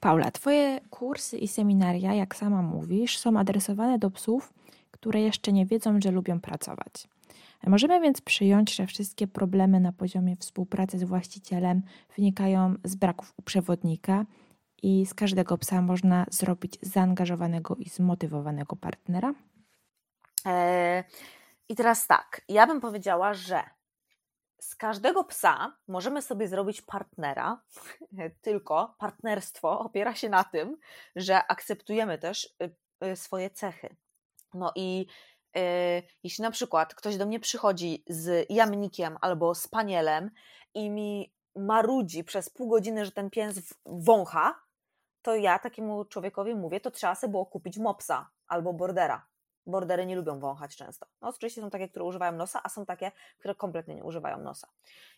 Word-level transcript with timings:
Paula, 0.00 0.30
Twoje 0.30 0.80
kursy 0.90 1.38
i 1.38 1.48
seminaria, 1.48 2.14
jak 2.14 2.36
sama 2.36 2.62
mówisz, 2.62 3.18
są 3.18 3.38
adresowane 3.38 3.98
do 3.98 4.10
psów, 4.10 4.52
które 4.90 5.20
jeszcze 5.20 5.52
nie 5.52 5.66
wiedzą, 5.66 6.00
że 6.00 6.10
lubią 6.10 6.40
pracować. 6.40 7.08
Możemy 7.66 8.00
więc 8.00 8.20
przyjąć, 8.20 8.74
że 8.74 8.86
wszystkie 8.86 9.26
problemy 9.26 9.80
na 9.80 9.92
poziomie 9.92 10.36
współpracy 10.36 10.98
z 10.98 11.04
właścicielem 11.04 11.82
wynikają 12.16 12.74
z 12.84 12.94
braków 12.94 13.34
u 13.36 13.42
przewodnika 13.42 14.26
i 14.82 15.06
z 15.06 15.14
każdego 15.14 15.58
psa 15.58 15.82
można 15.82 16.26
zrobić 16.30 16.78
zaangażowanego 16.82 17.76
i 17.76 17.88
zmotywowanego 17.88 18.76
partnera? 18.76 19.34
Eee, 20.44 21.04
I 21.68 21.76
teraz 21.76 22.06
tak, 22.06 22.40
ja 22.48 22.66
bym 22.66 22.80
powiedziała, 22.80 23.34
że 23.34 23.62
z 24.60 24.76
każdego 24.76 25.24
psa 25.24 25.76
możemy 25.88 26.22
sobie 26.22 26.48
zrobić 26.48 26.82
partnera, 26.82 27.62
tylko 28.42 28.94
partnerstwo 28.98 29.80
opiera 29.80 30.14
się 30.14 30.28
na 30.28 30.44
tym, 30.44 30.76
że 31.16 31.46
akceptujemy 31.46 32.18
też 32.18 32.56
y, 32.62 33.06
y, 33.06 33.16
swoje 33.16 33.50
cechy. 33.50 33.96
No 34.54 34.72
i 34.76 35.06
yy, 35.54 35.62
jeśli 36.22 36.42
na 36.42 36.50
przykład 36.50 36.94
ktoś 36.94 37.16
do 37.16 37.26
mnie 37.26 37.40
przychodzi 37.40 38.04
z 38.06 38.46
jamnikiem 38.50 39.18
albo 39.20 39.54
z 39.54 39.68
panielem 39.68 40.30
i 40.74 40.90
mi 40.90 41.32
marudzi 41.56 42.24
przez 42.24 42.50
pół 42.50 42.68
godziny, 42.68 43.04
że 43.04 43.12
ten 43.12 43.30
pies 43.30 43.74
wącha, 43.86 44.60
to 45.22 45.36
ja 45.36 45.58
takiemu 45.58 46.04
człowiekowi 46.04 46.54
mówię, 46.54 46.80
to 46.80 46.90
trzeba 46.90 47.14
sobie 47.14 47.30
było 47.30 47.46
kupić 47.46 47.78
mopsa 47.78 48.30
albo 48.46 48.72
bordera. 48.72 49.26
Bordery 49.66 50.06
nie 50.06 50.16
lubią 50.16 50.40
wąchać 50.40 50.76
często. 50.76 51.06
No, 51.20 51.28
oczywiście 51.28 51.60
są 51.60 51.70
takie, 51.70 51.88
które 51.88 52.04
używają 52.04 52.32
nosa, 52.32 52.60
a 52.62 52.68
są 52.68 52.86
takie, 52.86 53.12
które 53.38 53.54
kompletnie 53.54 53.94
nie 53.94 54.04
używają 54.04 54.38
nosa. 54.38 54.68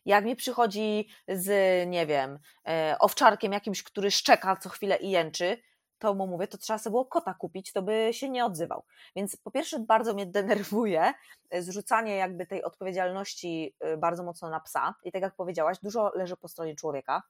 Jak 0.04 0.24
mi 0.24 0.36
przychodzi 0.36 1.08
z, 1.28 1.48
nie 1.88 2.06
wiem, 2.06 2.38
e, 2.68 2.96
owczarkiem 2.98 3.52
jakimś, 3.52 3.82
który 3.82 4.10
szczeka 4.10 4.56
co 4.56 4.68
chwilę 4.68 4.96
i 4.96 5.10
jęczy, 5.10 5.58
to 6.02 6.14
mu 6.14 6.26
mówię, 6.26 6.46
to 6.46 6.58
trzeba 6.58 6.78
sobie 6.78 6.92
było 6.92 7.04
kota 7.04 7.34
kupić, 7.34 7.72
to 7.72 7.82
by 7.82 8.08
się 8.12 8.28
nie 8.28 8.44
odzywał. 8.44 8.84
Więc 9.16 9.36
po 9.36 9.50
pierwsze 9.50 9.78
bardzo 9.78 10.14
mnie 10.14 10.26
denerwuje 10.26 11.12
e, 11.50 11.62
zrzucanie 11.62 12.16
jakby 12.16 12.46
tej 12.46 12.62
odpowiedzialności 12.64 13.74
e, 13.80 13.96
bardzo 13.96 14.22
mocno 14.22 14.50
na 14.50 14.60
psa 14.60 14.94
i 15.04 15.12
tak 15.12 15.22
jak 15.22 15.34
powiedziałaś, 15.34 15.78
dużo 15.82 16.10
leży 16.14 16.36
po 16.36 16.48
stronie 16.48 16.76
człowieka. 16.76 17.22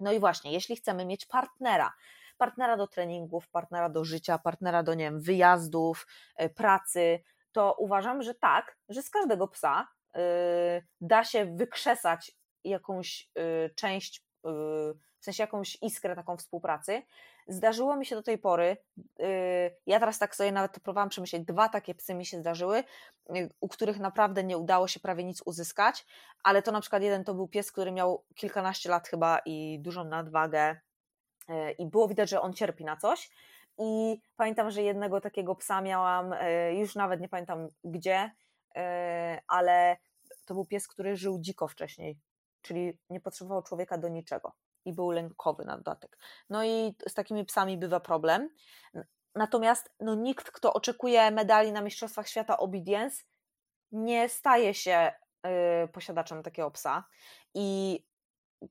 No 0.00 0.12
i 0.12 0.20
właśnie, 0.20 0.52
jeśli 0.52 0.76
chcemy 0.76 1.04
mieć 1.04 1.26
partnera, 1.26 1.92
partnera 2.42 2.76
do 2.76 2.86
treningów, 2.86 3.48
partnera 3.48 3.88
do 3.88 4.04
życia, 4.04 4.38
partnera 4.38 4.82
do 4.82 4.94
nie 4.94 5.04
wiem, 5.04 5.20
wyjazdów, 5.20 6.06
e, 6.36 6.48
pracy, 6.48 7.22
to 7.52 7.74
uważam, 7.78 8.22
że 8.22 8.34
tak, 8.34 8.76
że 8.88 9.02
z 9.02 9.10
każdego 9.10 9.48
psa 9.48 9.88
yy, 10.14 10.22
da 11.00 11.24
się 11.24 11.46
wykrzesać 11.56 12.32
jakąś 12.64 13.30
yy, 13.36 13.70
część, 13.76 14.24
yy, 14.44 14.50
w 15.20 15.24
sensie 15.24 15.42
jakąś 15.42 15.78
iskrę 15.82 16.16
taką 16.16 16.36
współpracy. 16.36 17.02
Zdarzyło 17.48 17.96
mi 17.96 18.06
się 18.06 18.16
do 18.16 18.22
tej 18.22 18.38
pory, 18.38 18.76
ja 19.86 20.00
teraz 20.00 20.18
tak 20.18 20.36
sobie 20.36 20.52
nawet 20.52 20.72
próbowałam 20.72 21.08
przemyśleć, 21.08 21.42
dwa 21.44 21.68
takie 21.68 21.94
psy 21.94 22.14
mi 22.14 22.26
się 22.26 22.38
zdarzyły, 22.38 22.84
u 23.60 23.68
których 23.68 23.98
naprawdę 23.98 24.44
nie 24.44 24.58
udało 24.58 24.88
się 24.88 25.00
prawie 25.00 25.24
nic 25.24 25.42
uzyskać, 25.44 26.06
ale 26.44 26.62
to 26.62 26.72
na 26.72 26.80
przykład 26.80 27.02
jeden 27.02 27.24
to 27.24 27.34
był 27.34 27.48
pies, 27.48 27.72
który 27.72 27.92
miał 27.92 28.24
kilkanaście 28.34 28.90
lat 28.90 29.08
chyba 29.08 29.38
i 29.44 29.78
dużą 29.80 30.04
nadwagę, 30.04 30.76
i 31.78 31.86
było 31.86 32.08
widać, 32.08 32.30
że 32.30 32.40
on 32.40 32.52
cierpi 32.52 32.84
na 32.84 32.96
coś. 32.96 33.30
I 33.78 34.20
pamiętam, 34.36 34.70
że 34.70 34.82
jednego 34.82 35.20
takiego 35.20 35.54
psa 35.54 35.80
miałam, 35.80 36.32
e, 36.32 36.74
już 36.74 36.94
nawet 36.94 37.20
nie 37.20 37.28
pamiętam 37.28 37.68
gdzie, 37.84 38.30
e, 38.76 39.42
ale 39.48 39.96
to 40.44 40.54
był 40.54 40.64
pies, 40.64 40.88
który 40.88 41.16
żył 41.16 41.38
dziko 41.40 41.68
wcześniej, 41.68 42.18
czyli 42.62 42.98
nie 43.10 43.20
potrzebował 43.20 43.62
człowieka 43.62 43.98
do 43.98 44.08
niczego 44.08 44.52
i 44.84 44.92
był 44.92 45.10
lękowy 45.10 45.64
na 45.64 45.76
dodatek. 45.76 46.18
No 46.50 46.64
i 46.64 46.94
z 47.08 47.14
takimi 47.14 47.44
psami 47.44 47.78
bywa 47.78 48.00
problem. 48.00 48.48
Natomiast 49.34 49.94
no, 50.00 50.14
nikt, 50.14 50.50
kto 50.50 50.72
oczekuje 50.72 51.30
medali 51.30 51.72
na 51.72 51.80
Mistrzostwach 51.80 52.28
Świata 52.28 52.58
Obedience, 52.58 53.22
nie 53.92 54.28
staje 54.28 54.74
się 54.74 55.12
posiadaczem 55.92 56.42
takiego 56.42 56.70
psa. 56.70 57.04
I 57.54 57.98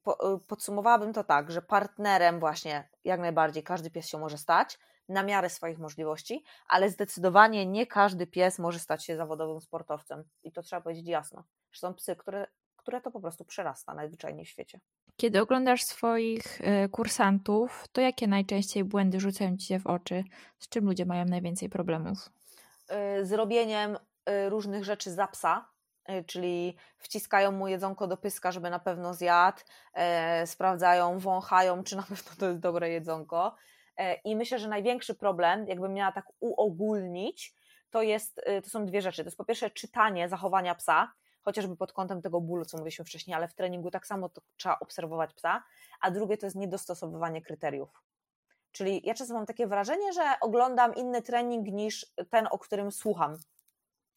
po, 0.03 0.35
y, 0.35 0.39
podsumowałabym 0.39 1.13
to 1.13 1.23
tak, 1.23 1.51
że 1.51 1.61
partnerem 1.61 2.39
właśnie 2.39 2.89
jak 3.03 3.19
najbardziej 3.19 3.63
każdy 3.63 3.89
pies 3.89 4.07
się 4.07 4.17
może 4.17 4.37
stać 4.37 4.79
na 5.09 5.23
miarę 5.23 5.49
swoich 5.49 5.79
możliwości, 5.79 6.43
ale 6.67 6.89
zdecydowanie 6.89 7.65
nie 7.65 7.87
każdy 7.87 8.27
pies 8.27 8.59
może 8.59 8.79
stać 8.79 9.05
się 9.05 9.17
zawodowym 9.17 9.61
sportowcem 9.61 10.23
i 10.43 10.51
to 10.51 10.61
trzeba 10.61 10.81
powiedzieć 10.81 11.07
jasno, 11.07 11.43
że 11.71 11.79
są 11.79 11.93
psy, 11.93 12.15
które, 12.15 12.47
które 12.75 13.01
to 13.01 13.11
po 13.11 13.19
prostu 13.19 13.45
przerasta 13.45 13.93
najzwyczajniej 13.93 14.45
w 14.45 14.49
świecie. 14.49 14.79
Kiedy 15.17 15.41
oglądasz 15.41 15.83
swoich 15.83 16.61
y, 16.61 16.89
kursantów, 16.89 17.87
to 17.91 18.01
jakie 18.01 18.27
najczęściej 18.27 18.83
błędy 18.83 19.19
rzucają 19.19 19.57
Ci 19.57 19.67
się 19.67 19.79
w 19.79 19.87
oczy? 19.87 20.23
Z 20.59 20.69
czym 20.69 20.85
ludzie 20.85 21.05
mają 21.05 21.25
najwięcej 21.25 21.69
problemów? 21.69 22.29
Y, 23.19 23.25
z 23.25 23.33
robieniem 23.33 23.97
różnych 24.49 24.83
rzeczy 24.83 25.11
za 25.11 25.27
psa, 25.27 25.70
czyli 26.27 26.77
wciskają 26.97 27.51
mu 27.51 27.67
jedzonko 27.67 28.07
do 28.07 28.17
pyska, 28.17 28.51
żeby 28.51 28.69
na 28.69 28.79
pewno 28.79 29.13
zjadł, 29.13 29.59
e, 29.93 30.47
sprawdzają, 30.47 31.19
wąchają, 31.19 31.83
czy 31.83 31.95
na 31.95 32.03
pewno 32.09 32.31
to 32.39 32.47
jest 32.47 32.59
dobre 32.59 32.89
jedzonko. 32.89 33.55
E, 33.97 34.13
I 34.13 34.35
myślę, 34.35 34.59
że 34.59 34.67
największy 34.67 35.15
problem, 35.15 35.67
jakbym 35.67 35.93
miała 35.93 36.11
tak 36.11 36.25
uogólnić, 36.39 37.55
to, 37.91 38.01
jest, 38.01 38.37
y, 38.37 38.61
to 38.61 38.69
są 38.69 38.85
dwie 38.85 39.01
rzeczy. 39.01 39.23
To 39.23 39.27
jest 39.27 39.37
po 39.37 39.45
pierwsze 39.45 39.69
czytanie 39.69 40.29
zachowania 40.29 40.75
psa, 40.75 41.13
chociażby 41.41 41.75
pod 41.77 41.93
kątem 41.93 42.21
tego 42.21 42.41
bólu, 42.41 42.65
co 42.65 42.77
mówiliśmy 42.77 43.05
wcześniej, 43.05 43.35
ale 43.35 43.47
w 43.47 43.53
treningu 43.53 43.91
tak 43.91 44.07
samo 44.07 44.29
trzeba 44.57 44.79
obserwować 44.79 45.33
psa, 45.33 45.63
a 46.01 46.11
drugie 46.11 46.37
to 46.37 46.45
jest 46.45 46.55
niedostosowywanie 46.55 47.41
kryteriów. 47.41 48.01
Czyli 48.71 49.01
ja 49.03 49.13
czasem 49.13 49.35
mam 49.35 49.45
takie 49.45 49.67
wrażenie, 49.67 50.13
że 50.13 50.23
oglądam 50.41 50.95
inny 50.95 51.21
trening 51.21 51.67
niż 51.67 52.05
ten, 52.29 52.47
o 52.51 52.59
którym 52.59 52.91
słucham, 52.91 53.37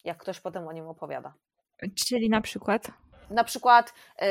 jak 0.03 0.17
ktoś 0.17 0.39
potem 0.39 0.67
o 0.67 0.71
nim 0.71 0.87
opowiada. 0.87 1.33
Czyli 1.95 2.29
na 2.29 2.41
przykład? 2.41 2.87
Na 3.29 3.43
przykład 3.43 3.93
yy, 4.21 4.27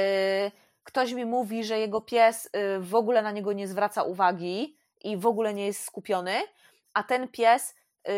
ktoś 0.84 1.12
mi 1.12 1.24
mówi, 1.24 1.64
że 1.64 1.78
jego 1.78 2.00
pies 2.00 2.50
yy, 2.54 2.80
w 2.80 2.94
ogóle 2.94 3.22
na 3.22 3.30
niego 3.30 3.52
nie 3.52 3.68
zwraca 3.68 4.02
uwagi 4.02 4.76
i 5.04 5.16
w 5.16 5.26
ogóle 5.26 5.54
nie 5.54 5.66
jest 5.66 5.84
skupiony, 5.84 6.34
a 6.94 7.02
ten 7.02 7.28
pies 7.28 7.74
yy, 8.06 8.12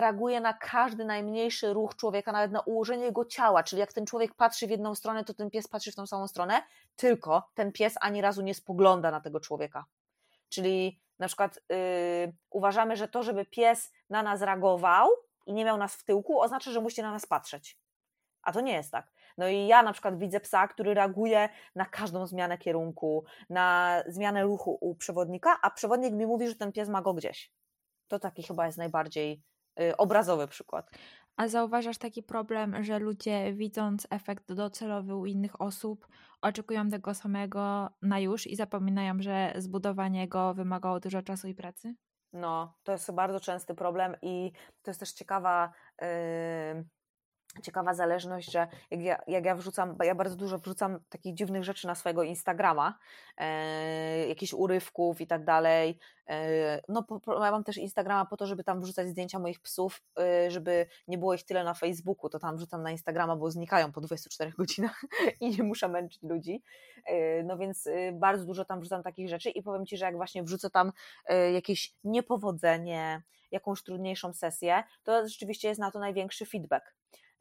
reaguje 0.00 0.40
na 0.40 0.52
każdy 0.52 1.04
najmniejszy 1.04 1.72
ruch 1.72 1.96
człowieka, 1.96 2.32
nawet 2.32 2.52
na 2.52 2.60
ułożenie 2.60 3.04
jego 3.04 3.24
ciała. 3.24 3.62
Czyli 3.62 3.80
jak 3.80 3.92
ten 3.92 4.06
człowiek 4.06 4.34
patrzy 4.34 4.66
w 4.66 4.70
jedną 4.70 4.94
stronę, 4.94 5.24
to 5.24 5.34
ten 5.34 5.50
pies 5.50 5.68
patrzy 5.68 5.92
w 5.92 5.94
tą 5.94 6.06
samą 6.06 6.28
stronę, 6.28 6.62
tylko 6.96 7.48
ten 7.54 7.72
pies 7.72 7.94
ani 8.00 8.20
razu 8.20 8.42
nie 8.42 8.54
spogląda 8.54 9.10
na 9.10 9.20
tego 9.20 9.40
człowieka. 9.40 9.84
Czyli 10.48 11.00
na 11.18 11.26
przykład 11.26 11.60
yy, 11.68 11.76
uważamy, 12.50 12.96
że 12.96 13.08
to, 13.08 13.22
żeby 13.22 13.44
pies 13.44 13.92
na 14.10 14.22
nas 14.22 14.42
reagował 14.42 15.08
i 15.46 15.52
nie 15.52 15.64
miał 15.64 15.76
nas 15.76 15.94
w 15.94 16.04
tyłku, 16.04 16.40
oznacza, 16.40 16.70
że 16.70 16.80
musi 16.80 17.02
na 17.02 17.10
nas 17.10 17.26
patrzeć. 17.26 17.81
A 18.42 18.52
to 18.52 18.60
nie 18.60 18.72
jest 18.72 18.92
tak. 18.92 19.12
No 19.38 19.48
i 19.48 19.66
ja 19.66 19.82
na 19.82 19.92
przykład 19.92 20.18
widzę 20.18 20.40
psa, 20.40 20.68
który 20.68 20.94
reaguje 20.94 21.48
na 21.74 21.84
każdą 21.84 22.26
zmianę 22.26 22.58
kierunku, 22.58 23.24
na 23.50 23.98
zmianę 24.06 24.42
ruchu 24.42 24.78
u 24.80 24.94
przewodnika, 24.94 25.58
a 25.62 25.70
przewodnik 25.70 26.14
mi 26.14 26.26
mówi, 26.26 26.48
że 26.48 26.54
ten 26.54 26.72
pies 26.72 26.88
ma 26.88 27.02
go 27.02 27.14
gdzieś. 27.14 27.52
To 28.08 28.18
taki 28.18 28.42
chyba 28.42 28.66
jest 28.66 28.78
najbardziej 28.78 29.42
y, 29.80 29.96
obrazowy 29.96 30.48
przykład. 30.48 30.90
A 31.36 31.48
zauważasz 31.48 31.98
taki 31.98 32.22
problem, 32.22 32.84
że 32.84 32.98
ludzie 32.98 33.52
widząc 33.52 34.06
efekt 34.10 34.52
docelowy 34.52 35.14
u 35.14 35.26
innych 35.26 35.60
osób, 35.60 36.06
oczekują 36.42 36.88
tego 36.90 37.14
samego 37.14 37.88
na 38.02 38.20
już 38.20 38.46
i 38.46 38.56
zapominają, 38.56 39.14
że 39.18 39.52
zbudowanie 39.56 40.28
go 40.28 40.54
wymagało 40.54 41.00
dużo 41.00 41.22
czasu 41.22 41.48
i 41.48 41.54
pracy? 41.54 41.94
No, 42.32 42.74
to 42.82 42.92
jest 42.92 43.12
bardzo 43.12 43.40
częsty 43.40 43.74
problem 43.74 44.16
i 44.22 44.52
to 44.82 44.90
jest 44.90 45.00
też 45.00 45.12
ciekawa. 45.12 45.72
Yy 46.00 46.84
ciekawa 47.62 47.94
zależność, 47.94 48.52
że 48.52 48.66
jak 48.90 49.00
ja, 49.00 49.22
jak 49.26 49.44
ja 49.44 49.54
wrzucam, 49.54 49.96
ja 50.04 50.14
bardzo 50.14 50.36
dużo 50.36 50.58
wrzucam 50.58 50.98
takich 51.08 51.34
dziwnych 51.34 51.64
rzeczy 51.64 51.86
na 51.86 51.94
swojego 51.94 52.22
Instagrama, 52.22 52.98
e, 53.36 54.28
jakichś 54.28 54.52
urywków 54.52 55.20
i 55.20 55.26
tak 55.26 55.44
dalej. 55.44 55.98
E, 56.28 56.80
no, 56.88 57.02
po, 57.02 57.20
po, 57.20 57.44
ja 57.44 57.50
mam 57.50 57.64
też 57.64 57.76
Instagrama 57.76 58.26
po 58.26 58.36
to, 58.36 58.46
żeby 58.46 58.64
tam 58.64 58.80
wrzucać 58.80 59.08
zdjęcia 59.08 59.38
moich 59.38 59.60
psów, 59.60 60.02
e, 60.18 60.50
żeby 60.50 60.86
nie 61.08 61.18
było 61.18 61.34
ich 61.34 61.44
tyle 61.44 61.64
na 61.64 61.74
Facebooku, 61.74 62.30
to 62.30 62.38
tam 62.38 62.56
wrzucam 62.56 62.82
na 62.82 62.90
Instagrama, 62.90 63.36
bo 63.36 63.50
znikają 63.50 63.92
po 63.92 64.00
24 64.00 64.50
godzinach 64.50 65.00
i 65.40 65.50
nie 65.50 65.62
muszę 65.62 65.88
męczyć 65.88 66.22
ludzi. 66.22 66.62
E, 67.06 67.42
no 67.42 67.58
więc 67.58 67.86
e, 67.86 68.12
bardzo 68.12 68.44
dużo 68.44 68.64
tam 68.64 68.80
wrzucam 68.80 69.02
takich 69.02 69.28
rzeczy 69.28 69.50
i 69.50 69.62
powiem 69.62 69.86
Ci, 69.86 69.96
że 69.96 70.04
jak 70.04 70.16
właśnie 70.16 70.42
wrzucę 70.42 70.70
tam 70.70 70.92
e, 71.26 71.52
jakieś 71.52 71.94
niepowodzenie, 72.04 73.22
jakąś 73.50 73.82
trudniejszą 73.82 74.32
sesję, 74.32 74.82
to 75.02 75.28
rzeczywiście 75.28 75.68
jest 75.68 75.80
na 75.80 75.90
to 75.90 75.98
największy 75.98 76.46
feedback. 76.46 76.94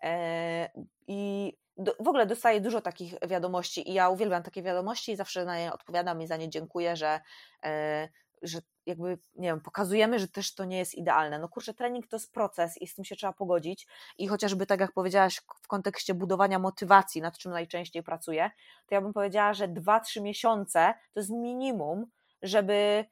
E, 0.04 0.70
I 1.08 1.54
w 1.78 2.08
ogóle 2.08 2.26
dostaję 2.26 2.62
dużo 2.62 2.82
takich 2.82 3.14
wiadomości 3.28 3.90
i 3.90 3.94
ja 3.94 4.10
uwielbiam 4.10 4.44
takie 4.44 4.64
wiadomości 4.64 5.12
i 5.12 5.16
zawsze 5.16 5.46
na 5.46 5.60
nie 5.60 5.74
odpowiadam 5.74 6.22
i 6.22 6.28
za 6.28 6.38
nie 6.38 6.50
dziękuję, 6.50 6.96
że, 6.96 7.20
e, 7.64 8.10
że 8.42 8.60
jakby, 8.86 9.18
nie 9.36 9.50
wiem, 9.50 9.62
pokazujemy, 9.62 10.20
że 10.20 10.28
też 10.28 10.56
to 10.56 10.66
nie 10.66 10.78
jest 10.78 10.96
idealne. 10.96 11.40
No 11.40 11.50
kurczę, 11.50 11.74
trening 11.74 12.08
to 12.08 12.16
jest 12.16 12.34
proces 12.34 12.82
i 12.82 12.88
z 12.88 12.96
tym 12.96 13.06
się 13.06 13.16
trzeba 13.16 13.34
pogodzić 13.34 13.88
i 14.18 14.28
chociażby 14.28 14.66
tak 14.66 14.80
jak 14.80 14.92
powiedziałaś 14.92 15.42
w 15.62 15.68
kontekście 15.68 16.14
budowania 16.14 16.60
motywacji, 16.60 17.22
nad 17.22 17.38
czym 17.38 17.52
najczęściej 17.52 18.04
pracuję, 18.04 18.52
to 18.88 18.96
ja 18.96 19.02
bym 19.02 19.14
powiedziała, 19.14 19.54
że 19.54 19.68
2-3 19.68 20.22
miesiące 20.22 20.94
to 21.14 21.20
jest 21.20 21.30
minimum, 21.30 22.06
żeby 22.42 23.06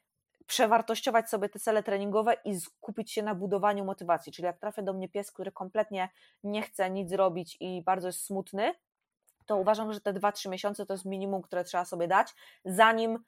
przewartościować 0.49 1.29
sobie 1.29 1.49
te 1.49 1.59
cele 1.59 1.83
treningowe 1.83 2.35
i 2.45 2.59
skupić 2.59 3.11
się 3.11 3.23
na 3.23 3.35
budowaniu 3.35 3.85
motywacji. 3.85 4.31
Czyli 4.31 4.45
jak 4.45 4.59
trafia 4.59 4.81
do 4.81 4.93
mnie 4.93 5.09
pies, 5.09 5.31
który 5.31 5.51
kompletnie 5.51 6.09
nie 6.43 6.61
chce 6.61 6.89
nic 6.89 7.09
zrobić 7.09 7.57
i 7.59 7.83
bardzo 7.83 8.07
jest 8.07 8.25
smutny, 8.25 8.73
to 9.45 9.57
uważam, 9.57 9.93
że 9.93 10.01
te 10.01 10.13
2-3 10.13 10.49
miesiące 10.49 10.85
to 10.85 10.93
jest 10.93 11.05
minimum, 11.05 11.41
które 11.41 11.63
trzeba 11.63 11.85
sobie 11.85 12.07
dać, 12.07 12.35
zanim 12.65 13.19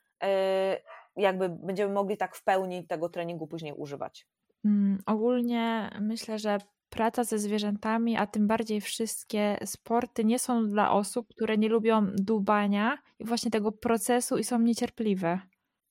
jakby 1.16 1.50
będziemy 1.50 1.94
mogli 1.94 2.18
tak 2.18 2.36
w 2.36 2.44
pełni 2.44 2.88
tego 2.88 3.10
treningu 3.10 3.48
później 3.48 3.74
używać. 3.74 4.28
Mm, 4.66 5.04
ogólnie 5.06 5.90
myślę, 6.00 6.40
że 6.40 6.58
praca 6.90 7.24
ze 7.24 7.40
zwierzętami, 7.40 8.18
a 8.18 8.28
tym 8.28 8.48
bardziej 8.48 8.82
wszystkie 8.82 9.58
sporty 9.66 10.26
nie 10.26 10.40
są 10.40 10.68
dla 10.68 10.92
osób, 10.92 11.28
które 11.28 11.58
nie 11.58 11.70
lubią 11.70 12.06
dubania 12.16 12.98
i 13.20 13.26
właśnie 13.26 13.52
tego 13.52 13.72
procesu 13.72 14.38
i 14.38 14.44
są 14.44 14.60
niecierpliwe. 14.60 15.40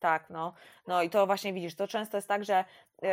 Tak, 0.00 0.30
no. 0.30 0.54
No 0.86 1.02
i 1.02 1.10
to 1.10 1.26
właśnie 1.26 1.52
widzisz, 1.52 1.76
to 1.76 1.88
często 1.88 2.16
jest 2.16 2.28
tak, 2.28 2.44
że 2.44 2.64
yy, 3.02 3.08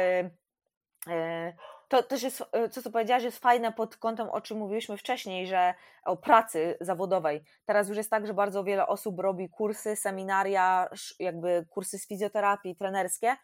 yy, 1.08 1.54
to 1.88 2.04
też 2.04 2.24
jest, 2.24 2.42
y, 2.42 2.70
co 2.70 2.82
co 2.82 2.92
powiedziałaś, 2.92 3.24
jest 3.24 3.40
fajne 3.40 3.74
pod 3.74 3.98
kątem, 3.98 4.30
o 4.30 4.42
czym 4.42 4.58
mówiliśmy 4.58 4.98
wcześniej, 4.98 5.48
że 5.48 5.74
o 6.04 6.18
pracy 6.18 6.78
zawodowej. 6.82 7.44
Teraz 7.66 7.88
już 7.88 7.98
jest 7.98 8.10
tak, 8.10 8.28
że 8.28 8.34
bardzo 8.34 8.64
wiele 8.64 8.88
osób 8.88 9.20
robi 9.20 9.50
kursy, 9.50 9.96
seminaria, 9.96 10.90
jakby 11.20 11.66
kursy 11.70 12.00
z 12.00 12.08
fizjoterapii, 12.08 12.76
trenerskie, 12.76 13.36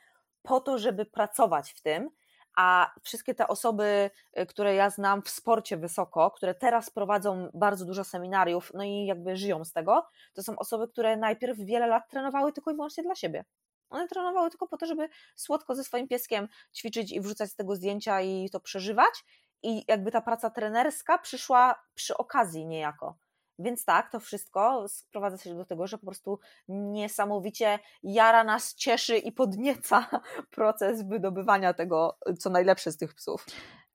po 0.42 0.60
to, 0.60 0.78
żeby 0.78 1.06
pracować 1.06 1.72
w 1.72 1.82
tym, 1.82 2.10
a 2.56 2.92
wszystkie 3.04 3.36
te 3.36 3.48
osoby, 3.48 4.10
y, 4.40 4.46
które 4.46 4.76
ja 4.76 4.90
znam 4.90 5.22
w 5.22 5.30
sporcie 5.30 5.78
wysoko, 5.78 6.32
które 6.32 6.56
teraz 6.56 6.90
prowadzą 6.90 7.50
bardzo 7.54 7.86
dużo 7.86 8.04
seminariów, 8.04 8.72
no 8.74 8.84
i 8.84 9.06
jakby 9.06 9.36
żyją 9.36 9.66
z 9.66 9.74
tego, 9.74 10.08
to 10.34 10.44
są 10.44 10.56
osoby, 10.58 10.88
które 10.88 11.18
najpierw 11.18 11.58
wiele 11.58 11.88
lat 11.88 12.10
trenowały 12.10 12.54
tylko 12.54 12.72
i 12.72 12.76
wyłącznie 12.76 13.04
dla 13.04 13.16
siebie. 13.16 13.46
One 13.90 14.08
trenowały 14.08 14.50
tylko 14.50 14.68
po 14.68 14.78
to, 14.78 14.86
żeby 14.86 15.10
słodko 15.36 15.76
ze 15.76 15.84
swoim 15.84 16.08
pieskiem 16.08 16.48
ćwiczyć 16.76 17.12
i 17.12 17.22
wrzucać 17.22 17.52
z 17.52 17.56
tego 17.56 17.76
zdjęcia 17.76 18.22
i 18.22 18.50
to 18.50 18.60
przeżywać. 18.60 19.24
I 19.64 19.86
jakby 19.88 20.12
ta 20.12 20.22
praca 20.22 20.50
trenerska 20.50 21.18
przyszła 21.18 21.76
przy 21.94 22.18
okazji 22.18 22.66
niejako. 22.66 23.18
Więc 23.60 23.86
tak, 23.86 24.12
to 24.12 24.20
wszystko 24.20 24.88
sprowadza 24.88 25.38
się 25.38 25.56
do 25.56 25.66
tego, 25.66 25.88
że 25.88 25.98
po 25.98 26.06
prostu 26.06 26.40
niesamowicie 26.68 27.80
jara 28.04 28.44
nas, 28.44 28.76
cieszy 28.76 29.18
i 29.18 29.32
podnieca 29.32 30.08
proces 30.56 31.08
wydobywania 31.08 31.74
tego, 31.74 32.18
co 32.40 32.50
najlepsze 32.50 32.92
z 32.92 32.98
tych 32.98 33.14
psów. 33.14 33.46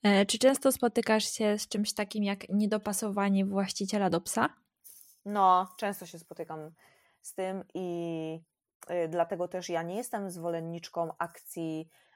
E, 0.02 0.26
czy 0.26 0.38
często 0.38 0.72
spotykasz 0.72 1.24
się 1.24 1.58
z 1.58 1.68
czymś 1.68 1.94
takim 1.94 2.24
jak 2.24 2.48
niedopasowanie 2.48 3.46
właściciela 3.46 4.10
do 4.10 4.20
psa? 4.20 4.48
No, 5.24 5.68
często 5.76 6.06
się 6.06 6.18
spotykam 6.18 6.70
z 7.22 7.34
tym 7.34 7.64
i 7.74 8.40
y, 8.90 9.08
dlatego 9.08 9.48
też 9.48 9.68
ja 9.68 9.82
nie 9.82 9.96
jestem 9.96 10.30
zwolenniczką 10.30 11.10
akcji 11.18 11.90
Y, 11.90 12.07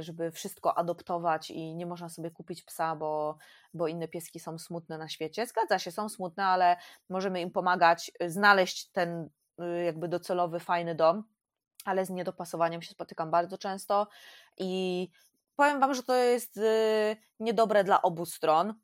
żeby 0.00 0.30
wszystko 0.30 0.78
adoptować 0.78 1.50
i 1.50 1.74
nie 1.74 1.86
można 1.86 2.08
sobie 2.08 2.30
kupić 2.30 2.62
psa, 2.62 2.96
bo, 2.96 3.36
bo 3.74 3.88
inne 3.88 4.08
pieski 4.08 4.40
są 4.40 4.58
smutne 4.58 4.98
na 4.98 5.08
świecie. 5.08 5.46
Zgadza 5.46 5.78
się, 5.78 5.90
są 5.90 6.08
smutne, 6.08 6.44
ale 6.44 6.76
możemy 7.08 7.40
im 7.40 7.50
pomagać 7.50 8.10
y, 8.22 8.30
znaleźć 8.30 8.86
ten 8.86 9.28
y, 9.60 9.84
jakby 9.84 10.08
docelowy, 10.08 10.60
fajny 10.60 10.94
dom, 10.94 11.24
ale 11.84 12.06
z 12.06 12.10
niedopasowaniem 12.10 12.82
się 12.82 12.90
spotykam 12.90 13.30
bardzo 13.30 13.58
często 13.58 14.08
i 14.58 15.08
powiem 15.56 15.80
Wam, 15.80 15.94
że 15.94 16.02
to 16.02 16.14
jest 16.14 16.60
niedobre 17.40 17.84
dla 17.84 18.02
obu 18.02 18.26
stron. 18.26 18.74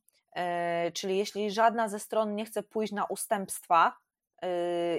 Czyli 0.95 1.19
jeśli 1.19 1.51
żadna 1.51 1.89
ze 1.89 1.99
stron 1.99 2.35
nie 2.35 2.45
chce 2.45 2.63
pójść 2.63 2.93
na 2.93 3.05
ustępstwa 3.05 3.97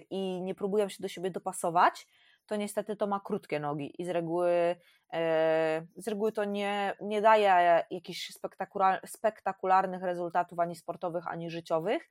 i 0.09 0.41
nie 0.41 0.55
próbują 0.55 0.89
się 0.89 0.97
do 0.99 1.07
siebie 1.07 1.31
dopasować, 1.31 2.07
to 2.47 2.55
niestety 2.55 2.95
to 2.95 3.07
ma 3.07 3.19
krótkie 3.19 3.59
nogi 3.59 4.01
i 4.01 4.05
z 4.05 4.09
reguły, 4.09 4.75
e, 5.13 5.85
z 5.95 6.07
reguły 6.07 6.31
to 6.31 6.43
nie, 6.43 6.95
nie 7.01 7.21
daje 7.21 7.83
jakichś 7.91 8.31
spektakularnych 9.05 10.03
rezultatów 10.03 10.59
ani 10.59 10.75
sportowych, 10.75 11.27
ani 11.27 11.49
życiowych. 11.49 12.09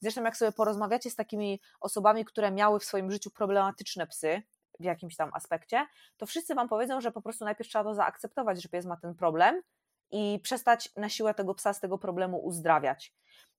Zresztą 0.00 0.24
jak 0.24 0.36
sobie 0.36 0.52
porozmawiacie 0.52 1.10
z 1.10 1.16
takimi 1.16 1.60
osobami, 1.80 2.24
które 2.24 2.50
miały 2.50 2.80
w 2.80 2.84
swoim 2.84 3.10
życiu 3.10 3.30
problematyczne 3.30 4.06
psy, 4.06 4.42
w 4.80 4.84
jakimś 4.84 5.16
tam 5.16 5.30
aspekcie, 5.34 5.86
to 6.16 6.26
wszyscy 6.26 6.54
Wam 6.54 6.68
powiedzą, 6.68 7.00
że 7.00 7.12
po 7.12 7.22
prostu 7.22 7.44
najpierw 7.44 7.70
trzeba 7.70 7.84
to 7.84 7.94
zaakceptować, 7.94 8.62
że 8.62 8.68
pies 8.68 8.86
ma 8.86 8.96
ten 8.96 9.14
problem 9.14 9.62
i 10.10 10.40
przestać 10.42 10.90
na 10.96 11.08
siłę 11.08 11.34
tego 11.34 11.54
psa 11.54 11.72
z 11.72 11.80
tego 11.80 11.98
problemu 11.98 12.38
uzdrawiać. 12.38 13.14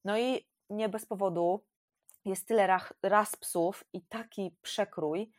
No 0.06 0.18
i 0.18 0.48
nie 0.70 0.90
bez 0.90 1.06
powodu 1.06 1.66
jest 2.26 2.48
tyle 2.48 2.80
ras 3.04 3.36
psów 3.36 3.84
i 3.94 4.02
taki 4.02 4.58
przekrój, 4.62 5.32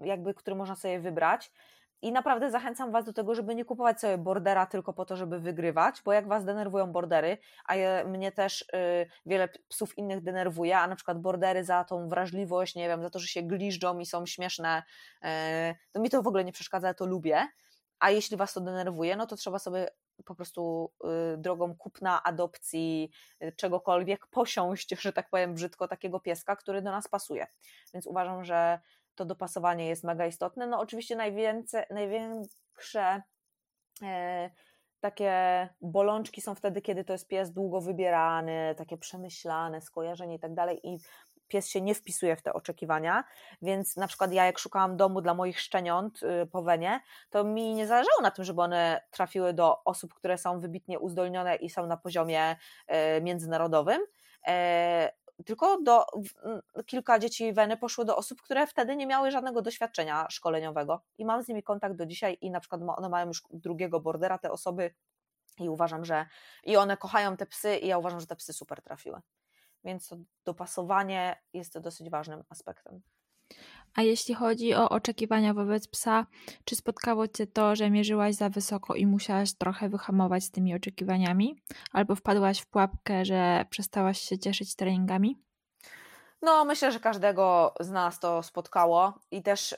jakby, 0.00 0.34
który 0.34 0.56
można 0.56 0.76
sobie 0.76 1.00
wybrać. 1.00 1.52
I 2.04 2.12
naprawdę 2.12 2.50
zachęcam 2.50 2.92
Was 2.92 3.04
do 3.04 3.12
tego, 3.12 3.34
żeby 3.34 3.54
nie 3.54 3.64
kupować 3.64 4.00
sobie 4.00 4.18
bordera 4.18 4.66
tylko 4.66 4.92
po 4.92 5.04
to, 5.04 5.16
żeby 5.16 5.40
wygrywać, 5.40 6.02
bo 6.04 6.12
jak 6.12 6.28
Was 6.28 6.44
denerwują 6.44 6.92
bordery, 6.92 7.38
a 7.64 7.74
je, 7.76 8.04
mnie 8.08 8.32
też 8.32 8.62
y, 8.62 8.66
wiele 9.26 9.48
psów 9.68 9.98
innych 9.98 10.22
denerwuje, 10.22 10.78
a 10.78 10.86
na 10.86 10.96
przykład 10.96 11.20
bordery 11.20 11.64
za 11.64 11.84
tą 11.84 12.08
wrażliwość, 12.08 12.74
nie 12.74 12.88
wiem, 12.88 13.02
za 13.02 13.10
to, 13.10 13.18
że 13.18 13.26
się 13.26 13.42
gliżdżą 13.42 13.98
i 13.98 14.06
są 14.06 14.26
śmieszne, 14.26 14.82
y, 15.24 15.28
to 15.92 16.00
mi 16.00 16.10
to 16.10 16.22
w 16.22 16.26
ogóle 16.26 16.44
nie 16.44 16.52
przeszkadza, 16.52 16.88
ja 16.88 16.94
to 16.94 17.06
lubię. 17.06 17.48
A 17.98 18.10
jeśli 18.10 18.36
Was 18.36 18.52
to 18.52 18.60
denerwuje, 18.60 19.16
no 19.16 19.26
to 19.26 19.36
trzeba 19.36 19.58
sobie 19.58 19.88
po 20.24 20.34
prostu 20.34 20.92
y, 21.34 21.38
drogą 21.38 21.76
kupna, 21.76 22.22
adopcji, 22.22 23.10
y, 23.42 23.52
czegokolwiek 23.52 24.26
posiąść, 24.26 24.90
że 25.02 25.12
tak 25.12 25.30
powiem 25.30 25.54
brzydko, 25.54 25.88
takiego 25.88 26.20
pieska, 26.20 26.56
który 26.56 26.82
do 26.82 26.90
nas 26.90 27.08
pasuje. 27.08 27.46
Więc 27.94 28.06
uważam, 28.06 28.44
że 28.44 28.80
to 29.14 29.24
dopasowanie 29.24 29.88
jest 29.88 30.04
mega 30.04 30.26
istotne. 30.26 30.66
No 30.66 30.80
oczywiście 30.80 31.16
najwięcej, 31.16 31.84
największe 31.90 33.22
e, 34.02 34.50
takie 35.00 35.68
bolączki 35.80 36.40
są 36.40 36.54
wtedy, 36.54 36.82
kiedy 36.82 37.04
to 37.04 37.12
jest 37.12 37.28
pies 37.28 37.52
długo 37.52 37.80
wybierany, 37.80 38.74
takie 38.78 38.96
przemyślane, 38.96 39.80
skojarzenie 39.80 40.34
i 40.34 40.38
tak 40.38 40.54
dalej 40.54 40.80
i 40.82 40.98
pies 41.48 41.68
się 41.68 41.80
nie 41.80 41.94
wpisuje 41.94 42.36
w 42.36 42.42
te 42.42 42.52
oczekiwania, 42.52 43.24
więc 43.62 43.96
na 43.96 44.06
przykład 44.06 44.32
ja 44.32 44.44
jak 44.44 44.58
szukałam 44.58 44.96
domu 44.96 45.20
dla 45.20 45.34
moich 45.34 45.60
szczeniąt 45.60 46.22
y, 46.22 46.46
po 46.46 46.62
Wenie, 46.62 47.00
to 47.30 47.44
mi 47.44 47.74
nie 47.74 47.86
zależało 47.86 48.22
na 48.22 48.30
tym, 48.30 48.44
żeby 48.44 48.62
one 48.62 49.00
trafiły 49.10 49.52
do 49.52 49.84
osób, 49.84 50.14
które 50.14 50.38
są 50.38 50.60
wybitnie 50.60 50.98
uzdolnione 50.98 51.56
i 51.56 51.70
są 51.70 51.86
na 51.86 51.96
poziomie 51.96 52.56
e, 52.86 53.20
międzynarodowym, 53.20 54.00
e, 54.46 55.12
tylko 55.46 55.82
do, 55.82 56.06
kilka 56.86 57.18
dzieci 57.18 57.52
Weny 57.52 57.76
poszło 57.76 58.04
do 58.04 58.16
osób, 58.16 58.42
które 58.42 58.66
wtedy 58.66 58.96
nie 58.96 59.06
miały 59.06 59.30
żadnego 59.30 59.62
doświadczenia 59.62 60.26
szkoleniowego 60.30 61.02
i 61.18 61.24
mam 61.24 61.42
z 61.42 61.48
nimi 61.48 61.62
kontakt 61.62 61.96
do 61.96 62.06
dzisiaj 62.06 62.38
i 62.40 62.50
na 62.50 62.60
przykład 62.60 62.80
one 62.96 63.08
mają 63.08 63.26
już 63.26 63.42
drugiego 63.50 64.00
bordera, 64.00 64.38
te 64.38 64.50
osoby 64.50 64.94
i 65.58 65.68
uważam, 65.68 66.04
że 66.04 66.26
i 66.64 66.76
one 66.76 66.96
kochają 66.96 67.36
te 67.36 67.46
psy 67.46 67.76
i 67.76 67.86
ja 67.86 67.98
uważam, 67.98 68.20
że 68.20 68.26
te 68.26 68.36
psy 68.36 68.52
super 68.52 68.82
trafiły. 68.82 69.20
Więc 69.84 70.08
to 70.08 70.16
dopasowanie 70.44 71.42
jest 71.52 71.78
dosyć 71.78 72.10
ważnym 72.10 72.44
aspektem. 72.48 73.02
A 73.94 74.02
jeśli 74.02 74.34
chodzi 74.34 74.74
o 74.74 74.88
oczekiwania 74.88 75.54
wobec 75.54 75.88
psa, 75.88 76.26
czy 76.64 76.76
spotkało 76.76 77.28
Cię 77.28 77.46
to, 77.46 77.76
że 77.76 77.90
mierzyłaś 77.90 78.34
za 78.34 78.48
wysoko 78.48 78.94
i 78.94 79.06
musiałaś 79.06 79.52
trochę 79.52 79.88
wyhamować 79.88 80.44
z 80.44 80.50
tymi 80.50 80.74
oczekiwaniami? 80.74 81.56
Albo 81.92 82.14
wpadłaś 82.14 82.60
w 82.60 82.66
pułapkę, 82.66 83.24
że 83.24 83.64
przestałaś 83.70 84.20
się 84.20 84.38
cieszyć 84.38 84.76
treningami? 84.76 85.38
No, 86.42 86.64
myślę, 86.64 86.92
że 86.92 87.00
każdego 87.00 87.74
z 87.80 87.90
nas 87.90 88.20
to 88.20 88.42
spotkało 88.42 89.14
i 89.30 89.42
też 89.42 89.70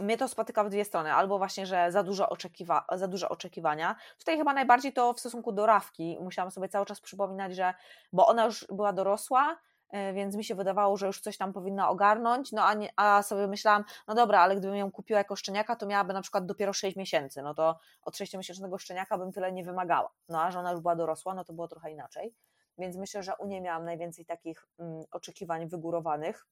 yy, 0.00 0.04
mnie 0.04 0.16
to 0.16 0.28
spotyka 0.28 0.64
w 0.64 0.70
dwie 0.70 0.84
strony. 0.84 1.12
Albo 1.14 1.38
właśnie, 1.38 1.66
że 1.66 1.92
za 1.92 2.02
dużo, 2.02 2.28
oczekiwa 2.28 2.84
za 2.92 3.08
duże 3.08 3.28
oczekiwania. 3.28 3.96
Tutaj 4.18 4.36
chyba 4.36 4.52
najbardziej 4.52 4.92
to 4.92 5.12
w 5.12 5.20
stosunku 5.20 5.52
do 5.52 5.66
Rawki. 5.66 6.18
Musiałam 6.20 6.50
sobie 6.50 6.68
cały 6.68 6.86
czas 6.86 7.00
przypominać, 7.00 7.54
że, 7.54 7.74
bo 8.12 8.26
ona 8.26 8.44
już 8.44 8.66
była 8.70 8.92
dorosła, 8.92 9.58
więc 9.92 10.36
mi 10.36 10.44
się 10.44 10.54
wydawało, 10.54 10.96
że 10.96 11.06
już 11.06 11.20
coś 11.20 11.36
tam 11.36 11.52
powinna 11.52 11.88
ogarnąć, 11.88 12.52
no 12.52 12.64
a, 12.64 12.74
nie, 12.74 12.88
a 12.96 13.22
sobie 13.22 13.46
myślałam, 13.46 13.84
no 14.08 14.14
dobra, 14.14 14.40
ale 14.40 14.56
gdybym 14.56 14.76
ją 14.76 14.90
kupiła 14.90 15.18
jako 15.18 15.36
szczeniaka, 15.36 15.76
to 15.76 15.86
miałaby 15.86 16.12
na 16.12 16.22
przykład 16.22 16.46
dopiero 16.46 16.72
6 16.72 16.96
miesięcy, 16.96 17.42
no 17.42 17.54
to 17.54 17.78
od 18.02 18.14
6-miesięcznego 18.14 18.78
szczeniaka 18.78 19.18
bym 19.18 19.32
tyle 19.32 19.52
nie 19.52 19.64
wymagała, 19.64 20.12
no 20.28 20.42
a 20.42 20.50
że 20.50 20.58
ona 20.58 20.72
już 20.72 20.80
była 20.80 20.96
dorosła, 20.96 21.34
no 21.34 21.44
to 21.44 21.52
było 21.52 21.68
trochę 21.68 21.92
inaczej, 21.92 22.34
więc 22.78 22.96
myślę, 22.96 23.22
że 23.22 23.36
u 23.38 23.46
niej 23.46 23.60
miałam 23.60 23.84
najwięcej 23.84 24.24
takich 24.24 24.68
mm, 24.78 25.04
oczekiwań 25.10 25.68
wygórowanych, 25.68 26.46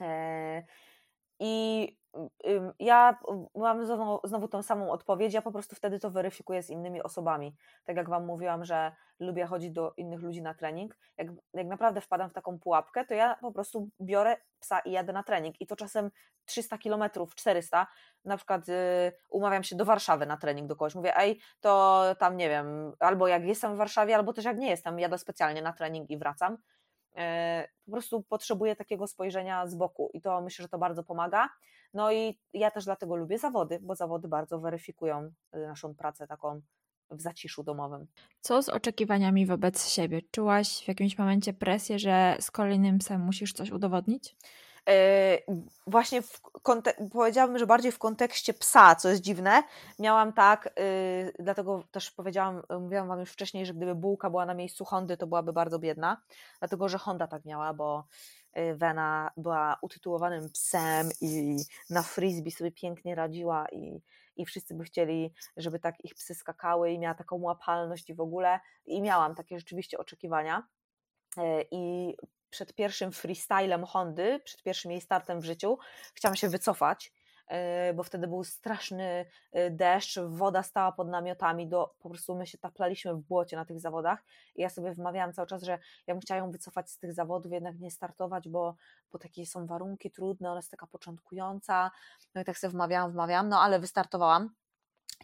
e, 0.00 0.62
i 1.40 1.88
ja 2.78 3.18
mam 3.54 3.86
znowu, 3.86 4.20
znowu 4.24 4.48
tą 4.48 4.62
samą 4.62 4.90
odpowiedź, 4.90 5.34
ja 5.34 5.42
po 5.42 5.52
prostu 5.52 5.76
wtedy 5.76 5.98
to 5.98 6.10
weryfikuję 6.10 6.62
z 6.62 6.70
innymi 6.70 7.02
osobami. 7.02 7.56
Tak 7.84 7.96
jak 7.96 8.08
Wam 8.08 8.26
mówiłam, 8.26 8.64
że 8.64 8.92
lubię 9.20 9.46
chodzić 9.46 9.70
do 9.70 9.92
innych 9.96 10.20
ludzi 10.20 10.42
na 10.42 10.54
trening. 10.54 10.98
Jak, 11.16 11.28
jak 11.54 11.66
naprawdę 11.66 12.00
wpadam 12.00 12.30
w 12.30 12.32
taką 12.32 12.58
pułapkę, 12.58 13.04
to 13.04 13.14
ja 13.14 13.36
po 13.40 13.52
prostu 13.52 13.88
biorę 14.00 14.36
psa 14.60 14.78
i 14.78 14.90
jadę 14.90 15.12
na 15.12 15.22
trening. 15.22 15.60
I 15.60 15.66
to 15.66 15.76
czasem 15.76 16.10
300 16.44 16.78
km, 16.78 17.02
400. 17.36 17.86
Na 18.24 18.36
przykład 18.36 18.68
y, 18.68 18.72
umawiam 19.30 19.62
się 19.62 19.76
do 19.76 19.84
Warszawy 19.84 20.26
na 20.26 20.36
trening 20.36 20.68
do 20.68 20.76
kogoś. 20.76 20.94
Mówię, 20.94 21.16
ej, 21.16 21.40
to 21.60 22.02
tam 22.18 22.36
nie 22.36 22.48
wiem, 22.48 22.92
albo 23.00 23.28
jak 23.28 23.44
jestem 23.44 23.74
w 23.74 23.78
Warszawie, 23.78 24.16
albo 24.16 24.32
też 24.32 24.44
jak 24.44 24.58
nie 24.58 24.70
jestem, 24.70 24.98
jadę 24.98 25.18
specjalnie 25.18 25.62
na 25.62 25.72
trening 25.72 26.10
i 26.10 26.18
wracam. 26.18 26.58
E, 27.18 27.68
po 27.84 27.92
prostu 27.92 28.22
potrzebuję 28.22 28.76
takiego 28.76 29.06
spojrzenia 29.06 29.66
z 29.66 29.74
boku 29.74 30.10
i 30.14 30.20
to 30.20 30.40
myślę, 30.40 30.62
że 30.62 30.68
to 30.68 30.78
bardzo 30.78 31.04
pomaga. 31.04 31.48
No 31.94 32.12
i 32.12 32.38
ja 32.52 32.70
też 32.70 32.84
dlatego 32.84 33.16
lubię 33.16 33.38
zawody, 33.38 33.78
bo 33.82 33.94
zawody 33.94 34.28
bardzo 34.28 34.58
weryfikują 34.58 35.32
naszą 35.52 35.94
pracę 35.94 36.26
taką 36.26 36.60
w 37.10 37.20
zaciszu 37.20 37.62
domowym. 37.62 38.06
Co 38.40 38.62
z 38.62 38.68
oczekiwaniami 38.68 39.46
wobec 39.46 39.88
siebie? 39.88 40.22
Czułaś 40.30 40.84
w 40.84 40.88
jakimś 40.88 41.18
momencie 41.18 41.52
presję, 41.52 41.98
że 41.98 42.36
z 42.40 42.50
kolejnym 42.50 42.98
psem 42.98 43.20
musisz 43.20 43.52
coś 43.52 43.70
udowodnić? 43.70 44.36
Yy, 44.86 44.92
właśnie 45.86 46.22
w 46.22 46.40
powiedziałabym, 47.12 47.58
że 47.58 47.66
bardziej 47.66 47.92
w 47.92 47.98
kontekście 47.98 48.54
psa, 48.54 48.94
co 48.94 49.08
jest 49.08 49.22
dziwne, 49.22 49.62
miałam 49.98 50.32
tak, 50.32 50.74
yy, 50.76 51.32
dlatego 51.38 51.84
też 51.90 52.10
powiedziałam, 52.10 52.62
mówiłam 52.80 53.08
Wam 53.08 53.20
już 53.20 53.30
wcześniej, 53.30 53.66
że 53.66 53.74
gdyby 53.74 53.94
bułka 53.94 54.30
była 54.30 54.46
na 54.46 54.54
miejscu 54.54 54.84
Hondy, 54.84 55.16
to 55.16 55.26
byłaby 55.26 55.52
bardzo 55.52 55.78
biedna, 55.78 56.22
dlatego 56.58 56.88
że 56.88 56.98
Honda 56.98 57.26
tak 57.26 57.44
miała, 57.44 57.74
bo 57.74 58.04
yy, 58.54 58.76
Wena 58.76 59.30
była 59.36 59.78
utytułowanym 59.82 60.50
psem 60.50 61.10
i 61.20 61.56
na 61.90 62.02
frisbee 62.02 62.50
sobie 62.50 62.72
pięknie 62.72 63.14
radziła 63.14 63.66
i, 63.72 64.02
i 64.36 64.46
wszyscy 64.46 64.74
by 64.74 64.84
chcieli, 64.84 65.32
żeby 65.56 65.78
tak 65.78 66.04
ich 66.04 66.14
psy 66.14 66.34
skakały 66.34 66.90
i 66.90 66.98
miała 66.98 67.14
taką 67.14 67.36
łapalność 67.36 68.10
i 68.10 68.14
w 68.14 68.20
ogóle. 68.20 68.60
I 68.86 69.02
miałam 69.02 69.34
takie 69.34 69.58
rzeczywiście 69.58 69.98
oczekiwania. 69.98 70.66
I 71.70 72.14
przed 72.50 72.74
pierwszym 72.74 73.12
freestylem 73.12 73.84
Hondy, 73.84 74.40
przed 74.44 74.62
pierwszym 74.62 74.90
jej 74.90 75.00
startem 75.00 75.40
w 75.40 75.44
życiu, 75.44 75.78
chciałam 76.14 76.36
się 76.36 76.48
wycofać, 76.48 77.12
e, 77.48 77.94
bo 77.94 78.02
wtedy 78.02 78.26
był 78.26 78.44
straszny 78.44 79.26
e, 79.52 79.70
deszcz, 79.70 80.18
woda 80.18 80.62
stała 80.62 80.92
pod 80.92 81.08
namiotami, 81.08 81.68
do, 81.68 81.94
po 81.98 82.08
prostu 82.08 82.34
my 82.34 82.46
się 82.46 82.58
taplaliśmy 82.58 83.14
w 83.14 83.20
błocie 83.20 83.56
na 83.56 83.64
tych 83.64 83.80
zawodach 83.80 84.24
i 84.56 84.62
ja 84.62 84.68
sobie 84.68 84.92
wmawiałam 84.92 85.32
cały 85.32 85.48
czas, 85.48 85.62
że 85.62 85.78
ja 86.06 86.14
bym 86.14 86.20
chciała 86.20 86.38
ją 86.38 86.50
wycofać 86.50 86.90
z 86.90 86.98
tych 86.98 87.12
zawodów, 87.12 87.52
jednak 87.52 87.78
nie 87.78 87.90
startować, 87.90 88.48
bo, 88.48 88.76
bo 89.12 89.18
takie 89.18 89.46
są 89.46 89.66
warunki 89.66 90.10
trudne, 90.10 90.50
ona 90.50 90.58
jest 90.58 90.70
taka 90.70 90.86
początkująca, 90.86 91.90
no 92.34 92.40
i 92.40 92.44
tak 92.44 92.58
sobie 92.58 92.70
wmawiałam, 92.70 93.12
wmawiałam, 93.12 93.48
no 93.48 93.60
ale 93.60 93.80
wystartowałam 93.80 94.50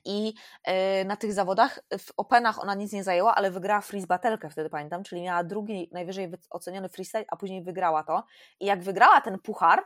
i 0.05 0.35
e, 0.65 1.05
na 1.05 1.17
tych 1.17 1.33
zawodach 1.33 1.81
w 1.99 2.13
Openach 2.17 2.63
ona 2.63 2.75
nic 2.75 2.93
nie 2.93 3.05
zajęła, 3.05 3.35
ale 3.35 3.51
wygrała 3.51 3.81
freeze 3.81 4.07
batelkę 4.07 4.51
wtedy 4.51 4.71
pamiętam, 4.71 5.03
czyli 5.03 5.23
miała 5.23 5.45
drugi 5.45 5.89
najwyżej 5.93 6.33
oceniony 6.51 6.89
freestyle, 6.89 7.25
a 7.29 7.37
później 7.37 7.63
wygrała 7.63 8.05
to. 8.05 8.25
I 8.61 8.67
jak 8.67 8.83
wygrała 8.83 9.21
ten 9.21 9.39
puchar, 9.39 9.83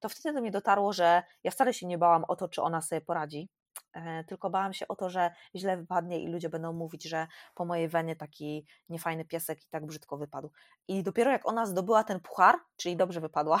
to 0.00 0.08
wtedy 0.08 0.34
do 0.34 0.40
mnie 0.40 0.50
dotarło, 0.50 0.92
że 0.92 1.22
ja 1.44 1.50
wcale 1.50 1.74
się 1.74 1.86
nie 1.86 1.98
bałam 1.98 2.24
o 2.24 2.36
to, 2.36 2.48
czy 2.48 2.62
ona 2.62 2.80
sobie 2.80 3.00
poradzi, 3.00 3.48
e, 3.92 4.24
tylko 4.24 4.50
bałam 4.50 4.72
się 4.72 4.88
o 4.88 4.96
to, 4.96 5.10
że 5.10 5.30
źle 5.54 5.76
wypadnie 5.76 6.20
i 6.20 6.28
ludzie 6.28 6.48
będą 6.48 6.72
mówić, 6.72 7.04
że 7.04 7.26
po 7.54 7.64
mojej 7.64 7.88
wenie 7.88 8.16
taki 8.16 8.66
niefajny 8.88 9.24
piesek 9.24 9.64
i 9.64 9.68
tak 9.70 9.86
brzydko 9.86 10.16
wypadł. 10.16 10.50
I 10.88 11.02
dopiero 11.02 11.30
jak 11.30 11.48
ona 11.48 11.66
zdobyła 11.66 12.04
ten 12.04 12.20
puchar, 12.20 12.58
czyli 12.76 12.96
dobrze 12.96 13.20
wypadła, 13.20 13.60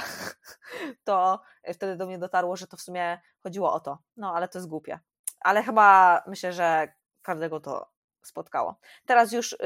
to 1.04 1.40
wtedy 1.74 1.96
do 1.96 2.06
mnie 2.06 2.18
dotarło, 2.18 2.56
że 2.56 2.66
to 2.66 2.76
w 2.76 2.80
sumie 2.80 3.20
chodziło 3.42 3.72
o 3.72 3.80
to. 3.80 3.98
No 4.16 4.34
ale 4.34 4.48
to 4.48 4.58
jest 4.58 4.68
głupie 4.68 4.98
ale 5.44 5.62
chyba 5.62 6.22
myślę, 6.26 6.52
że 6.52 6.92
każdego 7.22 7.60
to 7.60 7.90
spotkało. 8.22 8.78
Teraz 9.06 9.32
już 9.32 9.52
y, 9.52 9.56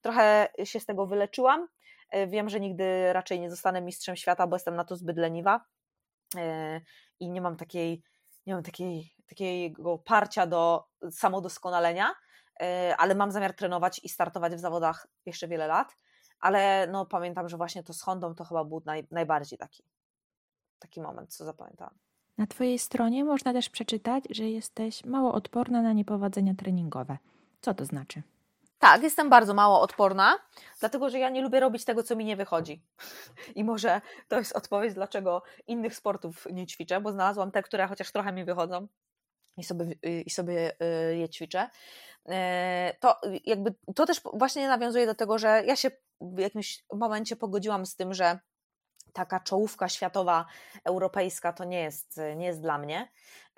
trochę 0.00 0.48
się 0.64 0.80
z 0.80 0.86
tego 0.86 1.06
wyleczyłam. 1.06 1.68
Y, 2.16 2.26
wiem, 2.26 2.48
że 2.48 2.60
nigdy 2.60 3.12
raczej 3.12 3.40
nie 3.40 3.50
zostanę 3.50 3.80
mistrzem 3.80 4.16
świata, 4.16 4.46
bo 4.46 4.56
jestem 4.56 4.76
na 4.76 4.84
to 4.84 4.96
zbyt 4.96 5.16
leniwa 5.16 5.64
y, 6.36 6.40
i 7.20 7.30
nie 7.30 7.40
mam 7.40 7.56
takiej, 7.56 8.02
nie 8.46 8.54
mam 8.54 8.62
takiej, 8.62 9.14
takiego 9.26 9.98
parcia 9.98 10.46
do 10.46 10.84
samodoskonalenia, 11.10 12.10
y, 12.62 12.96
ale 12.96 13.14
mam 13.14 13.30
zamiar 13.30 13.54
trenować 13.54 14.00
i 14.04 14.08
startować 14.08 14.54
w 14.54 14.58
zawodach 14.58 15.06
jeszcze 15.26 15.48
wiele 15.48 15.66
lat. 15.66 15.96
Ale 16.40 16.86
no, 16.86 17.06
pamiętam, 17.06 17.48
że 17.48 17.56
właśnie 17.56 17.82
to 17.82 17.92
z 17.92 18.02
Hondą 18.02 18.34
to 18.34 18.44
chyba 18.44 18.64
był 18.64 18.82
naj, 18.84 19.06
najbardziej 19.10 19.58
taki, 19.58 19.84
taki 20.78 21.00
moment, 21.00 21.34
co 21.34 21.44
zapamiętałam. 21.44 21.98
Na 22.42 22.46
Twojej 22.46 22.78
stronie 22.78 23.24
można 23.24 23.52
też 23.52 23.68
przeczytać, 23.70 24.24
że 24.30 24.44
jesteś 24.44 25.04
mało 25.04 25.32
odporna 25.34 25.82
na 25.82 25.92
niepowodzenia 25.92 26.54
treningowe. 26.54 27.18
Co 27.60 27.74
to 27.74 27.84
znaczy? 27.84 28.22
Tak, 28.78 29.02
jestem 29.02 29.30
bardzo 29.30 29.54
mało 29.54 29.80
odporna, 29.80 30.38
dlatego 30.80 31.10
że 31.10 31.18
ja 31.18 31.30
nie 31.30 31.42
lubię 31.42 31.60
robić 31.60 31.84
tego, 31.84 32.02
co 32.02 32.16
mi 32.16 32.24
nie 32.24 32.36
wychodzi. 32.36 32.82
I 33.54 33.64
może 33.64 34.00
to 34.28 34.38
jest 34.38 34.56
odpowiedź, 34.56 34.94
dlaczego 34.94 35.42
innych 35.66 35.94
sportów 35.94 36.46
nie 36.52 36.66
ćwiczę, 36.66 37.00
bo 37.00 37.12
znalazłam 37.12 37.50
te, 37.50 37.62
które 37.62 37.86
chociaż 37.86 38.12
trochę 38.12 38.32
mi 38.32 38.44
wychodzą 38.44 38.86
i 39.56 39.64
sobie, 39.64 39.86
i 40.26 40.30
sobie 40.30 40.72
y, 41.10 41.16
je 41.16 41.28
ćwiczę. 41.28 41.70
Y, 42.28 42.32
to 43.00 43.20
jakby 43.44 43.74
to 43.94 44.06
też 44.06 44.20
właśnie 44.34 44.68
nawiązuje 44.68 45.06
do 45.06 45.14
tego, 45.14 45.38
że 45.38 45.62
ja 45.66 45.76
się 45.76 45.90
w 46.20 46.38
jakimś 46.38 46.84
momencie 46.92 47.36
pogodziłam 47.36 47.86
z 47.86 47.96
tym, 47.96 48.14
że 48.14 48.38
taka 49.12 49.40
czołówka 49.40 49.88
światowa, 49.88 50.46
europejska 50.84 51.52
to 51.52 51.64
nie 51.64 51.80
jest, 51.80 52.20
nie 52.36 52.46
jest 52.46 52.60
dla 52.60 52.78
mnie. 52.78 53.08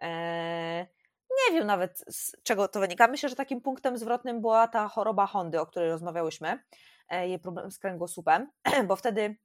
E, 0.02 0.86
nie 1.30 1.58
wiem 1.58 1.66
nawet 1.66 2.04
z 2.08 2.42
czego 2.42 2.68
to 2.68 2.80
wynika. 2.80 3.06
Myślę, 3.06 3.28
że 3.28 3.36
takim 3.36 3.60
punktem 3.60 3.98
zwrotnym 3.98 4.40
była 4.40 4.68
ta 4.68 4.88
choroba 4.88 5.26
Hondy, 5.26 5.60
o 5.60 5.66
której 5.66 5.90
rozmawiałyśmy, 5.90 6.62
e, 7.08 7.28
jej 7.28 7.38
problem 7.38 7.70
z 7.70 7.78
kręgosłupem, 7.78 8.50
bo 8.88 8.96
wtedy 8.96 9.36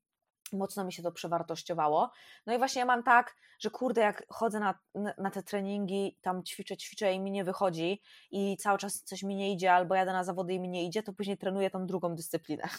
mocno 0.53 0.83
mi 0.83 0.93
się 0.93 1.03
to 1.03 1.11
przewartościowało. 1.11 2.11
No 2.45 2.53
i 2.53 2.57
właśnie 2.57 2.79
ja 2.79 2.85
mam 2.85 3.03
tak, 3.03 3.35
że 3.59 3.69
kurde, 3.69 4.01
jak 4.01 4.25
chodzę 4.29 4.59
na, 4.59 4.79
na 5.17 5.31
te 5.31 5.43
treningi, 5.43 6.17
tam 6.21 6.43
ćwiczę, 6.43 6.77
ćwiczę 6.77 7.13
i 7.13 7.19
mi 7.19 7.31
nie 7.31 7.43
wychodzi 7.43 8.01
i 8.31 8.57
cały 8.57 8.77
czas 8.77 9.03
coś 9.03 9.23
mi 9.23 9.35
nie 9.35 9.53
idzie, 9.53 9.73
albo 9.73 9.95
jadę 9.95 10.13
na 10.13 10.23
zawody 10.23 10.53
i 10.53 10.59
mi 10.59 10.69
nie 10.69 10.85
idzie, 10.85 11.03
to 11.03 11.13
później 11.13 11.37
trenuję 11.37 11.69
tą 11.69 11.85
drugą 11.85 12.15
dyscyplinę. 12.15 12.69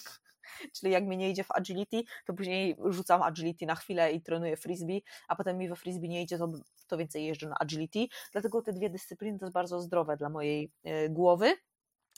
Czyli 0.76 0.92
jak 0.92 1.04
mi 1.04 1.16
nie 1.16 1.30
idzie 1.30 1.44
w 1.44 1.50
agility, 1.50 2.02
to 2.26 2.34
później 2.34 2.76
rzucam 2.84 3.22
agility 3.22 3.66
na 3.66 3.74
chwilę 3.74 4.12
i 4.12 4.22
trenuję 4.22 4.56
frisbee, 4.56 5.02
a 5.28 5.36
potem 5.36 5.58
mi 5.58 5.68
we 5.68 5.76
frisbee 5.76 6.08
nie 6.08 6.22
idzie, 6.22 6.38
to, 6.38 6.52
to 6.86 6.96
więcej 6.96 7.24
jeżdżę 7.24 7.48
na 7.48 7.56
agility. 7.60 8.06
Dlatego 8.32 8.62
te 8.62 8.72
dwie 8.72 8.90
dyscypliny 8.90 9.38
to 9.38 9.44
jest 9.44 9.54
bardzo 9.54 9.80
zdrowe 9.80 10.16
dla 10.16 10.28
mojej 10.28 10.72
e, 10.84 11.08
głowy. 11.08 11.54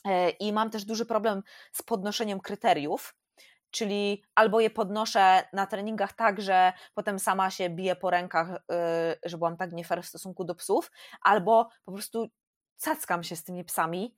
E, 0.05 0.31
I 0.31 0.53
mam 0.53 0.71
też 0.71 0.85
duży 0.85 1.07
problem 1.07 1.43
z 1.73 1.83
podnoszeniem 1.83 2.41
kryteriów, 2.41 3.15
czyli 3.71 4.23
albo 4.35 4.61
je 4.61 4.71
podnoszę 4.71 5.43
na 5.53 5.67
treningach 5.67 6.13
tak, 6.13 6.41
że 6.41 6.73
potem 6.95 7.19
sama 7.19 7.51
się 7.51 7.71
biję 7.71 7.97
po 7.97 8.11
rękach, 8.11 8.49
e, 8.73 9.17
że 9.25 9.39
byłam 9.39 9.57
tak 9.57 9.73
nie 9.73 9.85
fair 9.85 10.03
w 10.03 10.07
stosunku 10.07 10.45
do 10.45 10.55
psów, 10.55 10.91
albo 11.23 11.69
po 11.85 11.93
prostu 11.93 12.29
cackam 12.77 13.23
się 13.23 13.37
z 13.37 13.45
tymi 13.45 13.65
psami 13.65 14.17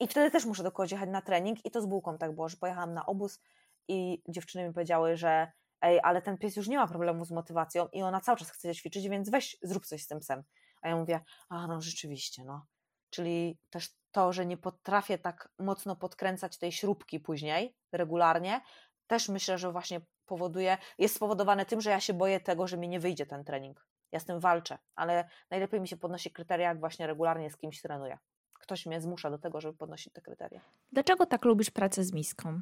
i 0.00 0.08
wtedy 0.08 0.30
też 0.30 0.44
muszę 0.44 0.62
do 0.62 0.72
kogoś 0.72 0.92
jechać 0.92 1.10
na 1.10 1.22
trening 1.22 1.66
i 1.66 1.70
to 1.70 1.80
z 1.80 1.86
bułką 1.86 2.18
tak 2.18 2.34
było, 2.34 2.48
że 2.48 2.56
pojechałam 2.56 2.94
na 2.94 3.06
obóz 3.06 3.40
i 3.88 4.22
dziewczyny 4.28 4.68
mi 4.68 4.74
powiedziały, 4.74 5.16
że 5.16 5.52
ej, 5.80 6.00
ale 6.02 6.22
ten 6.22 6.38
pies 6.38 6.56
już 6.56 6.68
nie 6.68 6.78
ma 6.78 6.86
problemu 6.86 7.24
z 7.24 7.30
motywacją 7.30 7.88
i 7.88 8.02
ona 8.02 8.20
cały 8.20 8.38
czas 8.38 8.50
chce 8.50 8.74
ćwiczyć, 8.74 9.08
więc 9.08 9.30
weź 9.30 9.56
zrób 9.62 9.86
coś 9.86 10.02
z 10.02 10.06
tym 10.06 10.20
psem. 10.20 10.42
A 10.82 10.88
ja 10.88 10.96
mówię, 10.96 11.20
a 11.48 11.66
no 11.66 11.80
rzeczywiście, 11.80 12.44
no. 12.44 12.66
Czyli 13.10 13.58
też 13.70 13.88
to, 14.12 14.32
że 14.32 14.46
nie 14.46 14.56
potrafię 14.56 15.18
tak 15.18 15.48
mocno 15.58 15.96
podkręcać 15.96 16.58
tej 16.58 16.72
śrubki 16.72 17.20
później, 17.20 17.76
regularnie, 17.92 18.60
też 19.06 19.28
myślę, 19.28 19.58
że 19.58 19.72
właśnie 19.72 20.00
powoduje, 20.26 20.78
jest 20.98 21.14
spowodowane 21.16 21.66
tym, 21.66 21.80
że 21.80 21.90
ja 21.90 22.00
się 22.00 22.14
boję 22.14 22.40
tego, 22.40 22.66
że 22.66 22.76
mi 22.76 22.88
nie 22.88 23.00
wyjdzie 23.00 23.26
ten 23.26 23.44
trening. 23.44 23.86
Ja 24.12 24.20
z 24.20 24.24
tym 24.24 24.40
walczę, 24.40 24.78
ale 24.94 25.28
najlepiej 25.50 25.80
mi 25.80 25.88
się 25.88 25.96
podnosi 25.96 26.30
kryteria, 26.30 26.68
jak 26.68 26.80
właśnie 26.80 27.06
regularnie 27.06 27.50
z 27.50 27.56
kimś 27.56 27.82
trenuję 27.82 28.18
ktoś 28.64 28.86
mnie 28.86 29.00
zmusza 29.00 29.30
do 29.30 29.38
tego, 29.38 29.60
żeby 29.60 29.78
podnosić 29.78 30.12
te 30.12 30.20
kryteria. 30.20 30.60
Dlaczego 30.92 31.26
tak 31.26 31.44
lubisz 31.44 31.70
pracę 31.70 32.04
z 32.04 32.12
miską? 32.12 32.60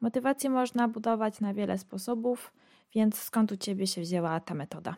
Motywację 0.00 0.50
można 0.50 0.88
budować 0.88 1.40
na 1.40 1.54
wiele 1.54 1.78
sposobów, 1.78 2.52
więc 2.94 3.22
skąd 3.22 3.52
u 3.52 3.56
Ciebie 3.56 3.86
się 3.86 4.00
wzięła 4.00 4.40
ta 4.40 4.54
metoda? 4.54 4.96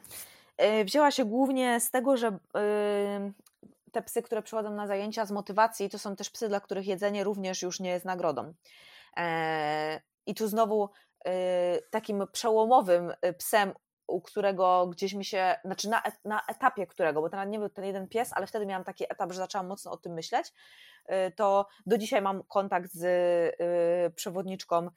E, 0.56 0.84
wzięła 0.84 1.10
się 1.10 1.24
głównie 1.24 1.80
z 1.80 1.90
tego, 1.90 2.16
że 2.16 2.26
yy, 2.26 3.32
te 3.92 4.02
psy, 4.02 4.22
które 4.22 4.42
przychodzą 4.42 4.70
na 4.70 4.86
zajęcia 4.86 5.26
z 5.26 5.30
motywacji, 5.30 5.90
to 5.90 5.98
są 5.98 6.16
też 6.16 6.30
psy, 6.30 6.48
dla 6.48 6.60
których 6.60 6.86
jedzenie 6.86 7.24
również 7.24 7.62
już 7.62 7.80
nie 7.80 7.90
jest 7.90 8.04
nagrodą. 8.04 8.54
Yy, 9.16 9.22
I 10.26 10.34
tu 10.34 10.48
znowu 10.48 10.90
takim 11.90 12.24
przełomowym 12.32 13.12
psem 13.38 13.72
u 14.06 14.20
którego 14.20 14.86
gdzieś 14.86 15.14
mi 15.14 15.24
się, 15.24 15.54
znaczy 15.64 15.88
na, 15.88 16.02
na 16.24 16.42
etapie 16.48 16.86
którego, 16.86 17.20
bo 17.20 17.30
to 17.30 17.44
nie 17.44 17.58
był 17.58 17.68
ten 17.68 17.84
jeden 17.84 18.08
pies, 18.08 18.32
ale 18.32 18.46
wtedy 18.46 18.66
miałam 18.66 18.84
taki 18.84 19.04
etap, 19.04 19.32
że 19.32 19.38
zaczęłam 19.38 19.66
mocno 19.66 19.90
o 19.92 19.96
tym 19.96 20.12
myśleć, 20.12 20.52
y, 21.08 21.32
to 21.36 21.66
do 21.86 21.98
dzisiaj 21.98 22.22
mam 22.22 22.42
kontakt 22.42 22.92
z 22.92 23.04
y, 23.04 24.10
przewodniczką 24.10 24.86
y, 24.86 24.90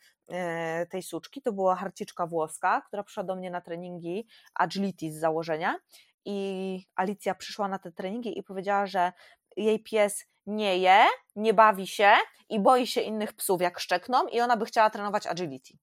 tej 0.90 1.04
suczki, 1.04 1.42
to 1.42 1.52
była 1.54 1.76
harciczka 1.76 2.28
włoska, 2.28 2.82
która 2.88 3.04
przyszła 3.04 3.24
do 3.24 3.36
mnie 3.36 3.52
na 3.52 3.62
treningi 3.62 4.28
agility 4.56 5.12
z 5.12 5.20
założenia 5.20 5.80
i 6.26 6.88
Alicja 6.96 7.36
przyszła 7.36 7.68
na 7.68 7.80
te 7.80 7.92
treningi 7.92 8.40
i 8.40 8.44
powiedziała, 8.44 8.86
że 8.88 9.14
jej 9.58 9.84
pies 9.84 10.26
nie 10.46 10.78
je, 10.78 11.06
nie 11.36 11.54
bawi 11.54 11.88
się 11.88 12.14
i 12.50 12.60
boi 12.60 12.88
się 12.88 13.02
innych 13.02 13.34
psów, 13.34 13.62
jak 13.62 13.80
szczekną 13.80 14.28
i 14.28 14.42
ona 14.42 14.58
by 14.58 14.66
chciała 14.66 14.90
trenować 14.90 15.28
agility. 15.28 15.74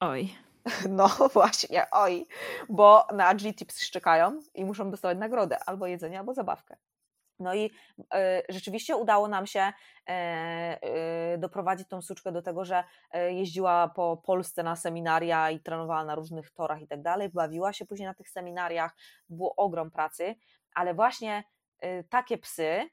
Oj. 0.00 0.47
No 0.88 1.08
właśnie, 1.32 1.86
oj, 1.90 2.26
bo 2.68 3.06
na 3.12 3.26
agility 3.26 3.66
psy 3.66 3.84
szczekają 3.84 4.40
i 4.54 4.64
muszą 4.64 4.90
dostawać 4.90 5.18
nagrodę, 5.18 5.58
albo 5.66 5.86
jedzenie, 5.86 6.18
albo 6.18 6.34
zabawkę. 6.34 6.76
No 7.38 7.54
i 7.54 7.70
e, 8.14 8.42
rzeczywiście 8.48 8.96
udało 8.96 9.28
nam 9.28 9.46
się 9.46 9.60
e, 9.60 9.72
e, 10.12 11.38
doprowadzić 11.38 11.88
tą 11.88 12.02
suczkę 12.02 12.32
do 12.32 12.42
tego, 12.42 12.64
że 12.64 12.84
jeździła 13.28 13.88
po 13.88 14.16
Polsce 14.16 14.62
na 14.62 14.76
seminaria 14.76 15.50
i 15.50 15.60
trenowała 15.60 16.04
na 16.04 16.14
różnych 16.14 16.50
torach 16.50 16.82
i 16.82 16.88
tak 16.88 17.02
dalej, 17.02 17.28
bawiła 17.28 17.72
się 17.72 17.86
później 17.86 18.06
na 18.06 18.14
tych 18.14 18.30
seminariach, 18.30 18.96
było 19.28 19.56
ogrom 19.56 19.90
pracy, 19.90 20.34
ale 20.74 20.94
właśnie 20.94 21.44
takie 22.08 22.38
psy 22.38 22.90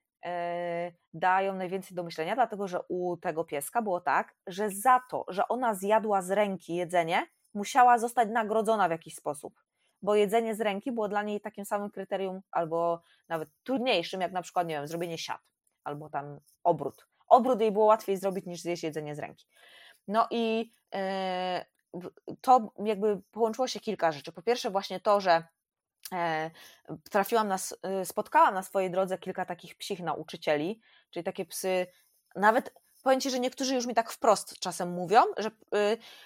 dają 1.14 1.56
najwięcej 1.56 1.96
do 1.96 2.04
myślenia, 2.04 2.36
dlatego 2.36 2.68
że 2.68 2.80
u 2.90 3.18
tego 3.18 3.44
pieska 3.44 3.82
było 3.82 4.02
tak, 4.02 4.36
że 4.48 4.70
za 4.70 5.02
to, 5.10 5.26
że 5.28 5.48
ona 5.48 5.74
zjadła 5.74 6.22
z 6.22 6.32
ręki 6.32 6.76
jedzenie, 6.76 7.28
musiała 7.56 7.98
zostać 7.98 8.30
nagrodzona 8.30 8.88
w 8.88 8.92
jakiś 8.92 9.16
sposób 9.16 9.66
bo 10.06 10.16
jedzenie 10.16 10.56
z 10.56 10.62
ręki 10.62 10.92
było 10.92 11.08
dla 11.08 11.24
niej 11.24 11.42
takim 11.42 11.66
samym 11.66 11.92
kryterium, 11.92 12.42
albo 12.52 13.02
nawet 13.28 13.50
trudniejszym, 13.64 14.22
jak 14.22 14.32
na 14.32 14.42
przykład, 14.42 14.68
nie 14.68 14.76
wiem, 14.76 14.88
zrobienie 14.88 15.18
siat, 15.18 15.42
albo 15.84 16.10
tam 16.10 16.40
obrót. 16.64 17.08
Obrót 17.28 17.62
jej 17.62 17.72
było 17.72 17.86
łatwiej 17.86 18.18
zrobić 18.18 18.46
niż 18.46 18.62
zjeść 18.62 18.84
jedzenie 18.84 19.16
z 19.16 19.20
ręki. 19.20 19.48
No 20.08 20.28
i 20.32 20.72
e, 20.94 21.66
to 22.42 22.74
jakby 22.86 23.22
połączyło 23.32 23.68
się 23.68 23.80
kilka 23.80 24.12
rzeczy. 24.12 24.32
Po 24.32 24.42
pierwsze, 24.42 24.72
właśnie 24.72 25.00
to, 25.00 25.22
że 25.22 25.44
e, 26.14 26.52
trafiłam 27.12 27.48
na, 27.48 27.58
e, 27.84 28.06
spotkałam 28.06 28.54
na 28.54 28.64
swojej 28.64 28.92
drodze 28.92 29.18
kilka 29.18 29.46
takich 29.46 29.76
psich 29.76 30.00
nauczycieli, 30.00 30.80
czyli 31.10 31.24
takie 31.24 31.46
psy, 31.46 31.88
nawet 32.36 32.74
powiem 33.06 33.22
Ci, 33.22 33.30
że 33.30 33.40
niektórzy 33.40 33.76
już 33.76 33.86
mi 33.86 33.94
tak 33.94 34.12
wprost 34.12 34.60
czasem 34.60 34.90
mówią, 34.92 35.22
że 35.38 35.52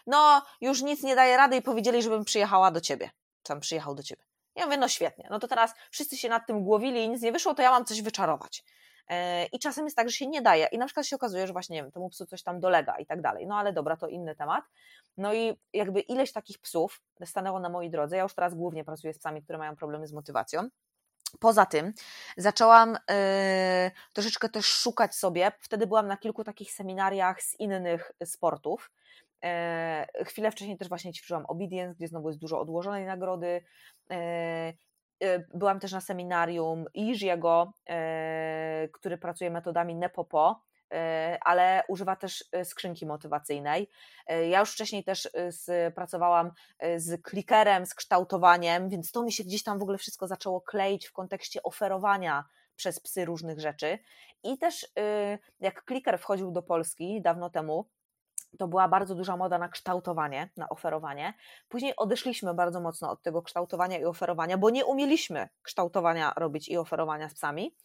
no 0.07 0.41
już 0.61 0.81
nic 0.81 1.03
nie 1.03 1.15
daje 1.15 1.37
rady 1.37 1.55
i 1.55 1.61
powiedzieli, 1.61 2.03
żebym 2.03 2.25
przyjechała 2.25 2.71
do 2.71 2.81
Ciebie 2.81 3.09
tam 3.49 3.59
przyjechał 3.59 3.95
do 3.95 4.03
ciebie. 4.03 4.23
Ja 4.55 4.65
mówię, 4.65 4.77
no 4.77 4.87
świetnie, 4.87 5.27
no 5.29 5.39
to 5.39 5.47
teraz 5.47 5.73
wszyscy 5.91 6.17
się 6.17 6.29
nad 6.29 6.47
tym 6.47 6.63
głowili 6.63 7.03
i 7.03 7.09
nic 7.09 7.21
nie 7.21 7.31
wyszło, 7.31 7.53
to 7.53 7.61
ja 7.61 7.71
mam 7.71 7.85
coś 7.85 8.01
wyczarować. 8.01 8.63
E, 9.07 9.45
I 9.45 9.59
czasem 9.59 9.85
jest 9.85 9.97
tak, 9.97 10.09
że 10.09 10.15
się 10.15 10.27
nie 10.27 10.41
daje. 10.41 10.67
I 10.71 10.77
na 10.77 10.85
przykład 10.85 11.05
się 11.05 11.15
okazuje, 11.15 11.47
że 11.47 11.53
właśnie, 11.53 11.75
nie 11.75 11.81
wiem, 11.83 11.91
temu 11.91 12.09
psu 12.09 12.25
coś 12.25 12.43
tam 12.43 12.59
dolega 12.59 12.97
i 12.97 13.05
tak 13.05 13.21
dalej. 13.21 13.47
No 13.47 13.57
ale 13.57 13.73
dobra, 13.73 13.97
to 13.97 14.07
inny 14.07 14.35
temat. 14.35 14.63
No 15.17 15.33
i 15.33 15.59
jakby 15.73 15.99
ileś 15.99 16.31
takich 16.31 16.59
psów 16.59 17.01
stanęło 17.25 17.59
na 17.59 17.69
mojej 17.69 17.91
drodze. 17.91 18.17
Ja 18.17 18.23
już 18.23 18.33
teraz 18.33 18.55
głównie 18.55 18.83
pracuję 18.83 19.13
z 19.13 19.19
psami, 19.19 19.43
które 19.43 19.57
mają 19.59 19.75
problemy 19.75 20.07
z 20.07 20.13
motywacją. 20.13 20.69
Poza 21.39 21.65
tym 21.65 21.93
zaczęłam 22.37 22.89
yy, 23.09 23.91
troszeczkę 24.13 24.49
też 24.49 24.65
szukać 24.65 25.15
sobie. 25.15 25.51
Wtedy 25.59 25.87
byłam 25.87 26.07
na 26.07 26.17
kilku 26.17 26.43
takich 26.43 26.71
seminariach 26.71 27.41
z 27.41 27.59
innych 27.59 28.11
sportów. 28.23 28.91
E, 29.43 30.07
chwilę 30.25 30.51
wcześniej 30.51 30.77
też 30.77 30.89
właśnie 30.89 31.13
ćwiczyłam 31.13 31.45
obedience, 31.45 31.95
gdzie 31.95 32.07
znowu 32.07 32.29
jest 32.29 32.39
dużo 32.39 32.59
odłożonej 32.59 33.05
nagrody. 33.05 33.63
E, 34.11 34.73
e, 35.19 35.39
byłam 35.53 35.79
też 35.79 35.91
na 35.91 36.01
seminarium 36.01 36.85
Iżiego, 36.93 37.73
który 38.91 39.17
pracuje 39.17 39.51
metodami 39.51 39.95
Nepopo, 39.95 40.61
ale 41.41 41.83
używa 41.87 42.15
też 42.15 42.45
skrzynki 42.63 43.05
motywacyjnej. 43.05 43.89
Ja 44.49 44.59
już 44.59 44.71
wcześniej 44.71 45.03
też 45.03 45.29
pracowałam 45.95 46.51
z 46.97 47.21
klikerem, 47.21 47.85
z 47.85 47.93
kształtowaniem, 47.93 48.89
więc 48.89 49.11
to 49.11 49.23
mi 49.23 49.31
się 49.31 49.43
gdzieś 49.43 49.63
tam 49.63 49.79
w 49.79 49.81
ogóle 49.81 49.97
wszystko 49.97 50.27
zaczęło 50.27 50.61
kleić 50.61 51.07
w 51.07 51.13
kontekście 51.13 51.63
oferowania 51.63 52.45
przez 52.75 52.99
psy 52.99 53.25
różnych 53.25 53.59
rzeczy. 53.59 53.99
I 54.43 54.57
też 54.57 54.87
jak 55.59 55.83
kliker 55.83 56.19
wchodził 56.19 56.51
do 56.51 56.61
Polski 56.61 57.21
dawno 57.21 57.49
temu, 57.49 57.85
to 58.57 58.67
była 58.67 58.87
bardzo 58.87 59.15
duża 59.15 59.37
moda 59.37 59.57
na 59.57 59.69
kształtowanie, 59.69 60.49
na 60.57 60.69
oferowanie. 60.69 61.33
Później 61.67 61.93
odeszliśmy 61.97 62.53
bardzo 62.53 62.79
mocno 62.79 63.11
od 63.11 63.21
tego 63.21 63.41
kształtowania 63.41 63.97
i 63.97 64.05
oferowania, 64.05 64.57
bo 64.57 64.69
nie 64.69 64.85
umieliśmy 64.85 65.49
kształtowania 65.61 66.33
robić 66.35 66.69
i 66.69 66.77
oferowania 66.77 67.29
z 67.29 67.33
psami. 67.33 67.75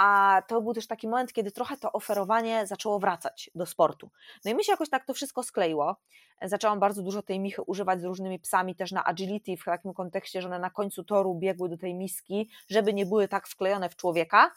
A 0.00 0.42
to 0.48 0.62
był 0.62 0.74
też 0.74 0.86
taki 0.86 1.08
moment, 1.08 1.32
kiedy 1.32 1.50
trochę 1.52 1.76
to 1.76 1.92
oferowanie 1.92 2.66
zaczęło 2.66 2.98
wracać 2.98 3.50
do 3.54 3.66
sportu. 3.66 4.10
No 4.44 4.50
i 4.50 4.54
mi 4.54 4.64
się 4.64 4.72
jakoś 4.72 4.90
tak 4.90 5.06
to 5.06 5.14
wszystko 5.14 5.42
skleiło. 5.42 5.96
Zaczęłam 6.42 6.80
bardzo 6.80 7.02
dużo 7.02 7.22
tej 7.22 7.40
michy 7.40 7.62
używać 7.62 8.00
z 8.00 8.04
różnymi 8.04 8.38
psami, 8.38 8.74
też 8.74 8.92
na 8.92 9.04
agility, 9.04 9.56
w 9.56 9.64
takim 9.64 9.94
kontekście, 9.94 10.42
że 10.42 10.48
one 10.48 10.58
na 10.58 10.70
końcu 10.70 11.04
toru 11.04 11.34
biegły 11.34 11.68
do 11.68 11.76
tej 11.76 11.94
miski, 11.94 12.50
żeby 12.68 12.94
nie 12.94 13.06
były 13.06 13.28
tak 13.28 13.48
wklejone 13.48 13.88
w 13.88 13.96
człowieka. 13.96 14.50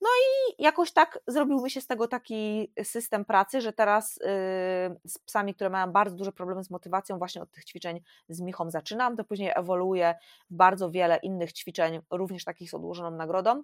No 0.00 0.08
i 0.08 0.62
jakoś 0.62 0.92
tak 0.92 1.18
zrobił 1.26 1.62
mi 1.62 1.70
się 1.70 1.80
z 1.80 1.86
tego 1.86 2.08
taki 2.08 2.72
system 2.82 3.24
pracy, 3.24 3.60
że 3.60 3.72
teraz 3.72 4.16
yy, 4.16 5.10
z 5.10 5.18
psami, 5.26 5.54
które 5.54 5.70
mają 5.70 5.92
bardzo 5.92 6.16
duże 6.16 6.32
problemy 6.32 6.64
z 6.64 6.70
motywacją, 6.70 7.18
właśnie 7.18 7.42
od 7.42 7.50
tych 7.50 7.64
ćwiczeń 7.64 8.00
z 8.28 8.40
Michą 8.40 8.70
zaczynam, 8.70 9.16
to 9.16 9.24
później 9.24 9.52
ewoluuje 9.54 10.14
w 10.50 10.54
bardzo 10.54 10.90
wiele 10.90 11.16
innych 11.16 11.52
ćwiczeń, 11.52 12.00
również 12.10 12.44
takich 12.44 12.70
z 12.70 12.74
odłożoną 12.74 13.10
nagrodą. 13.10 13.62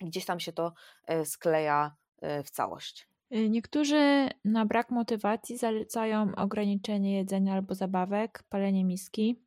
Gdzieś 0.00 0.24
tam 0.24 0.40
się 0.40 0.52
to 0.52 0.72
yy, 1.08 1.24
skleja 1.24 1.96
yy, 2.22 2.42
w 2.42 2.50
całość. 2.50 3.08
Y, 3.34 3.48
niektórzy 3.48 4.28
na 4.44 4.66
brak 4.66 4.90
motywacji 4.90 5.56
zalecają 5.56 6.34
ograniczenie 6.36 7.16
jedzenia 7.16 7.54
albo 7.54 7.74
zabawek, 7.74 8.42
palenie 8.48 8.84
miski. 8.84 9.42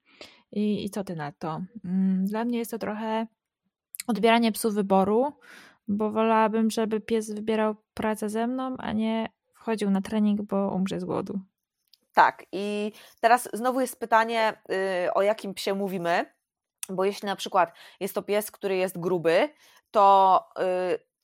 I, 0.51 0.85
i 0.85 0.89
co 0.89 1.03
ty 1.03 1.15
na 1.15 1.31
to? 1.31 1.61
Mm, 1.85 2.25
dla 2.25 2.45
mnie 2.45 2.59
jest 2.59 2.71
to 2.71 2.77
trochę 2.77 3.27
odbieranie 4.07 4.51
psu 4.51 4.71
wyboru, 4.71 5.33
bo 5.87 6.11
wolałabym, 6.11 6.71
żeby 6.71 6.99
pies 6.99 7.31
wybierał 7.31 7.75
pracę 7.93 8.29
ze 8.29 8.47
mną, 8.47 8.75
a 8.77 8.91
nie 8.91 9.29
wchodził 9.53 9.91
na 9.91 10.01
trening, 10.01 10.41
bo 10.41 10.71
umrze 10.75 10.99
z 10.99 11.05
głodu. 11.05 11.39
Tak, 12.13 12.45
i 12.51 12.91
teraz 13.21 13.49
znowu 13.53 13.81
jest 13.81 13.99
pytanie, 13.99 14.61
yy, 14.69 15.13
o 15.13 15.21
jakim 15.21 15.53
psie 15.53 15.73
mówimy, 15.73 16.25
bo 16.89 17.05
jeśli 17.05 17.25
na 17.25 17.35
przykład 17.35 17.73
jest 17.99 18.15
to 18.15 18.21
pies, 18.21 18.51
który 18.51 18.75
jest 18.75 18.99
gruby, 18.99 19.49
to 19.91 20.43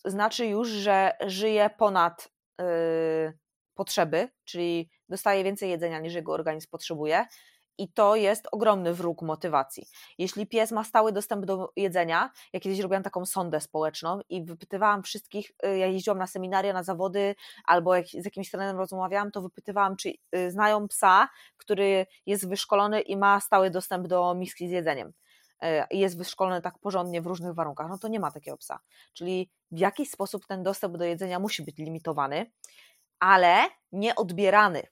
yy, 0.06 0.12
znaczy 0.12 0.46
już, 0.46 0.70
że 0.70 1.12
żyje 1.22 1.70
ponad 1.78 2.30
yy, 2.60 2.66
potrzeby, 3.76 4.30
czyli 4.46 4.90
dostaje 5.10 5.44
więcej 5.44 5.70
jedzenia 5.70 6.00
niż 6.00 6.14
jego 6.14 6.34
organizm 6.34 6.70
potrzebuje, 6.70 7.26
i 7.78 7.94
to 7.94 8.16
jest 8.16 8.48
ogromny 8.52 8.94
wróg 8.94 9.22
motywacji. 9.22 9.88
Jeśli 10.18 10.48
pies 10.48 10.72
ma 10.72 10.84
stały 10.84 11.12
dostęp 11.12 11.46
do 11.46 11.72
jedzenia, 11.76 12.32
ja 12.54 12.60
kiedyś 12.60 12.80
robiłam 12.80 13.04
taką 13.04 13.26
sondę 13.26 13.62
społeczną 13.62 14.20
i 14.30 14.44
wypytywałam 14.44 15.04
wszystkich, 15.04 15.52
y, 15.66 15.78
ja 15.78 15.88
jeździłam 15.88 16.18
na 16.18 16.28
seminaria, 16.28 16.74
na 16.74 16.84
zawody, 16.84 17.36
albo 17.66 17.96
jak 17.96 18.06
z 18.08 18.26
jakimś 18.26 18.52
trenerem 18.52 18.78
rozmawiałam, 18.78 19.32
to 19.32 19.42
wypytywałam, 19.42 19.96
czy 19.96 20.14
y, 20.36 20.52
znają 20.52 20.88
psa, 20.88 21.30
który 21.58 22.06
jest 22.26 22.50
wyszkolony 22.50 23.02
i 23.02 23.18
ma 23.18 23.40
stały 23.40 23.70
dostęp 23.70 24.08
do 24.08 24.36
miski 24.36 24.68
z 24.68 24.72
jedzeniem 24.72 25.08
y, 25.08 25.14
i 25.92 26.00
jest 26.00 26.18
wyszkolony 26.18 26.62
tak 26.62 26.80
porządnie 26.80 27.22
w 27.22 27.26
różnych 27.26 27.54
warunkach, 27.54 27.90
no 27.90 27.98
to 27.98 28.08
nie 28.08 28.20
ma 28.20 28.32
takiego 28.32 28.58
psa. 28.58 28.80
Czyli 29.14 29.50
w 29.72 29.80
jakiś 29.80 30.12
sposób 30.12 30.46
ten 30.48 30.64
dostęp 30.64 30.98
do 30.98 31.06
jedzenia 31.06 31.40
musi 31.40 31.64
być 31.64 31.78
limitowany, 31.78 32.52
ale 33.20 33.66
nie 33.92 34.16
odbierany 34.16 34.88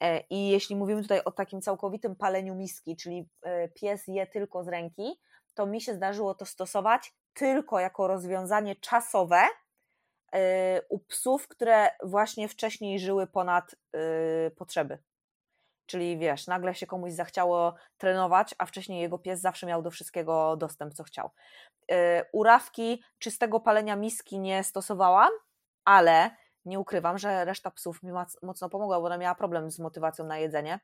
E, 0.00 0.20
I 0.30 0.48
jeśli 0.48 0.76
mówimy 0.76 1.02
tutaj 1.02 1.20
o 1.24 1.30
takim 1.30 1.60
całkowitym 1.62 2.16
paleniu 2.16 2.54
miski, 2.54 2.96
czyli 2.96 3.28
e, 3.42 3.68
pies 3.68 4.08
je 4.08 4.26
tylko 4.26 4.64
z 4.64 4.68
ręki, 4.68 5.20
to 5.54 5.66
mi 5.66 5.80
się 5.80 5.94
zdarzyło 5.94 6.34
to 6.34 6.46
stosować 6.46 7.14
tylko 7.34 7.80
jako 7.80 8.06
rozwiązanie 8.06 8.76
czasowe 8.76 9.42
e, 10.32 10.82
u 10.88 10.98
psów, 10.98 11.48
które 11.48 11.90
właśnie 12.02 12.48
wcześniej 12.48 12.98
żyły 12.98 13.26
ponad 13.26 13.74
potrzeby. 14.56 14.98
Czyli 15.90 16.18
wiesz, 16.18 16.46
nagle 16.46 16.74
się 16.74 16.86
komuś 16.86 17.12
zachciało 17.12 17.74
trenować, 17.98 18.54
a 18.58 18.66
wcześniej 18.66 19.00
jego 19.00 19.18
pies 19.18 19.40
zawsze 19.40 19.66
miał 19.66 19.82
do 19.82 19.90
wszystkiego 19.90 20.56
dostęp, 20.56 20.94
co 20.94 21.04
chciał. 21.04 21.30
Urawki 22.32 23.02
czystego 23.18 23.60
palenia 23.60 23.96
miski 23.96 24.40
nie 24.40 24.64
stosowałam, 24.64 25.30
ale 25.84 26.30
nie 26.64 26.78
ukrywam, 26.78 27.18
że 27.18 27.44
reszta 27.44 27.70
psów 27.70 28.02
mi 28.02 28.12
mocno 28.42 28.68
pomogła, 28.68 29.00
bo 29.00 29.06
ona 29.06 29.18
miała 29.18 29.34
problem 29.34 29.70
z 29.70 29.78
motywacją 29.78 30.24
na 30.24 30.38
jedzenie. 30.38 30.80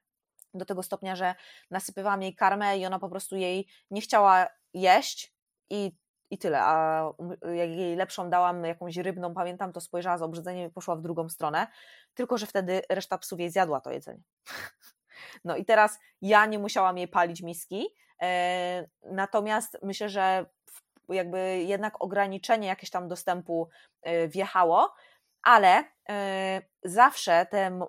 Do 0.54 0.64
tego 0.64 0.82
stopnia, 0.82 1.16
że 1.16 1.34
nasypywałam 1.70 2.22
jej 2.22 2.34
karmę 2.34 2.78
i 2.78 2.86
ona 2.86 2.98
po 2.98 3.08
prostu 3.08 3.36
jej 3.36 3.68
nie 3.90 4.00
chciała 4.00 4.46
jeść 4.74 5.34
i, 5.70 5.96
i 6.30 6.38
tyle. 6.38 6.62
A 6.62 7.04
jak 7.42 7.70
jej 7.70 7.96
lepszą 7.96 8.30
dałam, 8.30 8.64
jakąś 8.64 8.96
rybną, 8.96 9.34
pamiętam, 9.34 9.72
to 9.72 9.80
spojrzała 9.80 10.18
z 10.18 10.22
obrzydzeniem 10.22 10.68
i 10.68 10.72
poszła 10.72 10.96
w 10.96 11.02
drugą 11.02 11.28
stronę. 11.28 11.66
Tylko, 12.14 12.38
że 12.38 12.46
wtedy 12.46 12.82
reszta 12.90 13.18
psów 13.18 13.40
jej 13.40 13.50
zjadła 13.50 13.80
to 13.80 13.90
jedzenie. 13.90 14.22
No 15.44 15.56
i 15.56 15.64
teraz 15.64 15.98
ja 16.22 16.46
nie 16.46 16.58
musiałam 16.58 16.98
jej 16.98 17.08
palić 17.08 17.42
miski, 17.42 17.86
e, 18.22 18.88
natomiast 19.04 19.78
myślę, 19.82 20.08
że 20.08 20.46
jakby 21.08 21.62
jednak 21.62 22.04
ograniczenie 22.04 22.68
jakieś 22.68 22.90
tam 22.90 23.08
dostępu 23.08 23.68
e, 24.02 24.28
wjechało, 24.28 24.94
ale 25.42 25.84
e, 26.08 26.62
zawsze 26.84 27.46
te 27.50 27.80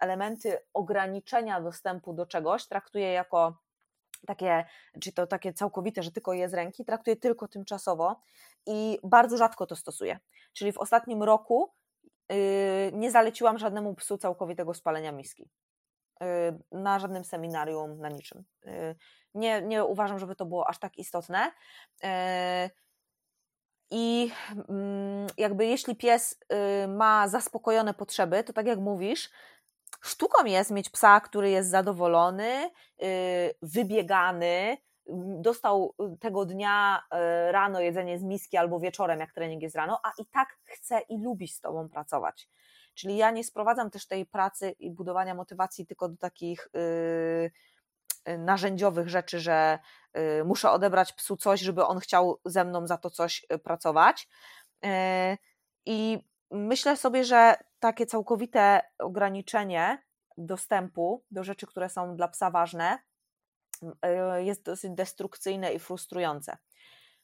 elementy 0.00 0.58
ograniczenia 0.74 1.60
dostępu 1.60 2.12
do 2.12 2.26
czegoś 2.26 2.66
traktuję 2.66 3.12
jako 3.12 3.56
takie, 4.26 4.64
czy 5.00 5.12
to 5.12 5.26
takie 5.26 5.52
całkowite, 5.52 6.02
że 6.02 6.12
tylko 6.12 6.32
je 6.32 6.48
z 6.48 6.54
ręki, 6.54 6.84
traktuję 6.84 7.16
tylko 7.16 7.48
tymczasowo 7.48 8.20
i 8.66 8.98
bardzo 9.04 9.36
rzadko 9.36 9.66
to 9.66 9.76
stosuję. 9.76 10.18
Czyli 10.52 10.72
w 10.72 10.78
ostatnim 10.78 11.22
roku 11.22 11.72
y, 12.32 12.90
nie 12.94 13.10
zaleciłam 13.10 13.58
żadnemu 13.58 13.94
psu 13.94 14.18
całkowitego 14.18 14.74
spalenia 14.74 15.12
miski. 15.12 15.50
Y, 16.22 16.58
na 16.72 16.98
żadnym 16.98 17.24
seminarium, 17.24 18.00
na 18.00 18.08
niczym. 18.08 18.44
Y, 18.66 18.94
nie, 19.34 19.62
nie 19.62 19.84
uważam, 19.84 20.18
żeby 20.18 20.36
to 20.36 20.46
było 20.46 20.68
aż 20.68 20.78
tak 20.78 20.98
istotne. 20.98 21.52
I 23.94 24.30
mm, 24.68 25.26
jakby 25.38 25.66
jeśli 25.66 25.96
pies 25.96 26.38
y, 26.84 26.88
ma 26.88 27.28
zaspokojone 27.28 27.94
potrzeby, 27.94 28.44
to 28.44 28.52
tak 28.52 28.66
jak 28.66 28.78
mówisz, 28.78 29.30
sztuką 30.00 30.44
jest 30.44 30.70
mieć 30.70 30.90
psa, 30.90 31.20
który 31.20 31.50
jest 31.50 31.70
zadowolony, 31.70 32.70
y, 33.02 33.54
wybiegany, 33.62 34.76
dostał 35.40 35.94
tego 36.20 36.44
dnia 36.44 37.02
y, 37.48 37.52
rano 37.52 37.80
jedzenie 37.80 38.18
z 38.18 38.22
miski 38.22 38.56
albo 38.56 38.80
wieczorem, 38.80 39.20
jak 39.20 39.32
trening 39.32 39.62
jest 39.62 39.76
rano, 39.76 40.00
a 40.02 40.12
i 40.18 40.26
tak 40.26 40.48
chce 40.64 41.00
i 41.08 41.22
lubi 41.22 41.48
z 41.48 41.60
tobą 41.60 41.88
pracować. 41.88 42.48
Czyli 42.94 43.16
ja 43.16 43.30
nie 43.30 43.44
sprowadzam 43.44 43.90
też 43.90 44.06
tej 44.06 44.26
pracy 44.26 44.70
i 44.70 44.90
budowania 44.90 45.34
motywacji 45.34 45.86
tylko 45.86 46.08
do 46.08 46.16
takich 46.16 46.68
narzędziowych 48.38 49.08
rzeczy, 49.08 49.40
że 49.40 49.78
Y, 50.18 50.44
muszę 50.44 50.70
odebrać 50.70 51.12
psu 51.12 51.36
coś, 51.36 51.60
żeby 51.60 51.84
on 51.84 51.98
chciał 51.98 52.40
ze 52.44 52.64
mną 52.64 52.86
za 52.86 52.98
to 52.98 53.10
coś 53.10 53.46
y, 53.52 53.58
pracować. 53.58 54.28
Y, 54.84 54.88
I 55.86 56.18
myślę 56.50 56.96
sobie, 56.96 57.24
że 57.24 57.56
takie 57.78 58.06
całkowite 58.06 58.80
ograniczenie 58.98 60.02
dostępu 60.36 61.24
do 61.30 61.44
rzeczy, 61.44 61.66
które 61.66 61.88
są 61.88 62.16
dla 62.16 62.28
psa 62.28 62.50
ważne, 62.50 62.98
jest 64.38 64.62
dosyć 64.62 64.90
destrukcyjne 64.90 65.72
i 65.72 65.78
frustrujące. 65.78 66.56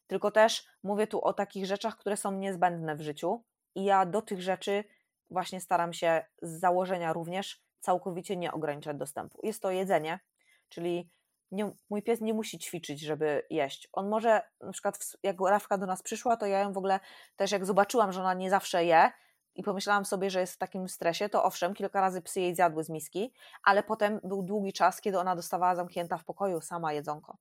Tylko 0.06 0.30
też 0.30 0.66
mówię 0.82 1.06
tu 1.06 1.20
o 1.20 1.32
takich 1.32 1.66
rzeczach, 1.66 1.96
które 1.96 2.16
są 2.16 2.32
niezbędne 2.32 2.96
w 2.96 3.00
życiu, 3.00 3.44
i 3.74 3.84
ja 3.84 4.06
do 4.06 4.22
tych 4.22 4.42
rzeczy 4.42 4.84
właśnie 5.30 5.60
staram 5.60 5.92
się 5.92 6.24
z 6.42 6.60
założenia 6.60 7.12
również 7.12 7.62
całkowicie 7.80 8.36
nie 8.36 8.52
ograniczać 8.52 8.96
dostępu. 8.96 9.40
Jest 9.42 9.62
to 9.62 9.70
jedzenie, 9.70 10.20
czyli 10.68 11.10
nie, 11.50 11.72
mój 11.90 12.02
pies 12.02 12.20
nie 12.20 12.34
musi 12.34 12.58
ćwiczyć, 12.58 13.00
żeby 13.00 13.46
jeść. 13.50 13.88
On 13.92 14.08
może, 14.08 14.42
na 14.60 14.72
przykład 14.72 15.16
jak 15.22 15.36
Rafka 15.40 15.78
do 15.78 15.86
nas 15.86 16.02
przyszła, 16.02 16.36
to 16.36 16.46
ja 16.46 16.58
ją 16.58 16.72
w 16.72 16.78
ogóle 16.78 17.00
też 17.36 17.52
jak 17.52 17.66
zobaczyłam, 17.66 18.12
że 18.12 18.20
ona 18.20 18.34
nie 18.34 18.50
zawsze 18.50 18.84
je 18.84 19.10
i 19.58 19.62
pomyślałam 19.62 20.04
sobie, 20.04 20.30
że 20.30 20.40
jest 20.40 20.54
w 20.54 20.58
takim 20.58 20.88
stresie, 20.88 21.28
to 21.28 21.44
owszem, 21.44 21.74
kilka 21.74 22.00
razy 22.00 22.22
psy 22.22 22.40
jej 22.40 22.54
zjadły 22.54 22.84
z 22.84 22.88
miski, 22.88 23.32
ale 23.62 23.82
potem 23.82 24.20
był 24.24 24.42
długi 24.42 24.72
czas, 24.72 25.00
kiedy 25.00 25.18
ona 25.18 25.36
dostawała 25.36 25.74
zamknięta 25.74 26.18
w 26.18 26.24
pokoju 26.24 26.60
sama 26.60 26.92
jedzonko. 26.92 27.36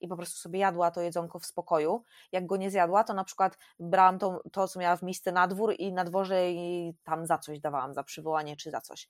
I 0.00 0.08
po 0.08 0.16
prostu 0.16 0.38
sobie 0.38 0.58
jadła 0.58 0.90
to 0.90 1.00
jedzonko 1.00 1.38
w 1.38 1.46
spokoju. 1.46 2.02
Jak 2.32 2.46
go 2.46 2.56
nie 2.56 2.70
zjadła, 2.70 3.04
to 3.04 3.14
na 3.14 3.24
przykład 3.24 3.58
brałam 3.80 4.18
to, 4.18 4.42
to 4.52 4.68
co 4.68 4.80
miała 4.80 4.96
w 4.96 5.02
misce 5.02 5.32
na 5.32 5.48
dwór 5.48 5.74
i 5.78 5.92
na 5.92 6.04
dworze 6.04 6.50
i 6.50 6.94
tam 7.04 7.26
za 7.26 7.38
coś 7.38 7.60
dawałam, 7.60 7.94
za 7.94 8.02
przywołanie 8.02 8.56
czy 8.56 8.70
za 8.70 8.80
coś. 8.80 9.08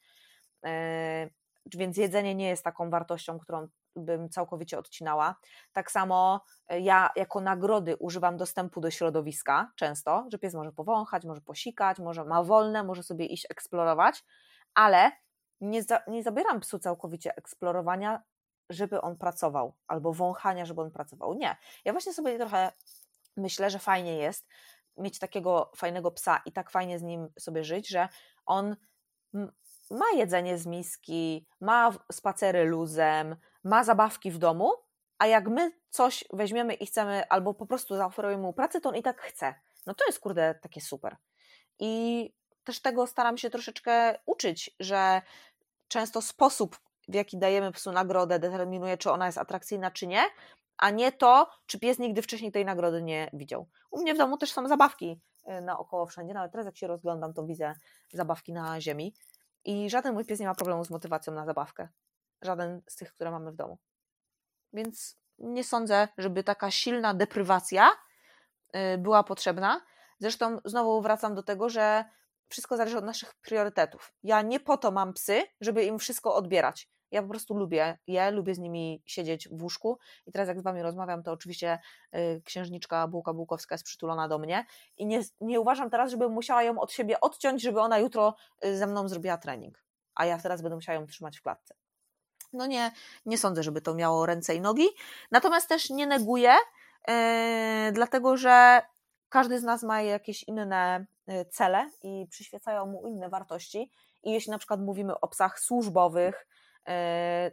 Więc 1.76 1.96
jedzenie 1.96 2.34
nie 2.34 2.48
jest 2.48 2.64
taką 2.64 2.90
wartością, 2.90 3.38
którą 3.38 3.68
bym 3.96 4.28
całkowicie 4.28 4.78
odcinała. 4.78 5.34
Tak 5.72 5.90
samo 5.90 6.44
e, 6.68 6.80
ja 6.80 7.10
jako 7.16 7.40
nagrody 7.40 7.96
używam 7.96 8.36
dostępu 8.36 8.80
do 8.80 8.90
środowiska 8.90 9.72
często, 9.76 10.26
że 10.32 10.38
pies 10.38 10.54
może 10.54 10.72
powąchać, 10.72 11.24
może 11.24 11.40
posikać, 11.40 11.98
może 11.98 12.24
ma 12.24 12.42
wolne, 12.42 12.84
może 12.84 13.02
sobie 13.02 13.26
iść 13.26 13.46
eksplorować, 13.50 14.24
ale 14.74 15.12
nie, 15.60 15.82
za, 15.82 16.00
nie 16.06 16.22
zabieram 16.22 16.60
psu 16.60 16.78
całkowicie 16.78 17.36
eksplorowania, 17.36 18.22
żeby 18.70 19.00
on 19.00 19.16
pracował, 19.16 19.76
albo 19.86 20.12
wąchania, 20.12 20.64
żeby 20.64 20.80
on 20.80 20.90
pracował. 20.90 21.34
Nie. 21.34 21.56
Ja 21.84 21.92
właśnie 21.92 22.12
sobie 22.12 22.38
trochę 22.38 22.72
myślę, 23.36 23.70
że 23.70 23.78
fajnie 23.78 24.16
jest 24.16 24.48
mieć 24.96 25.18
takiego 25.18 25.70
fajnego 25.76 26.10
psa 26.10 26.42
i 26.46 26.52
tak 26.52 26.70
fajnie 26.70 26.98
z 26.98 27.02
nim 27.02 27.28
sobie 27.38 27.64
żyć, 27.64 27.88
że 27.88 28.08
on 28.46 28.76
ma 29.90 30.04
jedzenie 30.16 30.58
z 30.58 30.66
miski, 30.66 31.46
ma 31.60 31.92
spacery 32.12 32.64
luzem, 32.64 33.36
ma 33.64 33.84
zabawki 33.84 34.30
w 34.30 34.38
domu, 34.38 34.72
a 35.18 35.26
jak 35.26 35.48
my 35.48 35.72
coś 35.90 36.24
weźmiemy 36.32 36.74
i 36.74 36.86
chcemy, 36.86 37.28
albo 37.28 37.54
po 37.54 37.66
prostu 37.66 37.96
zaoferujemy 37.96 38.42
mu 38.42 38.52
pracę, 38.52 38.80
to 38.80 38.88
on 38.88 38.96
i 38.96 39.02
tak 39.02 39.20
chce. 39.20 39.54
No 39.86 39.94
to 39.94 40.04
jest 40.06 40.20
kurde 40.20 40.54
takie 40.62 40.80
super. 40.80 41.16
I 41.78 42.32
też 42.64 42.80
tego 42.80 43.06
staram 43.06 43.38
się 43.38 43.50
troszeczkę 43.50 44.18
uczyć, 44.26 44.70
że 44.80 45.22
często 45.88 46.22
sposób, 46.22 46.78
w 47.08 47.14
jaki 47.14 47.38
dajemy 47.38 47.72
psu 47.72 47.92
nagrodę, 47.92 48.38
determinuje, 48.38 48.96
czy 48.96 49.10
ona 49.10 49.26
jest 49.26 49.38
atrakcyjna, 49.38 49.90
czy 49.90 50.06
nie, 50.06 50.24
a 50.78 50.90
nie 50.90 51.12
to, 51.12 51.50
czy 51.66 51.78
pies 51.78 51.98
nigdy 51.98 52.22
wcześniej 52.22 52.52
tej 52.52 52.64
nagrody 52.64 53.02
nie 53.02 53.30
widział. 53.32 53.68
U 53.90 54.00
mnie 54.00 54.14
w 54.14 54.18
domu 54.18 54.36
też 54.36 54.52
są 54.52 54.68
zabawki 54.68 55.20
y, 55.48 55.60
naokoło 55.60 56.06
wszędzie, 56.06 56.34
nawet 56.34 56.52
teraz 56.52 56.66
jak 56.66 56.76
się 56.76 56.86
rozglądam, 56.86 57.34
to 57.34 57.44
widzę 57.44 57.74
zabawki 58.12 58.52
na 58.52 58.80
ziemi 58.80 59.14
i 59.64 59.90
żaden 59.90 60.14
mój 60.14 60.24
pies 60.24 60.40
nie 60.40 60.46
ma 60.46 60.54
problemu 60.54 60.84
z 60.84 60.90
motywacją 60.90 61.32
na 61.32 61.46
zabawkę. 61.46 61.88
Żaden 62.42 62.82
z 62.88 62.96
tych, 62.96 63.12
które 63.12 63.30
mamy 63.30 63.52
w 63.52 63.56
domu. 63.56 63.78
Więc 64.72 65.18
nie 65.38 65.64
sądzę, 65.64 66.08
żeby 66.18 66.44
taka 66.44 66.70
silna 66.70 67.14
deprywacja 67.14 67.90
y, 68.76 68.98
była 68.98 69.24
potrzebna. 69.24 69.80
Zresztą 70.20 70.58
znowu 70.64 71.02
wracam 71.02 71.34
do 71.34 71.42
tego, 71.42 71.68
że 71.68 72.04
wszystko 72.48 72.76
zależy 72.76 72.98
od 72.98 73.04
naszych 73.04 73.34
priorytetów. 73.34 74.12
Ja 74.22 74.42
nie 74.42 74.60
po 74.60 74.76
to 74.76 74.90
mam 74.90 75.12
psy, 75.12 75.42
żeby 75.60 75.84
im 75.84 75.98
wszystko 75.98 76.34
odbierać. 76.34 76.90
Ja 77.10 77.22
po 77.22 77.28
prostu 77.28 77.54
lubię 77.54 77.98
je, 78.06 78.30
lubię 78.30 78.54
z 78.54 78.58
nimi 78.58 79.02
siedzieć 79.06 79.48
w 79.48 79.62
łóżku 79.62 79.98
i 80.26 80.32
teraz 80.32 80.48
jak 80.48 80.60
z 80.60 80.62
Wami 80.62 80.82
rozmawiam, 80.82 81.22
to 81.22 81.32
oczywiście 81.32 81.78
y, 82.14 82.42
księżniczka 82.44 83.08
Bułka 83.08 83.32
Bułkowska 83.32 83.74
jest 83.74 83.84
przytulona 83.84 84.28
do 84.28 84.38
mnie 84.38 84.66
i 84.96 85.06
nie, 85.06 85.20
nie 85.40 85.60
uważam 85.60 85.90
teraz, 85.90 86.10
żebym 86.10 86.32
musiała 86.32 86.62
ją 86.62 86.80
od 86.80 86.92
siebie 86.92 87.20
odciąć, 87.20 87.62
żeby 87.62 87.80
ona 87.80 87.98
jutro 87.98 88.34
y, 88.64 88.76
ze 88.76 88.86
mną 88.86 89.08
zrobiła 89.08 89.38
trening, 89.38 89.84
a 90.14 90.26
ja 90.26 90.38
teraz 90.38 90.62
będę 90.62 90.76
musiała 90.76 91.00
ją 91.00 91.06
trzymać 91.06 91.38
w 91.38 91.42
klatce. 91.42 91.74
No 92.52 92.66
nie, 92.66 92.92
nie 93.26 93.38
sądzę, 93.38 93.62
żeby 93.62 93.80
to 93.80 93.94
miało 93.94 94.26
ręce 94.26 94.54
i 94.54 94.60
nogi, 94.60 94.86
natomiast 95.30 95.68
też 95.68 95.90
nie 95.90 96.06
neguję, 96.06 96.54
yy, 97.08 97.14
dlatego 97.92 98.36
że 98.36 98.82
każdy 99.28 99.60
z 99.60 99.62
nas 99.62 99.82
ma 99.82 100.02
jakieś 100.02 100.42
inne 100.42 101.06
cele 101.50 101.90
i 102.02 102.26
przyświecają 102.30 102.86
mu 102.86 103.06
inne 103.06 103.28
wartości 103.28 103.90
i 104.22 104.32
jeśli 104.32 104.50
na 104.50 104.58
przykład 104.58 104.80
mówimy 104.80 105.20
o 105.20 105.28
psach 105.28 105.60
służbowych, 105.60 106.46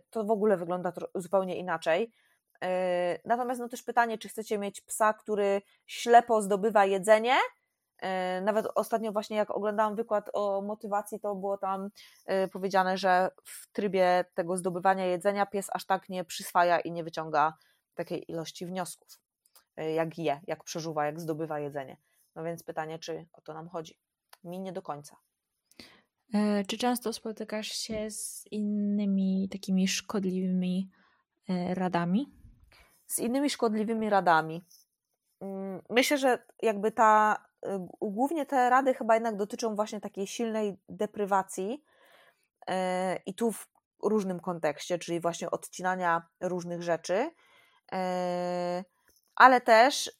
to 0.09 0.23
w 0.23 0.31
ogóle 0.31 0.57
wygląda 0.57 0.93
zupełnie 1.15 1.57
inaczej. 1.57 2.11
E, 2.63 3.19
natomiast 3.25 3.61
no 3.61 3.69
też 3.69 3.83
pytanie, 3.83 4.17
czy 4.17 4.29
chcecie 4.29 4.57
mieć 4.57 4.81
psa, 4.81 5.13
który 5.13 5.61
ślepo 5.85 6.41
zdobywa 6.41 6.85
jedzenie. 6.85 7.35
E, 8.01 8.41
nawet 8.41 8.67
ostatnio 8.75 9.11
właśnie 9.11 9.37
jak 9.37 9.51
oglądałam 9.51 9.95
wykład 9.95 10.29
o 10.33 10.61
motywacji, 10.61 11.19
to 11.19 11.35
było 11.35 11.57
tam 11.57 11.89
powiedziane, 12.51 12.97
że 12.97 13.29
w 13.43 13.71
trybie 13.71 14.25
tego 14.33 14.57
zdobywania 14.57 15.05
jedzenia 15.05 15.45
pies 15.45 15.67
aż 15.73 15.85
tak 15.85 16.09
nie 16.09 16.23
przyswaja 16.25 16.79
i 16.79 16.91
nie 16.91 17.03
wyciąga 17.03 17.53
takiej 17.95 18.31
ilości 18.31 18.65
wniosków, 18.65 19.19
jak 19.95 20.17
je, 20.17 20.41
jak 20.47 20.63
przeżuwa, 20.63 21.05
jak 21.05 21.19
zdobywa 21.19 21.59
jedzenie. 21.59 21.97
No 22.35 22.43
więc 22.43 22.63
pytanie, 22.63 22.99
czy 22.99 23.27
o 23.33 23.41
to 23.41 23.53
nam 23.53 23.69
chodzi? 23.69 23.99
Mi 24.43 24.59
nie 24.59 24.71
do 24.71 24.81
końca. 24.81 25.17
E, 26.33 26.63
czy 26.65 26.77
często 26.77 27.13
spotykasz 27.13 27.67
się 27.67 28.11
z 28.11 28.45
innymi 28.51 29.49
takimi 29.51 29.87
szkodliwymi 29.87 30.91
e, 31.49 31.75
radami? 31.75 32.33
Z 33.05 33.19
innymi 33.19 33.49
szkodliwymi 33.49 34.09
radami. 34.09 34.65
Mm, 35.41 35.81
myślę, 35.89 36.17
że 36.17 36.43
jakby 36.61 36.91
ta, 36.91 37.45
e, 37.65 37.87
głównie 38.01 38.45
te 38.45 38.69
rady 38.69 38.93
chyba 38.93 39.13
jednak 39.13 39.35
dotyczą 39.35 39.75
właśnie 39.75 40.01
takiej 40.01 40.27
silnej 40.27 40.77
deprywacji 40.89 41.83
i 43.25 43.33
tu 43.33 43.51
w 43.51 43.67
różnym 44.03 44.39
kontekście, 44.39 44.99
czyli 44.99 45.19
właśnie 45.19 45.51
odcinania 45.51 46.27
różnych 46.41 46.83
rzeczy, 46.83 47.31
ale 49.35 49.61
też 49.61 50.11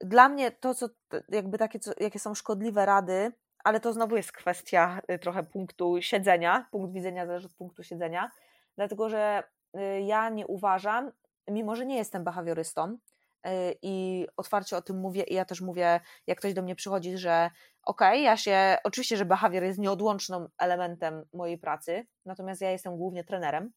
dla 0.00 0.28
mnie 0.28 0.50
to, 0.50 0.74
co 0.74 0.88
jakby 1.28 1.58
takie, 1.58 1.78
jakie 2.00 2.18
są 2.18 2.34
szkodliwe 2.34 2.86
rady, 2.86 3.32
ale 3.64 3.80
to 3.80 3.92
znowu 3.92 4.16
jest 4.16 4.32
kwestia 4.32 5.00
y, 5.10 5.18
trochę 5.18 5.42
punktu 5.42 5.96
siedzenia, 6.00 6.66
punkt 6.70 6.92
widzenia 6.92 7.26
zależy 7.26 7.46
od 7.46 7.54
punktu 7.54 7.82
siedzenia, 7.82 8.30
dlatego 8.76 9.08
że 9.08 9.42
y, 9.76 10.00
ja 10.00 10.28
nie 10.28 10.46
uważam, 10.46 11.12
mimo 11.48 11.76
że 11.76 11.86
nie 11.86 11.96
jestem 11.96 12.24
behawiorystą 12.24 12.92
y, 12.92 13.50
i 13.82 14.26
otwarcie 14.36 14.76
o 14.76 14.82
tym 14.82 14.98
mówię 14.98 15.22
i 15.22 15.34
ja 15.34 15.44
też 15.44 15.60
mówię, 15.60 16.00
jak 16.26 16.38
ktoś 16.38 16.54
do 16.54 16.62
mnie 16.62 16.74
przychodzi, 16.74 17.18
że 17.18 17.50
okej, 17.82 18.18
okay, 18.18 18.20
ja 18.20 18.36
się, 18.36 18.76
oczywiście, 18.84 19.16
że 19.16 19.24
behawior 19.24 19.62
jest 19.62 19.78
nieodłącznym 19.78 20.48
elementem 20.58 21.24
mojej 21.32 21.58
pracy, 21.58 22.06
natomiast 22.24 22.60
ja 22.60 22.70
jestem 22.70 22.96
głównie 22.96 23.24
trenerem 23.24 23.72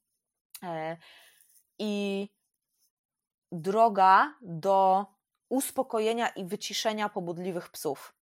i 1.79 2.29
droga 3.51 4.33
do 4.41 5.05
uspokojenia 5.49 6.29
i 6.29 6.45
wyciszenia 6.45 7.09
pobudliwych 7.09 7.69
psów. 7.69 8.13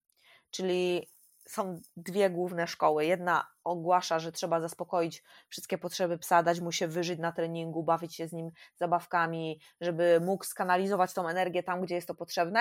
Czyli 0.51 1.09
są 1.49 1.81
dwie 1.97 2.31
główne 2.31 2.67
szkoły. 2.67 3.07
Jedna 3.07 3.47
ogłasza, 3.65 4.19
że 4.19 4.33
trzeba 4.33 4.61
zaspokoić 4.61 5.23
wszystkie 5.49 5.79
potrzeby 5.79 6.19
psa, 6.19 6.43
dać 6.43 6.61
mu 6.61 6.73
się 6.73 6.89
wyżyć 6.89 7.19
na 7.19 7.33
treningu, 7.33 7.83
bawić 7.83 8.17
się 8.17 8.29
z 8.29 8.33
nim 8.33 8.51
zabawkami, 8.77 9.61
żeby 9.81 10.21
mógł 10.21 10.45
skanalizować 10.45 11.15
tą 11.15 11.29
energię 11.29 11.63
tam, 11.63 11.81
gdzie 11.81 11.95
jest 11.95 12.09
to 12.09 12.15
potrzebne. 12.15 12.61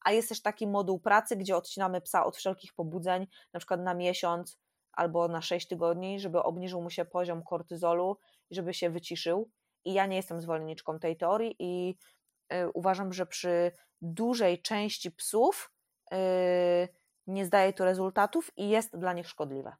A 0.00 0.12
jest 0.12 0.28
też 0.28 0.42
taki 0.42 0.66
moduł 0.66 1.00
pracy, 1.00 1.36
gdzie 1.36 1.56
odcinamy 1.56 2.00
psa 2.00 2.24
od 2.24 2.36
wszelkich 2.36 2.74
pobudzeń, 2.74 3.26
na 3.52 3.60
przykład 3.60 3.80
na 3.80 3.94
miesiąc 3.94 4.58
albo 4.92 5.28
na 5.28 5.42
6 5.42 5.68
tygodni, 5.68 6.20
żeby 6.20 6.42
obniżył 6.42 6.82
mu 6.82 6.90
się 6.90 7.04
poziom 7.04 7.42
kortyzolu 7.42 8.18
i 8.50 8.54
żeby 8.54 8.74
się 8.74 8.90
wyciszył. 8.90 9.50
I 9.84 9.92
ja 9.92 10.06
nie 10.06 10.16
jestem 10.16 10.40
zwolenniczką 10.40 10.98
tej 10.98 11.16
teorii 11.16 11.56
i 11.58 11.96
uważam, 12.74 13.12
że 13.12 13.26
przy 13.26 13.72
dużej 14.02 14.62
części 14.62 15.10
psów 15.10 15.72
y, 16.12 16.88
nie 17.26 17.46
zdaje 17.46 17.72
to 17.72 17.84
rezultatów 17.84 18.50
i 18.56 18.68
jest 18.68 18.98
dla 18.98 19.12
nich 19.12 19.28
szkodliwe. 19.28 19.76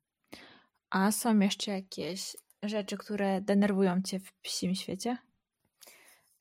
A 0.90 1.12
są 1.12 1.38
jeszcze 1.38 1.70
jakieś 1.70 2.36
rzeczy, 2.62 2.96
które 2.96 3.40
denerwują 3.40 4.02
cię 4.02 4.20
w 4.20 4.32
psim 4.32 4.74
świecie? 4.74 5.18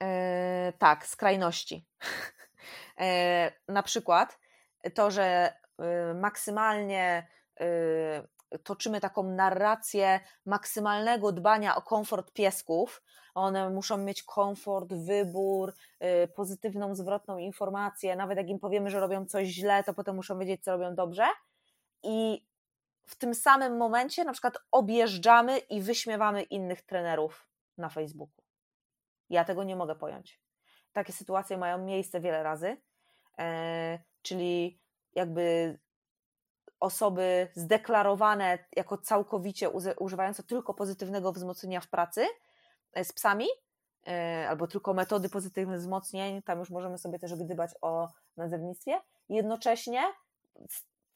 E, 0.04 0.74
tak, 0.78 1.08
skrajności. 1.08 1.86
E, 3.00 3.52
na 3.68 3.84
przykład 3.84 4.40
to, 4.94 5.12
że 5.12 5.54
y, 6.12 6.14
maksymalnie 6.14 7.28
y, 7.62 7.64
toczymy 8.64 9.02
taką 9.02 9.24
narrację 9.24 10.20
maksymalnego 10.46 11.32
dbania 11.32 11.76
o 11.76 11.82
komfort 11.82 12.32
piesków. 12.32 13.04
One 13.36 13.70
muszą 13.70 13.98
mieć 13.98 14.24
komfort, 14.24 14.94
wybór, 14.94 15.74
y, 16.24 16.28
pozytywną, 16.28 16.96
zwrotną 16.96 17.38
informację. 17.38 18.16
Nawet 18.16 18.38
jak 18.38 18.50
im 18.50 18.60
powiemy, 18.60 18.90
że 18.90 19.00
robią 19.00 19.26
coś 19.26 19.48
źle, 19.48 19.84
to 19.84 19.94
potem 19.94 20.16
muszą 20.16 20.40
wiedzieć, 20.40 20.64
co 20.64 20.72
robią 20.72 20.96
dobrze. 20.96 21.26
I 22.04 22.46
w 23.06 23.16
tym 23.16 23.36
samym 23.36 23.78
momencie 23.78 24.24
na 24.24 24.32
przykład 24.32 24.58
objeżdżamy 24.72 25.58
i 25.58 25.82
wyśmiewamy 25.82 26.44
innych 26.44 26.82
trenerów 26.82 27.48
na 27.78 27.90
Facebooku. 27.90 28.44
Ja 29.30 29.46
tego 29.46 29.64
nie 29.64 29.76
mogę 29.76 29.96
pojąć. 29.96 30.42
Takie 30.94 31.14
sytuacje 31.14 31.58
mają 31.58 31.78
miejsce 31.78 32.22
wiele 32.22 32.44
razy, 32.44 32.78
e, 33.40 34.00
czyli 34.22 34.80
jakby 35.16 35.78
osoby 36.84 37.48
zdeklarowane 37.56 38.60
jako 38.76 38.98
całkowicie 38.98 39.70
używające 40.00 40.44
tylko 40.44 40.74
pozytywnego 40.74 41.32
wzmocnienia 41.32 41.82
w 41.82 41.88
pracy 41.88 42.26
e, 42.94 43.06
z 43.06 43.14
psami, 43.14 43.48
e, 44.08 44.46
albo 44.50 44.68
tylko 44.68 44.94
metody 44.94 45.30
pozytywnych 45.30 45.80
wzmocnień, 45.80 46.42
tam 46.42 46.60
już 46.60 46.70
możemy 46.70 46.98
sobie 46.98 47.20
też 47.20 47.36
gdybać 47.36 47.72
o 47.82 48.10
nazewnictwie, 48.38 49.02
jednocześnie 49.30 50.02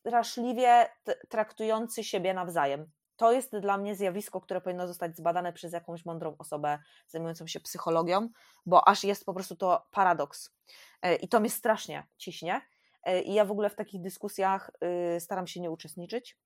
straszliwie 0.04 0.90
traktujący 1.30 2.04
siebie 2.04 2.34
nawzajem. 2.34 2.92
To 3.16 3.32
jest 3.32 3.58
dla 3.58 3.78
mnie 3.78 3.96
zjawisko, 3.96 4.42
które 4.42 4.62
powinno 4.62 4.88
zostać 4.88 5.18
zbadane 5.18 5.54
przez 5.54 5.74
jakąś 5.74 6.06
mądrą 6.06 6.36
osobę 6.38 6.80
zajmującą 7.08 7.48
się 7.48 7.60
psychologią, 7.60 8.30
bo 8.66 8.88
aż 8.88 9.04
jest 9.04 9.26
po 9.26 9.34
prostu 9.34 9.56
to 9.56 9.88
paradoks. 9.92 10.56
E, 11.02 11.16
I 11.16 11.28
to 11.28 11.40
mnie 11.40 11.50
strasznie 11.50 12.08
ciśnie. 12.18 12.62
E, 13.04 13.22
I 13.22 13.34
ja 13.34 13.46
w 13.46 13.52
ogóle 13.52 13.70
w 13.70 13.76
takich 13.76 14.02
dyskusjach 14.02 14.72
y, 15.16 15.20
staram 15.20 15.48
się 15.48 15.62
nie 15.62 15.72
uczestniczyć. 15.72 16.38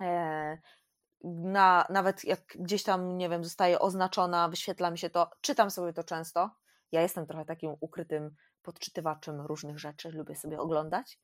E, 0.00 0.58
na, 1.24 1.86
nawet 1.90 2.24
jak 2.24 2.40
gdzieś 2.58 2.82
tam, 2.82 3.18
nie 3.18 3.28
wiem, 3.28 3.44
zostaje 3.44 3.78
oznaczona, 3.78 4.48
wyświetla 4.48 4.90
mi 4.90 4.98
się 4.98 5.10
to, 5.10 5.30
czytam 5.40 5.70
sobie 5.70 5.92
to 5.92 6.04
często. 6.04 6.50
Ja 6.92 7.02
jestem 7.02 7.26
trochę 7.26 7.44
takim 7.44 7.74
ukrytym 7.80 8.36
podczytywaczem 8.62 9.40
różnych 9.40 9.78
rzeczy, 9.78 10.10
lubię 10.10 10.36
sobie 10.36 10.60
oglądać. 10.60 11.18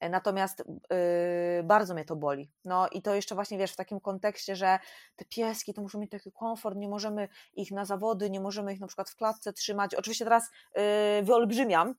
E, 0.00 0.08
natomiast 0.08 0.64
yy, 0.68 1.62
bardzo 1.64 1.94
mnie 1.94 2.04
to 2.04 2.16
boli. 2.16 2.52
No 2.64 2.88
i 2.88 3.02
to 3.02 3.14
jeszcze 3.14 3.34
właśnie 3.34 3.58
wiesz, 3.58 3.72
w 3.72 3.76
takim 3.76 4.00
kontekście, 4.00 4.56
że 4.56 4.78
te 5.16 5.24
pieski 5.24 5.74
to 5.74 5.82
muszą 5.82 5.98
mieć 5.98 6.10
taki 6.10 6.32
komfort, 6.32 6.76
nie 6.76 6.88
możemy 6.88 7.28
ich 7.54 7.70
na 7.70 7.84
zawody, 7.84 8.30
nie 8.30 8.40
możemy 8.40 8.72
ich 8.72 8.80
na 8.80 8.86
przykład 8.86 9.10
w 9.10 9.16
klatce 9.16 9.52
trzymać. 9.52 9.94
Oczywiście 9.94 10.24
teraz 10.24 10.50
yy, 10.76 10.82
wyolbrzymiam, 11.22 11.94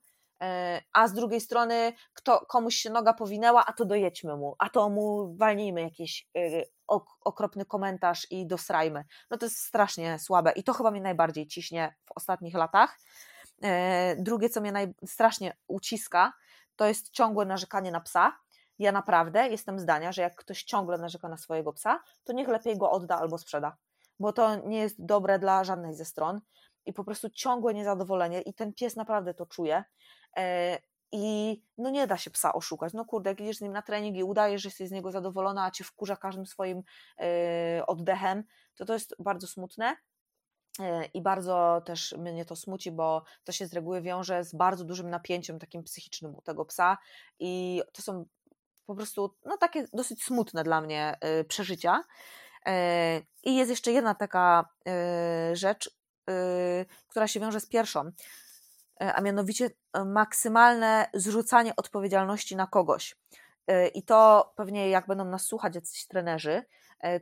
a 0.92 1.08
z 1.08 1.12
drugiej 1.12 1.40
strony 1.40 1.92
kto, 2.14 2.46
komuś 2.48 2.74
się 2.74 2.90
noga 2.90 3.12
powinęła, 3.12 3.64
a 3.66 3.72
to 3.72 3.84
dojedźmy 3.84 4.36
mu, 4.36 4.54
a 4.58 4.70
to 4.70 4.88
mu 4.88 5.36
walnijmy 5.36 5.82
jakiś 5.82 6.28
yy, 6.34 6.64
okropny 7.24 7.64
komentarz 7.64 8.26
i 8.30 8.46
dosrajmy. 8.46 9.04
No 9.30 9.38
to 9.38 9.46
jest 9.46 9.58
strasznie 9.58 10.18
słabe 10.18 10.52
i 10.52 10.64
to 10.64 10.72
chyba 10.72 10.90
mnie 10.90 11.00
najbardziej 11.00 11.46
ciśnie 11.46 11.94
w 12.04 12.12
ostatnich 12.16 12.54
latach. 12.54 12.98
E, 13.62 14.16
drugie, 14.16 14.48
co 14.48 14.60
mnie 14.60 14.72
najstrasznie 14.72 15.56
uciska, 15.68 16.32
to 16.76 16.86
jest 16.86 17.10
ciągłe 17.10 17.44
narzekanie 17.44 17.90
na 17.90 18.00
psa. 18.00 18.36
Ja 18.78 18.92
naprawdę 18.92 19.48
jestem 19.48 19.78
zdania, 19.78 20.12
że 20.12 20.22
jak 20.22 20.36
ktoś 20.36 20.62
ciągle 20.62 20.98
narzeka 20.98 21.28
na 21.28 21.36
swojego 21.36 21.72
psa, 21.72 22.02
to 22.24 22.32
niech 22.32 22.48
lepiej 22.48 22.78
go 22.78 22.90
odda 22.90 23.18
albo 23.18 23.38
sprzeda, 23.38 23.76
bo 24.20 24.32
to 24.32 24.56
nie 24.56 24.78
jest 24.78 25.04
dobre 25.04 25.38
dla 25.38 25.64
żadnej 25.64 25.94
ze 25.94 26.04
stron 26.04 26.40
i 26.86 26.92
po 26.92 27.04
prostu 27.04 27.30
ciągłe 27.30 27.74
niezadowolenie 27.74 28.40
i 28.40 28.54
ten 28.54 28.72
pies 28.72 28.96
naprawdę 28.96 29.34
to 29.34 29.46
czuje. 29.46 29.84
E, 30.36 30.78
I 31.12 31.56
no 31.78 31.90
nie 31.90 32.06
da 32.06 32.16
się 32.16 32.30
psa 32.30 32.52
oszukać. 32.52 32.92
No 32.92 33.04
kurde, 33.04 33.30
jak 33.30 33.40
idziesz 33.40 33.56
z 33.56 33.60
nim 33.60 33.72
na 33.72 33.82
trening 33.82 34.16
i 34.16 34.24
udajesz, 34.24 34.62
że 34.62 34.68
jesteś 34.68 34.88
z 34.88 34.92
niego 34.92 35.10
zadowolona, 35.10 35.64
a 35.64 35.70
cię 35.70 35.84
wkurza 35.84 36.16
każdym 36.16 36.46
swoim 36.46 36.82
e, 37.20 37.86
oddechem, 37.86 38.44
to 38.74 38.84
to 38.84 38.92
jest 38.92 39.14
bardzo 39.18 39.46
smutne. 39.46 39.96
E, 40.80 41.04
I 41.04 41.22
bardzo 41.22 41.82
też 41.84 42.14
mnie 42.18 42.44
to 42.44 42.56
smuci, 42.56 42.92
bo 42.92 43.24
to 43.44 43.52
się 43.52 43.66
z 43.66 43.72
reguły 43.72 44.02
wiąże 44.02 44.44
z 44.44 44.54
bardzo 44.54 44.84
dużym 44.84 45.10
napięciem 45.10 45.58
takim 45.58 45.82
psychicznym 45.82 46.34
u 46.36 46.42
tego 46.42 46.64
psa 46.64 46.98
i 47.38 47.82
to 47.92 48.02
są 48.02 48.24
po 48.86 48.94
prostu 48.94 49.34
no, 49.44 49.56
takie 49.56 49.86
dosyć 49.92 50.24
smutne 50.24 50.64
dla 50.64 50.80
mnie 50.80 51.18
przeżycia. 51.48 52.04
I 53.44 53.56
jest 53.56 53.70
jeszcze 53.70 53.92
jedna 53.92 54.14
taka 54.14 54.68
rzecz, 55.52 55.99
która 57.08 57.28
się 57.28 57.40
wiąże 57.40 57.60
z 57.60 57.66
pierwszą, 57.66 58.10
a 58.98 59.20
mianowicie 59.20 59.70
maksymalne 60.06 61.06
zrzucanie 61.14 61.76
odpowiedzialności 61.76 62.56
na 62.56 62.66
kogoś. 62.66 63.16
I 63.94 64.02
to 64.02 64.52
pewnie 64.56 64.90
jak 64.90 65.06
będą 65.06 65.24
nas 65.24 65.44
słuchać 65.44 65.74
jacyś 65.74 66.06
trenerzy, 66.06 66.64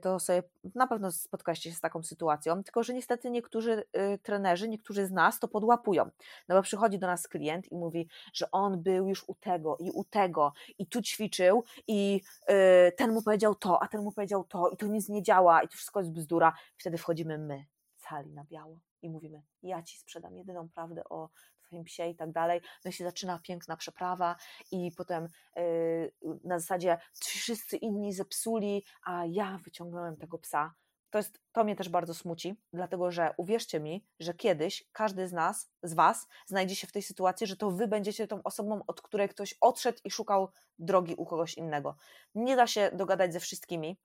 to 0.01 0.21
sobie 0.21 0.43
na 0.75 0.87
pewno 0.87 1.13
spotkaliście 1.13 1.71
się 1.71 1.77
z 1.77 1.81
taką 1.81 2.03
sytuacją, 2.03 2.65
tylko 2.65 2.83
że 2.83 2.95
niestety 2.95 3.31
niektórzy 3.31 3.85
y, 4.15 4.19
trenerzy, 4.19 4.69
niektórzy 4.69 5.07
z 5.07 5.11
nas 5.11 5.39
to 5.39 5.49
podłapują. 5.49 6.11
No 6.49 6.57
bo 6.57 6.63
przychodzi 6.63 6.99
do 6.99 7.07
nas 7.07 7.29
klient 7.29 7.73
i 7.73 7.77
mówi, 7.77 8.09
że 8.33 8.51
on 8.51 8.83
był 8.83 9.09
już 9.09 9.25
u 9.29 9.35
tego 9.35 9.77
i 9.81 9.91
u 9.91 10.05
tego 10.05 10.53
i 10.79 10.87
tu 10.87 11.03
ćwiczył 11.03 11.65
i 11.87 12.21
y, 12.51 12.93
ten 12.93 13.13
mu 13.13 13.23
powiedział 13.23 13.55
to, 13.55 13.83
a 13.83 13.89
ten 13.89 14.03
mu 14.03 14.13
powiedział 14.13 14.45
to 14.45 14.69
i 14.71 14.77
to 14.77 14.87
nic 14.87 15.09
nie 15.09 15.23
działa 15.23 15.63
i 15.63 15.69
to 15.69 15.77
wszystko 15.77 16.01
jest 16.01 16.13
bzdura. 16.13 16.53
Wtedy 16.77 16.99
wchodzimy 16.99 17.39
my, 17.39 17.65
cali 17.97 18.33
na 18.33 18.45
biało 18.45 18.88
i 19.03 19.11
mówimy, 19.11 19.43
ja 19.63 19.83
ci 19.83 19.99
sprzedam 19.99 20.37
jedyną 20.37 20.69
prawdę 20.69 21.05
o 21.05 21.31
twoim 21.69 21.85
psie 21.85 22.07
i 22.07 22.17
tak 22.17 22.33
dalej. 22.33 22.61
No 22.85 22.89
i 22.89 22.93
się 22.93 23.05
zaczyna 23.05 23.39
piękna 23.43 23.77
przeprawa 23.77 24.37
i 24.73 24.93
potem 24.97 25.29
yy, 25.57 26.13
na 26.45 26.59
zasadzie 26.59 26.99
wszyscy 27.21 27.77
inni 27.77 28.13
zepsuli, 28.13 28.85
a 29.07 29.25
ja 29.27 29.59
wyciągnąłem 29.65 30.17
tego 30.17 30.39
psa. 30.39 30.75
To, 31.11 31.19
jest, 31.19 31.41
to 31.53 31.65
mnie 31.65 31.77
też 31.77 31.89
bardzo 31.89 32.15
smuci, 32.15 32.61
dlatego 32.73 33.11
że 33.11 33.35
uwierzcie 33.37 33.81
mi, 33.81 34.07
że 34.21 34.35
kiedyś 34.35 34.89
każdy 34.93 35.29
z 35.29 35.33
nas, 35.33 35.71
z 35.83 35.95
Was, 35.95 36.27
znajdzie 36.47 36.77
się 36.77 36.87
w 36.87 36.93
tej 36.93 37.03
sytuacji, 37.03 37.47
że 37.47 37.57
to 37.57 37.71
Wy 37.71 37.89
będziecie 37.89 38.27
tą 38.27 38.43
osobą, 38.43 38.81
od 38.87 39.03
której 39.03 39.29
ktoś 39.29 39.55
odszedł 39.61 39.99
i 40.05 40.11
szukał 40.11 40.49
drogi 40.79 41.15
u 41.15 41.27
kogoś 41.27 41.55
innego. 41.55 41.97
Nie 42.35 42.57
da 42.57 42.67
się 42.67 42.91
dogadać 42.95 43.33
ze 43.33 43.41
wszystkimi. 43.41 43.99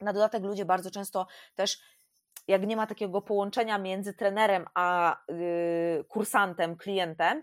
Na 0.00 0.12
dodatek 0.12 0.42
ludzie 0.42 0.64
bardzo 0.64 0.90
często 0.90 1.26
też 1.54 1.80
jak 2.48 2.66
nie 2.66 2.76
ma 2.76 2.86
takiego 2.86 3.22
połączenia 3.22 3.78
między 3.78 4.14
trenerem 4.14 4.64
a 4.74 5.16
yy, 5.28 6.04
kursantem, 6.08 6.76
klientem, 6.76 7.42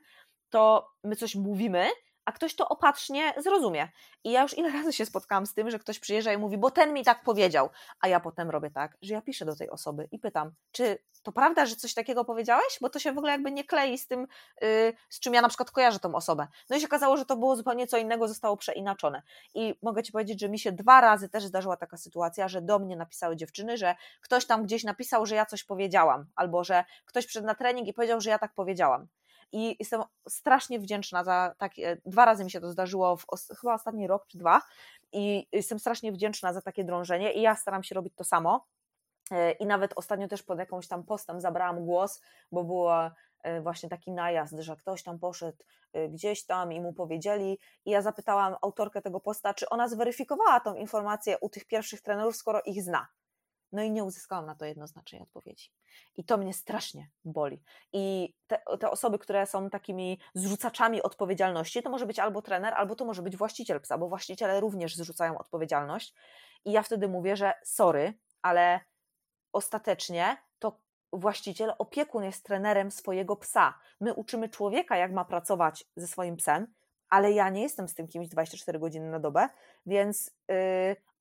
to 0.50 0.90
my 1.04 1.16
coś 1.16 1.36
mówimy, 1.36 1.88
a 2.26 2.32
ktoś 2.32 2.56
to 2.56 2.70
opatrznie 2.70 3.34
zrozumie. 3.38 3.90
I 4.24 4.32
ja 4.32 4.42
już 4.42 4.58
ile 4.58 4.72
razy 4.72 4.94
się 4.94 5.06
spotkałam 5.06 5.46
z 5.46 5.54
tym, 5.54 5.70
że 5.70 5.80
ktoś 5.80 6.00
przyjeżdża 6.00 6.34
i 6.34 6.38
mówi, 6.38 6.58
bo 6.58 6.72
ten 6.72 6.94
mi 6.94 7.04
tak 7.04 7.24
powiedział, 7.24 7.70
a 8.00 8.08
ja 8.08 8.20
potem 8.20 8.50
robię 8.50 8.72
tak, 8.72 8.98
że 9.02 9.14
ja 9.14 9.22
piszę 9.22 9.46
do 9.46 9.56
tej 9.56 9.70
osoby 9.70 10.08
i 10.12 10.20
pytam, 10.20 10.52
czy 10.72 10.98
to 11.24 11.32
prawda, 11.32 11.66
że 11.66 11.76
coś 11.76 11.94
takiego 11.94 12.26
powiedziałeś? 12.26 12.78
Bo 12.82 12.90
to 12.90 13.00
się 13.00 13.14
w 13.14 13.18
ogóle 13.18 13.32
jakby 13.32 13.52
nie 13.52 13.64
klei 13.64 13.98
z 13.98 14.08
tym, 14.08 14.28
yy, 14.62 14.94
z 15.10 15.20
czym 15.20 15.34
ja 15.34 15.42
na 15.42 15.48
przykład 15.48 15.72
kojarzę 15.72 16.00
tą 16.00 16.16
osobę. 16.16 16.48
No 16.70 16.78
i 16.78 16.80
się 16.80 16.86
okazało, 16.86 17.18
że 17.18 17.26
to 17.26 17.38
było 17.38 17.56
zupełnie 17.56 17.88
co 17.88 17.98
innego, 17.98 18.28
zostało 18.28 18.58
przeinaczone. 18.58 19.22
I 19.56 19.76
mogę 19.82 20.04
Ci 20.04 20.12
powiedzieć, 20.12 20.40
że 20.40 20.50
mi 20.50 20.60
się 20.60 20.72
dwa 20.72 21.02
razy 21.02 21.30
też 21.30 21.46
zdarzyła 21.46 21.78
taka 21.78 21.98
sytuacja, 21.98 22.48
że 22.48 22.62
do 22.62 22.80
mnie 22.80 22.96
napisały 22.96 23.36
dziewczyny, 23.36 23.78
że 23.78 23.96
ktoś 24.22 24.46
tam 24.46 24.64
gdzieś 24.64 24.84
napisał, 24.84 25.26
że 25.26 25.36
ja 25.36 25.46
coś 25.46 25.64
powiedziałam, 25.64 26.26
albo 26.36 26.64
że 26.64 26.86
ktoś 27.06 27.26
przyszedł 27.26 27.48
na 27.48 27.56
trening 27.56 27.88
i 27.88 27.94
powiedział, 27.94 28.22
że 28.22 28.30
ja 28.30 28.40
tak 28.40 28.54
powiedziałam 28.54 29.08
i 29.52 29.76
jestem 29.80 30.04
strasznie 30.30 30.80
wdzięczna 30.80 31.24
za 31.24 31.56
takie, 31.58 31.98
dwa 32.06 32.26
razy 32.26 32.44
mi 32.44 32.52
się 32.52 32.62
to 32.62 32.72
zdarzyło, 32.72 33.18
w, 33.18 33.26
chyba 33.60 33.74
ostatni 33.74 34.08
rok 34.08 34.28
czy 34.28 34.38
dwa 34.38 34.62
i 35.12 35.48
jestem 35.52 35.80
strasznie 35.80 36.12
wdzięczna 36.12 36.54
za 36.54 36.62
takie 36.62 36.84
drążenie 36.84 37.34
i 37.34 37.42
ja 37.42 37.56
staram 37.56 37.84
się 37.84 37.96
robić 37.96 38.14
to 38.16 38.24
samo 38.24 38.66
e, 39.32 39.52
i 39.52 39.66
nawet 39.66 39.94
ostatnio 39.96 40.28
też 40.28 40.44
pod 40.44 40.60
jakąś 40.60 40.88
tam 40.88 41.04
postem 41.04 41.42
zabrałam 41.42 41.86
głos, 41.86 42.22
bo 42.52 42.64
było 42.64 43.12
e, 43.44 43.62
właśnie 43.62 43.90
taki 43.90 44.12
najazd, 44.12 44.60
że 44.60 44.76
ktoś 44.76 45.04
tam 45.04 45.20
poszedł 45.20 45.58
e, 45.94 46.10
gdzieś 46.10 46.46
tam 46.46 46.74
i 46.74 46.82
mu 46.82 46.94
powiedzieli 46.94 47.60
i 47.86 47.92
ja 47.92 48.02
zapytałam 48.02 48.56
autorkę 48.62 49.02
tego 49.02 49.20
posta, 49.20 49.54
czy 49.54 49.70
ona 49.70 49.88
zweryfikowała 49.88 50.60
tą 50.60 50.76
informację 50.76 51.38
u 51.42 51.50
tych 51.50 51.66
pierwszych 51.66 52.02
trenerów, 52.02 52.36
skoro 52.36 52.62
ich 52.66 52.84
zna. 52.84 53.08
No 53.72 53.84
i 53.84 53.92
nie 53.92 54.04
uzyskałam 54.04 54.46
na 54.46 54.56
to 54.56 54.66
jednoznacznej 54.66 55.22
odpowiedzi. 55.22 55.72
I 56.16 56.24
to 56.24 56.38
mnie 56.38 56.54
strasznie 56.54 57.10
boli. 57.26 57.64
I 57.94 58.34
te, 58.48 58.62
te, 58.80 58.92
osoby, 58.92 59.20
które 59.20 59.46
są 59.46 59.70
takimi 59.70 60.20
zrzucaczami 60.34 61.02
odpowiedzialności, 61.02 61.84
to 61.84 61.90
może 61.90 62.06
być 62.06 62.20
albo 62.20 62.42
trener, 62.42 62.74
albo 62.74 62.96
to 62.96 63.06
może 63.06 63.22
być 63.22 63.38
właściciel 63.38 63.82
psa, 63.82 63.98
bo 63.98 64.10
właściciele 64.10 64.60
również 64.60 64.96
zrzucają 64.96 65.38
odpowiedzialność. 65.38 66.14
I 66.66 66.72
ja 66.72 66.84
wtedy 66.84 67.08
mówię, 67.08 67.36
że 67.36 67.54
sorry, 67.64 68.14
ale 68.42 68.80
ostatecznie 69.54 70.38
to 70.60 70.80
właściciel, 71.14 71.74
opiekun 71.78 72.24
jest 72.24 72.46
trenerem 72.46 72.92
swojego 72.92 73.36
psa. 73.36 73.80
My 74.00 74.14
uczymy 74.14 74.50
człowieka, 74.50 74.98
jak 74.98 75.12
ma 75.12 75.26
pracować 75.26 75.86
ze 75.96 76.08
swoim 76.08 76.36
psem, 76.36 76.74
ale 77.12 77.32
ja 77.32 77.50
nie 77.50 77.62
jestem 77.62 77.88
z 77.88 77.96
tym 77.96 78.08
kimś 78.08 78.28
24 78.28 78.80
godziny 78.80 79.10
na 79.10 79.20
dobę, 79.20 79.50
więc 79.86 80.32
yy, 80.48 80.56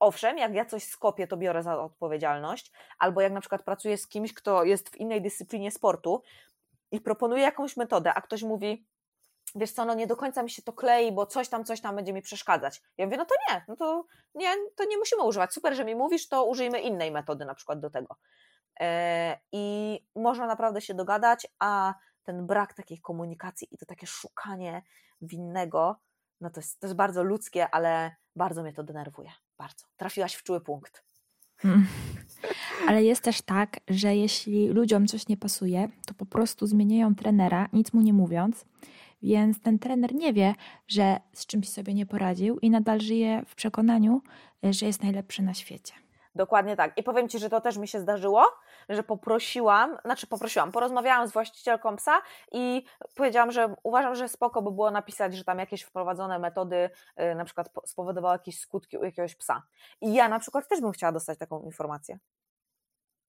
owszem, 0.00 0.38
jak 0.38 0.54
ja 0.54 0.64
coś 0.64 0.84
skopię, 0.84 1.26
to 1.26 1.36
biorę 1.36 1.62
za 1.62 1.82
odpowiedzialność, 1.82 2.72
albo 2.98 3.20
jak 3.20 3.32
na 3.32 3.40
przykład 3.40 3.62
pracuję 3.62 3.98
z 3.98 4.08
kimś, 4.08 4.34
kto 4.34 4.64
jest 4.64 4.90
w 4.90 4.96
innej 4.96 5.22
dyscyplinie 5.22 5.70
sportu 5.70 6.22
i 6.92 7.00
proponuje 7.00 7.42
jakąś 7.42 7.76
metodę, 7.76 8.14
a 8.14 8.20
ktoś 8.20 8.42
mówi, 8.42 8.86
wiesz 9.54 9.72
co, 9.72 9.84
no 9.84 9.94
nie 9.94 10.06
do 10.06 10.16
końca 10.16 10.42
mi 10.42 10.50
się 10.50 10.62
to 10.62 10.72
klei, 10.72 11.12
bo 11.12 11.26
coś 11.26 11.48
tam, 11.48 11.64
coś 11.64 11.80
tam 11.80 11.96
będzie 11.96 12.12
mi 12.12 12.22
przeszkadzać. 12.22 12.82
Ja 12.98 13.06
mówię, 13.06 13.16
no 13.16 13.24
to 13.24 13.34
nie, 13.48 13.64
no 13.68 13.76
to 13.76 14.04
nie, 14.34 14.54
to 14.76 14.84
nie 14.84 14.98
musimy 14.98 15.22
używać. 15.22 15.52
Super, 15.52 15.74
że 15.74 15.84
mi 15.84 15.94
mówisz, 15.94 16.28
to 16.28 16.44
użyjmy 16.44 16.80
innej 16.80 17.10
metody 17.10 17.44
na 17.44 17.54
przykład 17.54 17.80
do 17.80 17.90
tego. 17.90 18.16
E, 18.80 19.38
I 19.52 19.98
można 20.16 20.46
naprawdę 20.46 20.80
się 20.80 20.94
dogadać, 20.94 21.46
a 21.58 21.94
ten 22.22 22.46
brak 22.46 22.74
takiej 22.74 23.00
komunikacji 23.00 23.68
i 23.70 23.78
to 23.78 23.86
takie 23.86 24.06
szukanie 24.06 24.82
winnego, 25.22 25.96
no 26.40 26.50
to 26.50 26.60
jest, 26.60 26.80
to 26.80 26.86
jest 26.86 26.96
bardzo 26.96 27.24
ludzkie, 27.24 27.70
ale 27.70 28.16
bardzo 28.36 28.62
mnie 28.62 28.72
to 28.72 28.82
denerwuje. 28.82 29.30
Bardzo. 29.58 29.86
Trafiłaś 29.96 30.34
w 30.34 30.42
czuły 30.42 30.60
punkt. 30.60 31.04
Hmm. 31.56 31.86
Ale 32.88 33.04
jest 33.04 33.22
też 33.22 33.42
tak, 33.42 33.80
że 33.88 34.16
jeśli 34.16 34.68
ludziom 34.68 35.06
coś 35.06 35.28
nie 35.28 35.36
pasuje, 35.36 35.88
to 36.06 36.14
po 36.14 36.26
prostu 36.26 36.66
zmieniają 36.66 37.14
trenera, 37.14 37.68
nic 37.72 37.92
mu 37.92 38.00
nie 38.00 38.12
mówiąc, 38.12 38.64
więc 39.22 39.60
ten 39.60 39.78
trener 39.78 40.14
nie 40.14 40.32
wie, 40.32 40.54
że 40.88 41.20
z 41.32 41.46
czymś 41.46 41.68
sobie 41.68 41.94
nie 41.94 42.06
poradził 42.06 42.58
i 42.58 42.70
nadal 42.70 43.00
żyje 43.00 43.42
w 43.46 43.54
przekonaniu, 43.54 44.22
że 44.62 44.86
jest 44.86 45.02
najlepszy 45.02 45.42
na 45.42 45.54
świecie. 45.54 45.94
Dokładnie 46.34 46.76
tak. 46.76 46.98
I 46.98 47.02
powiem 47.02 47.28
Ci, 47.28 47.38
że 47.38 47.50
to 47.50 47.60
też 47.60 47.76
mi 47.76 47.88
się 47.88 48.00
zdarzyło, 48.00 48.46
że 48.88 49.02
poprosiłam, 49.02 49.98
znaczy 50.04 50.26
poprosiłam, 50.26 50.72
porozmawiałam 50.72 51.28
z 51.28 51.32
właścicielką 51.32 51.96
psa 51.96 52.22
i 52.52 52.84
powiedziałam, 53.14 53.52
że 53.52 53.74
uważam, 53.82 54.14
że 54.14 54.28
spoko 54.28 54.62
by 54.62 54.70
było 54.70 54.90
napisać, 54.90 55.36
że 55.36 55.44
tam 55.44 55.58
jakieś 55.58 55.82
wprowadzone 55.82 56.38
metody 56.38 56.90
yy, 57.16 57.34
na 57.34 57.44
przykład 57.44 57.70
spowodowały 57.86 58.34
jakieś 58.34 58.60
skutki 58.60 58.98
u 58.98 59.04
jakiegoś 59.04 59.34
psa. 59.34 59.62
I 60.00 60.14
ja 60.14 60.28
na 60.28 60.38
przykład 60.38 60.68
też 60.68 60.80
bym 60.80 60.92
chciała 60.92 61.12
dostać 61.12 61.38
taką 61.38 61.62
informację. 61.62 62.18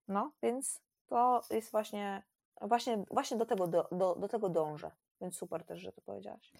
No, 0.07 0.31
więc 0.43 0.81
to 1.07 1.41
jest 1.49 1.71
właśnie, 1.71 2.23
właśnie, 2.61 3.03
właśnie 3.11 3.37
do, 3.37 3.45
tego, 3.45 3.67
do, 3.67 3.87
do, 3.91 4.15
do 4.15 4.27
tego 4.27 4.49
dążę. 4.49 4.91
Więc 5.21 5.37
super 5.37 5.63
też, 5.63 5.79
że 5.79 5.91
to 5.91 6.01
powiedziałaś. 6.01 6.51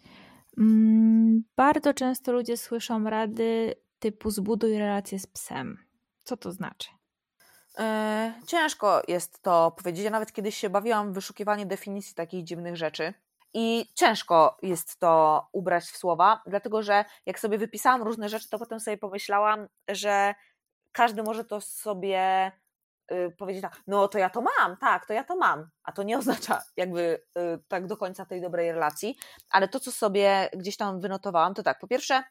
Mm, 0.58 1.43
bardzo 1.56 1.93
często 1.93 2.32
ludzie 2.32 2.58
słyszą 2.58 3.04
rady 3.04 3.75
typu 3.99 4.30
zbuduj 4.30 4.77
relację 4.77 5.19
z 5.19 5.27
psem. 5.27 5.90
Co 6.23 6.38
to 6.38 6.51
znaczy? 6.51 6.89
E, 7.79 8.34
ciężko 8.47 9.01
jest 9.07 9.41
to 9.41 9.71
powiedzieć. 9.71 10.03
Ja 10.03 10.12
nawet 10.12 10.31
kiedyś 10.31 10.57
się 10.57 10.69
bawiłam 10.69 11.12
w 11.12 11.15
wyszukiwanie 11.15 11.65
definicji 11.65 12.15
takich 12.15 12.43
dziwnych 12.43 12.77
rzeczy. 12.77 13.13
I 13.53 13.86
ciężko 13.95 14.57
jest 14.62 14.99
to 14.99 15.47
ubrać 15.51 15.84
w 15.84 15.97
słowa, 15.97 16.41
dlatego 16.45 16.84
że 16.84 17.05
jak 17.25 17.39
sobie 17.39 17.57
wypisałam 17.57 18.03
różne 18.03 18.29
rzeczy, 18.29 18.49
to 18.49 18.60
potem 18.60 18.79
sobie 18.79 18.97
pomyślałam, 18.97 19.67
że 19.89 20.36
każdy 20.91 21.23
może 21.23 21.45
to 21.45 21.62
sobie 21.62 22.51
y, 23.12 23.36
powiedzieć 23.38 23.62
tak, 23.62 23.81
no 23.88 24.07
to 24.07 24.17
ja 24.17 24.29
to 24.29 24.41
mam, 24.41 24.77
tak, 24.77 25.05
to 25.05 25.13
ja 25.13 25.23
to 25.23 25.36
mam, 25.36 25.69
a 25.84 25.91
to 25.91 26.03
nie 26.03 26.17
oznacza 26.19 26.63
jakby 26.77 27.21
y, 27.38 27.60
tak 27.67 27.88
do 27.88 27.97
końca 27.97 28.25
tej 28.25 28.41
dobrej 28.41 28.71
relacji, 28.71 29.17
ale 29.49 29.67
to, 29.67 29.79
co 29.79 29.91
sobie 29.91 30.49
gdzieś 30.53 30.77
tam 30.77 30.99
wynotowałam, 30.99 31.53
to 31.53 31.63
tak, 31.63 31.79
po 31.79 31.88
pierwsze, 31.88 32.23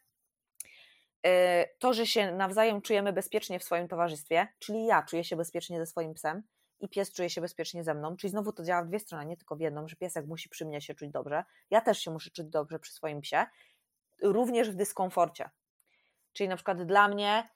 to, 1.78 1.92
że 1.92 2.06
się 2.06 2.32
nawzajem 2.32 2.82
czujemy 2.82 3.12
bezpiecznie 3.12 3.58
w 3.58 3.64
swoim 3.64 3.88
towarzystwie, 3.88 4.48
czyli 4.58 4.84
ja 4.84 5.02
czuję 5.02 5.24
się 5.24 5.36
bezpiecznie 5.36 5.78
ze 5.78 5.86
swoim 5.86 6.14
psem 6.14 6.42
i 6.80 6.88
pies 6.88 7.12
czuje 7.12 7.30
się 7.30 7.40
bezpiecznie 7.40 7.84
ze 7.84 7.94
mną, 7.94 8.16
czyli 8.16 8.30
znowu 8.30 8.52
to 8.52 8.64
działa 8.64 8.82
w 8.82 8.88
dwie 8.88 8.98
strony, 8.98 9.26
nie 9.26 9.36
tylko 9.36 9.56
w 9.56 9.60
jedną, 9.60 9.88
że 9.88 9.96
piesek 9.96 10.26
musi 10.26 10.48
przy 10.48 10.66
mnie 10.66 10.80
się 10.80 10.94
czuć 10.94 11.10
dobrze, 11.10 11.44
ja 11.70 11.80
też 11.80 11.98
się 11.98 12.10
muszę 12.10 12.30
czuć 12.30 12.46
dobrze 12.46 12.78
przy 12.78 12.92
swoim 12.92 13.20
psie, 13.20 13.46
również 14.22 14.70
w 14.70 14.74
dyskomforcie. 14.74 15.50
Czyli 16.32 16.48
na 16.48 16.56
przykład 16.56 16.82
dla 16.82 17.08
mnie 17.08 17.48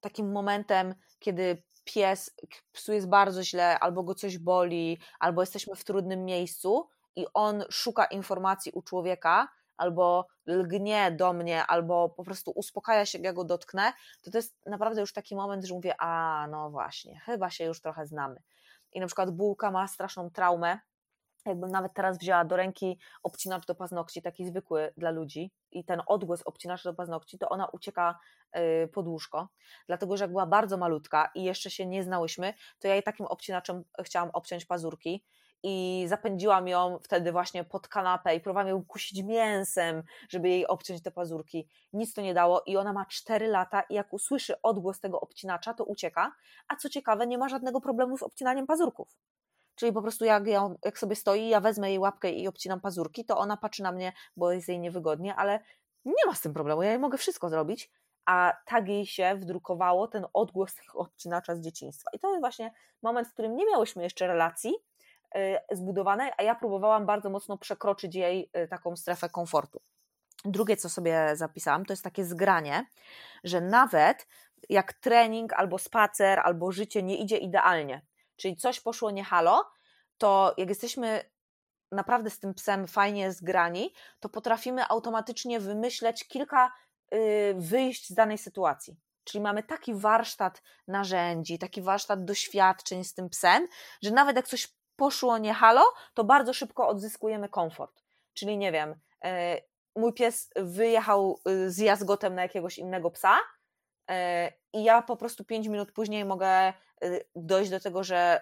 takim 0.00 0.32
momentem, 0.32 0.94
kiedy 1.18 1.62
pies, 1.84 2.36
psu 2.72 2.92
jest 2.92 3.08
bardzo 3.08 3.42
źle, 3.44 3.78
albo 3.78 4.02
go 4.02 4.14
coś 4.14 4.38
boli, 4.38 5.00
albo 5.18 5.42
jesteśmy 5.42 5.76
w 5.76 5.84
trudnym 5.84 6.24
miejscu 6.24 6.88
i 7.16 7.26
on 7.34 7.64
szuka 7.70 8.04
informacji 8.04 8.72
u 8.72 8.82
człowieka, 8.82 9.48
albo 9.80 10.26
lgnie 10.46 11.12
do 11.12 11.32
mnie, 11.32 11.66
albo 11.66 12.08
po 12.08 12.24
prostu 12.24 12.50
uspokaja 12.50 13.06
się, 13.06 13.18
jak 13.18 13.24
ja 13.24 13.32
go 13.32 13.44
dotknę, 13.44 13.92
to 14.22 14.30
to 14.30 14.38
jest 14.38 14.66
naprawdę 14.66 15.00
już 15.00 15.12
taki 15.12 15.36
moment, 15.36 15.64
że 15.64 15.74
mówię, 15.74 15.94
a 15.98 16.46
no 16.50 16.70
właśnie, 16.70 17.20
chyba 17.20 17.50
się 17.50 17.64
już 17.64 17.80
trochę 17.80 18.06
znamy. 18.06 18.42
I 18.92 19.00
na 19.00 19.06
przykład 19.06 19.30
bułka 19.30 19.70
ma 19.70 19.88
straszną 19.88 20.30
traumę, 20.30 20.78
jakbym 21.46 21.70
nawet 21.70 21.94
teraz 21.94 22.18
wzięła 22.18 22.44
do 22.44 22.56
ręki 22.56 22.98
obcinacz 23.22 23.66
do 23.66 23.74
paznokci, 23.74 24.22
taki 24.22 24.46
zwykły 24.46 24.92
dla 24.96 25.10
ludzi, 25.10 25.52
i 25.70 25.84
ten 25.84 26.02
odgłos 26.06 26.42
obcinacza 26.42 26.90
do 26.90 26.94
paznokci, 26.94 27.38
to 27.38 27.48
ona 27.48 27.66
ucieka 27.66 28.18
y, 28.56 28.88
pod 28.88 29.08
łóżko. 29.08 29.48
Dlatego, 29.86 30.16
że 30.16 30.24
jak 30.24 30.30
była 30.30 30.46
bardzo 30.46 30.76
malutka 30.76 31.30
i 31.34 31.44
jeszcze 31.44 31.70
się 31.70 31.86
nie 31.86 32.02
znałyśmy, 32.02 32.54
to 32.78 32.88
ja 32.88 32.94
jej 32.94 33.02
takim 33.02 33.26
obcinaczem 33.26 33.84
chciałam 34.04 34.30
obciąć 34.32 34.64
pazurki 34.64 35.24
i 35.62 36.04
zapędziłam 36.08 36.68
ją 36.68 36.98
wtedy 37.02 37.32
właśnie 37.32 37.64
pod 37.64 37.88
kanapę 37.88 38.36
i 38.36 38.40
próbowałam 38.40 38.68
ją 38.68 38.84
kusić 38.84 39.22
mięsem, 39.22 40.02
żeby 40.28 40.48
jej 40.48 40.66
obciąć 40.66 41.02
te 41.02 41.10
pazurki. 41.10 41.68
Nic 41.92 42.14
to 42.14 42.20
nie 42.22 42.34
dało 42.34 42.62
i 42.66 42.76
ona 42.76 42.92
ma 42.92 43.06
4 43.06 43.46
lata 43.46 43.80
i 43.80 43.94
jak 43.94 44.12
usłyszy 44.12 44.62
odgłos 44.62 45.00
tego 45.00 45.20
obcinacza, 45.20 45.74
to 45.74 45.84
ucieka, 45.84 46.32
a 46.68 46.76
co 46.76 46.88
ciekawe, 46.88 47.26
nie 47.26 47.38
ma 47.38 47.48
żadnego 47.48 47.80
problemu 47.80 48.18
z 48.18 48.22
obcinaniem 48.22 48.66
pazurków. 48.66 49.16
Czyli 49.74 49.92
po 49.92 50.02
prostu 50.02 50.24
jak, 50.24 50.46
ją, 50.46 50.78
jak 50.84 50.98
sobie 50.98 51.16
stoi, 51.16 51.48
ja 51.48 51.60
wezmę 51.60 51.88
jej 51.90 51.98
łapkę 51.98 52.30
i 52.30 52.48
obcinam 52.48 52.80
pazurki, 52.80 53.24
to 53.24 53.38
ona 53.38 53.56
patrzy 53.56 53.82
na 53.82 53.92
mnie, 53.92 54.12
bo 54.36 54.52
jest 54.52 54.68
jej 54.68 54.80
niewygodnie, 54.80 55.34
ale 55.34 55.60
nie 56.04 56.26
ma 56.26 56.34
z 56.34 56.40
tym 56.40 56.54
problemu, 56.54 56.82
ja 56.82 56.90
jej 56.90 56.98
mogę 56.98 57.18
wszystko 57.18 57.48
zrobić, 57.48 57.90
a 58.26 58.56
tak 58.66 58.88
jej 58.88 59.06
się 59.06 59.34
wdrukowało 59.34 60.08
ten 60.08 60.26
odgłos 60.32 60.74
tego 60.74 60.98
obcinacza 60.98 61.56
z 61.56 61.60
dzieciństwa. 61.60 62.10
I 62.12 62.18
to 62.18 62.30
jest 62.30 62.40
właśnie 62.40 62.72
moment, 63.02 63.28
w 63.28 63.32
którym 63.32 63.56
nie 63.56 63.66
miałyśmy 63.66 64.02
jeszcze 64.02 64.26
relacji, 64.26 64.74
zbudowanej, 65.70 66.32
a 66.38 66.42
ja 66.42 66.54
próbowałam 66.54 67.06
bardzo 67.06 67.30
mocno 67.30 67.58
przekroczyć 67.58 68.14
jej 68.14 68.50
y, 68.56 68.68
taką 68.68 68.96
strefę 68.96 69.28
komfortu. 69.28 69.80
Drugie, 70.44 70.76
co 70.76 70.88
sobie 70.88 71.36
zapisałam, 71.36 71.84
to 71.84 71.92
jest 71.92 72.04
takie 72.04 72.24
zgranie, 72.24 72.86
że 73.44 73.60
nawet 73.60 74.26
jak 74.68 74.92
trening, 74.92 75.52
albo 75.52 75.78
spacer, 75.78 76.40
albo 76.40 76.72
życie 76.72 77.02
nie 77.02 77.16
idzie 77.16 77.36
idealnie, 77.36 78.02
czyli 78.36 78.56
coś 78.56 78.80
poszło 78.80 79.10
nie 79.10 79.24
halo, 79.24 79.70
to 80.18 80.54
jak 80.56 80.68
jesteśmy 80.68 81.24
naprawdę 81.92 82.30
z 82.30 82.38
tym 82.38 82.54
psem 82.54 82.86
fajnie 82.86 83.32
zgrani, 83.32 83.94
to 84.20 84.28
potrafimy 84.28 84.88
automatycznie 84.88 85.60
wymyśleć 85.60 86.28
kilka 86.28 86.72
y, 87.14 87.54
wyjść 87.58 88.08
z 88.08 88.14
danej 88.14 88.38
sytuacji. 88.38 88.96
Czyli 89.24 89.42
mamy 89.42 89.62
taki 89.62 89.94
warsztat 89.94 90.62
narzędzi, 90.88 91.58
taki 91.58 91.82
warsztat 91.82 92.24
doświadczeń 92.24 93.04
z 93.04 93.14
tym 93.14 93.28
psem, 93.28 93.66
że 94.02 94.10
nawet 94.10 94.36
jak 94.36 94.48
coś 94.48 94.79
poszło 95.00 95.38
nie 95.38 95.54
halo, 95.54 95.82
to 96.14 96.24
bardzo 96.24 96.52
szybko 96.52 96.88
odzyskujemy 96.88 97.48
komfort. 97.48 98.02
Czyli 98.34 98.58
nie 98.58 98.72
wiem, 98.72 98.94
e, 99.24 99.60
mój 99.96 100.12
pies 100.12 100.50
wyjechał 100.56 101.40
y, 101.48 101.70
z 101.70 101.78
jazgotem 101.78 102.34
na 102.34 102.42
jakiegoś 102.42 102.78
innego 102.78 103.10
psa 103.10 103.38
e, 104.10 104.52
i 104.72 104.84
ja 104.84 105.02
po 105.02 105.16
prostu 105.16 105.44
5 105.44 105.68
minut 105.68 105.92
później 105.92 106.24
mogę 106.24 106.72
y, 107.04 107.24
dojść 107.36 107.70
do 107.70 107.80
tego, 107.80 108.04
że 108.04 108.40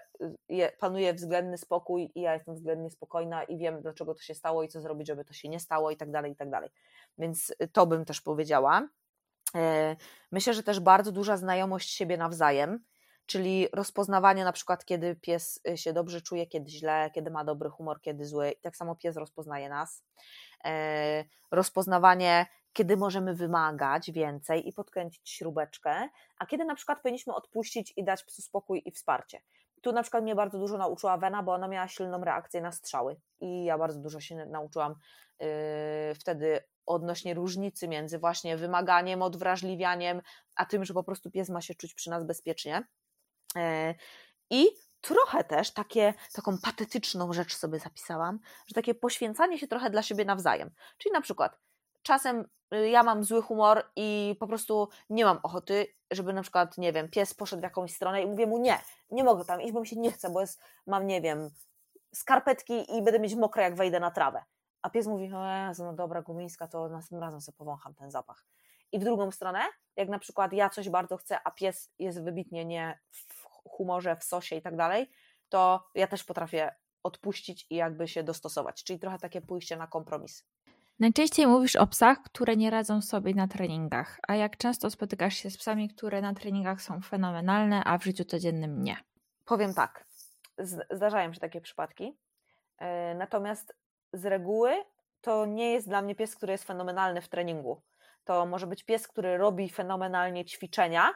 y, 0.51 0.73
panuje 0.79 1.14
względny 1.14 1.59
spokój 1.59 2.12
i 2.14 2.21
ja 2.21 2.35
jestem 2.35 2.55
względnie 2.55 2.90
spokojna 2.90 3.44
i 3.44 3.59
wiem, 3.59 3.83
dlaczego 3.83 4.14
to 4.14 4.21
się 4.21 4.35
stało 4.35 4.62
i 4.62 4.68
co 4.68 4.81
zrobić, 4.81 5.07
żeby 5.07 5.25
to 5.25 5.33
się 5.33 5.49
nie 5.49 5.61
stało 5.61 5.90
i 5.90 5.97
tak 5.97 6.11
dalej, 6.11 6.33
i 6.33 6.37
tak 6.37 6.51
dalej. 6.51 6.71
Więc 7.18 7.55
to 7.73 7.87
bym 7.87 8.05
też 8.05 8.21
powiedziała. 8.21 8.88
E, 9.55 9.97
myślę, 10.33 10.55
że 10.55 10.62
też 10.62 10.81
bardzo 10.81 11.12
duża 11.12 11.37
znajomość 11.37 11.90
siebie 11.90 12.16
nawzajem 12.16 12.85
czyli 13.28 13.68
rozpoznawanie 13.72 14.44
na 14.44 14.52
przykład, 14.52 14.84
kiedy 14.84 15.16
pies 15.16 15.60
y, 15.68 15.76
się 15.76 15.92
dobrze 15.92 16.20
czuje, 16.20 16.46
kiedy 16.46 16.70
źle, 16.70 17.10
kiedy 17.14 17.30
ma 17.30 17.44
dobry 17.44 17.70
humor, 17.70 18.00
kiedy 18.00 18.24
zły. 18.24 18.50
I 18.50 18.60
tak 18.60 18.76
samo 18.76 18.96
pies 18.96 19.16
rozpoznaje 19.16 19.68
nas. 19.68 20.04
E, 20.64 21.24
rozpoznawanie, 21.50 22.46
kiedy 22.72 22.96
możemy 22.96 23.34
wymagać 23.34 24.10
więcej 24.10 24.68
i 24.68 24.72
podkręcić 24.72 25.30
śrubeczkę, 25.30 26.08
a 26.38 26.46
kiedy 26.46 26.64
na 26.64 26.74
przykład 26.74 27.02
powinniśmy 27.02 27.34
odpuścić 27.34 27.92
i 27.96 28.04
dać 28.04 28.24
psu 28.24 28.42
spokój 28.42 28.82
i 28.84 28.92
wsparcie. 28.92 29.40
Tu 29.83 29.92
na 29.92 30.02
przykład 30.02 30.22
mnie 30.22 30.35
bardzo 30.35 30.58
dużo 30.58 30.79
nauczyła 30.79 31.16
Wena, 31.16 31.42
bo 31.42 31.52
ona 31.52 31.68
miała 31.68 31.88
silną 31.88 32.24
reakcję 32.24 32.60
na 32.60 32.72
strzały 32.72 33.20
i 33.40 33.64
ja 33.64 33.79
bardzo 33.79 34.00
dużo 34.00 34.20
się 34.20 34.46
nauczyłam 34.46 34.94
yy, 35.40 35.46
wtedy 36.14 36.60
odnośnie 36.87 37.35
różnicy 37.35 37.88
między 37.88 38.18
właśnie 38.18 38.56
wymaganiem, 38.56 39.22
odwrażliwianiem, 39.22 40.22
a 40.56 40.66
tym, 40.66 40.85
że 40.85 40.94
po 40.94 41.04
prostu 41.04 41.31
pies 41.31 41.48
ma 41.48 41.60
się 41.60 41.74
czuć 41.74 41.94
przy 41.94 42.10
nas 42.10 42.24
bezpiecznie. 42.24 42.85
E, 43.57 43.94
I 44.51 44.69
trochę 45.01 45.44
też 45.44 45.71
takie, 45.71 46.15
taką 46.33 46.59
patetyczną 46.59 47.33
rzecz 47.33 47.57
sobie 47.57 47.79
zapisałam, 47.79 48.38
że 48.67 48.75
takie 48.75 48.94
poświęcanie 48.94 49.59
się 49.59 49.69
trochę 49.69 49.90
dla 49.90 50.03
siebie 50.03 50.25
nawzajem. 50.25 50.71
Czyli 50.99 51.13
na 51.13 51.21
przykład 51.21 51.59
czasem 52.03 52.49
y, 52.75 52.88
ja 52.88 53.03
mam 53.03 53.25
zły 53.25 53.42
humor 53.42 53.85
i 53.96 54.37
po 54.40 54.46
prostu 54.46 54.88
nie 55.11 55.25
mam 55.25 55.38
ochoty, 55.42 55.87
żeby 56.11 56.33
na 56.33 56.42
przykład, 56.42 56.79
nie 56.79 56.92
wiem, 56.92 57.09
pies 57.09 57.35
poszedł 57.35 57.61
w 57.61 57.63
jakąś 57.63 57.94
stronę 57.94 58.23
i 58.23 58.27
mówię 58.27 58.46
mu 58.46 58.59
nie, 58.59 58.79
nie 59.11 59.25
mogę 59.25 59.44
tam 59.44 59.63
iść, 59.63 59.73
bo 59.73 59.81
mi 59.81 59.87
się 59.87 59.96
nie 59.96 60.13
chce, 60.13 60.31
bo 60.31 60.40
jest, 60.40 60.61
mam, 60.87 61.07
nie 61.07 61.21
wiem, 61.21 61.51
skarpetki 62.15 62.96
i 62.96 63.03
będę 63.03 63.21
mieć 63.21 63.35
mokre, 63.35 63.63
jak 63.63 63.77
wejdę 63.77 64.01
na 64.01 64.11
trawę. 64.11 64.44
A 64.83 64.90
pies 64.90 65.07
mówi, 65.07 65.33
o 65.35 65.73
no 65.79 65.92
dobra, 65.92 66.23
gumińska, 66.23 66.69
to 66.69 66.88
następnym 66.88 67.21
razem 67.21 67.40
sobie 67.40 67.57
powącham 67.59 67.94
ten 67.94 68.11
zapach. 68.11 68.44
I 68.92 68.99
w 68.99 69.05
drugą 69.05 69.31
stronę, 69.31 69.61
jak 69.96 70.09
na 70.09 70.19
przykład 70.19 70.53
ja 70.53 70.71
coś 70.71 70.88
bardzo 70.88 71.17
chcę, 71.17 71.38
a 71.44 71.51
pies 71.51 71.90
jest 71.99 72.23
wybitnie 72.23 72.65
nie 72.65 72.99
humorze, 73.65 74.17
w 74.17 74.25
sosie 74.25 74.56
i 74.56 74.63
tak 74.63 74.77
dalej, 74.77 75.11
to 75.48 75.88
ja 75.94 76.06
też 76.06 76.25
potrafię 76.25 76.75
odpuścić 77.02 77.67
i 77.71 77.75
jakby 77.75 78.09
się 78.09 78.23
dostosować. 78.23 78.85
Czyli 78.85 78.98
trochę 78.98 79.19
takie 79.19 79.40
pójście 79.40 79.77
na 79.77 79.87
kompromis. 79.87 80.44
Najczęściej 81.00 81.46
mówisz 81.46 81.77
o 81.77 81.87
psach, 81.87 82.23
które 82.23 82.56
nie 82.56 82.71
radzą 82.71 83.02
sobie 83.02 83.35
na 83.35 83.48
treningach, 83.48 84.19
a 84.29 84.37
jak 84.37 84.56
często 84.56 84.90
spotykasz 84.90 85.35
się 85.35 85.50
z 85.50 85.56
psami, 85.56 85.88
które 85.88 86.21
na 86.21 86.35
treningach 86.35 86.83
są 86.83 87.00
fenomenalne, 87.00 87.85
a 87.85 87.98
w 87.98 88.04
życiu 88.04 88.25
codziennym 88.25 88.83
nie? 88.83 88.96
Powiem 89.44 89.75
tak, 89.75 90.04
zdarzają 90.90 91.33
się 91.33 91.40
takie 91.40 91.61
przypadki, 91.61 92.19
e, 92.79 93.15
natomiast 93.15 93.75
z 94.13 94.27
reguły 94.27 94.73
to 95.21 95.46
nie 95.46 95.73
jest 95.73 95.88
dla 95.88 96.02
mnie 96.02 96.15
pies, 96.15 96.37
który 96.37 96.52
jest 96.52 96.65
fenomenalny 96.65 97.21
w 97.21 97.29
treningu. 97.29 97.83
To 98.25 98.46
może 98.46 98.67
być 98.67 98.85
pies, 98.85 99.09
który 99.09 99.37
robi 99.37 99.69
fenomenalnie 99.69 100.44
ćwiczenia, 100.44 101.15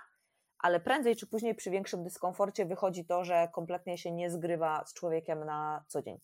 ale 0.63 0.81
prędzej 0.81 1.17
czy 1.17 1.27
później 1.27 1.55
przy 1.55 1.71
większym 1.71 2.05
dyskomforcie 2.05 2.67
wychodzi 2.67 3.05
to, 3.05 3.25
że 3.25 3.49
kompletnie 3.53 3.99
się 3.99 4.13
nie 4.13 4.31
zgrywa 4.31 4.85
z 4.87 4.95
człowiekiem 4.95 5.45
na 5.45 5.85
co 5.89 6.03
dzień. 6.03 6.19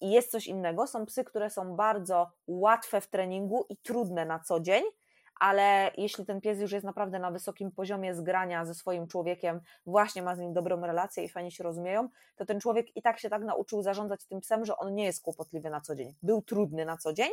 I 0.00 0.10
jest 0.10 0.30
coś 0.30 0.46
innego, 0.46 0.86
są 0.86 1.06
psy, 1.06 1.24
które 1.24 1.50
są 1.50 1.76
bardzo 1.76 2.30
łatwe 2.46 3.00
w 3.00 3.06
treningu 3.06 3.66
i 3.68 3.76
trudne 3.76 4.24
na 4.24 4.38
co 4.38 4.60
dzień, 4.60 4.84
ale 5.40 5.90
jeśli 5.96 6.26
ten 6.26 6.40
pies 6.40 6.60
już 6.60 6.72
jest 6.72 6.84
naprawdę 6.84 7.18
na 7.18 7.30
wysokim 7.30 7.72
poziomie 7.72 8.14
zgrania 8.14 8.64
ze 8.64 8.74
swoim 8.74 9.06
człowiekiem, 9.06 9.60
właśnie 9.86 10.22
ma 10.22 10.36
z 10.36 10.38
nim 10.38 10.52
dobrą 10.52 10.80
relację 10.80 11.24
i 11.24 11.28
fajnie 11.28 11.50
się 11.50 11.64
rozumieją, 11.64 12.08
to 12.36 12.46
ten 12.46 12.60
człowiek 12.60 12.96
i 12.96 13.02
tak 13.02 13.18
się 13.18 13.30
tak 13.30 13.42
nauczył 13.42 13.82
zarządzać 13.82 14.24
tym 14.24 14.40
psem, 14.40 14.64
że 14.64 14.76
on 14.76 14.94
nie 14.94 15.04
jest 15.04 15.22
kłopotliwy 15.22 15.70
na 15.70 15.80
co 15.80 15.94
dzień. 15.94 16.14
Był 16.22 16.42
trudny 16.42 16.84
na 16.84 16.96
co 16.96 17.12
dzień, 17.12 17.30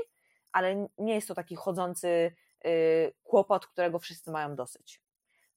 ale 0.52 0.88
nie 0.98 1.16
jest 1.16 1.28
to 1.28 1.36
taki 1.36 1.56
chodzący 1.56 2.36
yy, 2.64 2.72
kłopot, 3.24 3.68
którego 3.68 4.00
wszyscy 4.00 4.32
mają 4.32 4.56
dosyć. 4.56 5.03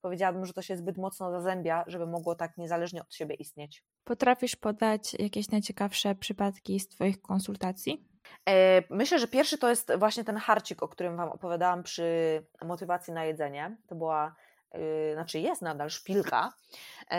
Powiedziałabym, 0.07 0.47
że 0.47 0.53
to 0.53 0.63
się 0.63 0.77
zbyt 0.77 0.99
mocno 0.99 1.31
zazębia, 1.31 1.85
żeby 1.87 2.07
mogło 2.07 2.35
tak 2.35 2.59
niezależnie 2.59 3.03
od 3.03 3.15
siebie 3.15 3.35
istnieć. 3.35 3.85
Potrafisz 4.05 4.57
podać 4.57 5.15
jakieś 5.15 5.51
najciekawsze 5.51 6.15
przypadki 6.15 6.81
z 6.81 6.89
Twoich 6.89 7.23
konsultacji? 7.23 8.09
E, 8.49 8.83
myślę, 8.91 9.19
że 9.19 9.29
pierwszy 9.29 9.59
to 9.59 9.69
jest 9.69 9.93
właśnie 9.99 10.25
ten 10.25 10.37
harcik, 10.37 10.83
o 10.83 10.89
którym 10.89 11.17
Wam 11.17 11.29
opowiadałam 11.29 11.83
przy 11.83 12.07
motywacji 12.65 13.13
na 13.13 13.25
jedzenie. 13.25 13.77
To 13.87 13.95
była, 13.95 14.35
yy, 14.75 14.81
znaczy 15.15 15.41
jest 15.41 15.63
nadal 15.63 15.91
szpilka. 15.91 16.53
Yy, 17.11 17.17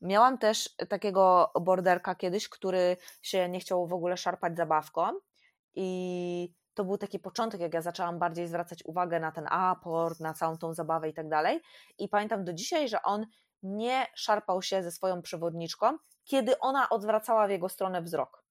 miałam 0.00 0.38
też 0.38 0.76
takiego 0.88 1.52
borderka 1.60 2.14
kiedyś, 2.14 2.48
który 2.48 2.96
się 3.22 3.48
nie 3.48 3.60
chciał 3.60 3.86
w 3.86 3.92
ogóle 3.92 4.16
szarpać 4.16 4.56
zabawką 4.56 5.12
i 5.74 6.52
to 6.80 6.84
był 6.84 6.98
taki 6.98 7.18
początek, 7.18 7.60
jak 7.60 7.74
ja 7.74 7.82
zaczęłam 7.82 8.18
bardziej 8.18 8.48
zwracać 8.48 8.84
uwagę 8.84 9.20
na 9.20 9.32
ten 9.32 9.46
aport, 9.50 10.20
na 10.20 10.34
całą 10.34 10.58
tą 10.58 10.74
zabawę 10.74 11.08
i 11.08 11.14
tak 11.14 11.28
dalej. 11.28 11.60
I 11.98 12.08
pamiętam 12.08 12.44
do 12.44 12.52
dzisiaj, 12.52 12.88
że 12.88 13.02
on 13.02 13.26
nie 13.62 14.06
szarpał 14.14 14.62
się 14.62 14.82
ze 14.82 14.90
swoją 14.90 15.22
przewodniczką, 15.22 15.98
kiedy 16.24 16.58
ona 16.58 16.88
odwracała 16.88 17.46
w 17.46 17.50
jego 17.50 17.68
stronę 17.68 18.02
wzrok. 18.02 18.44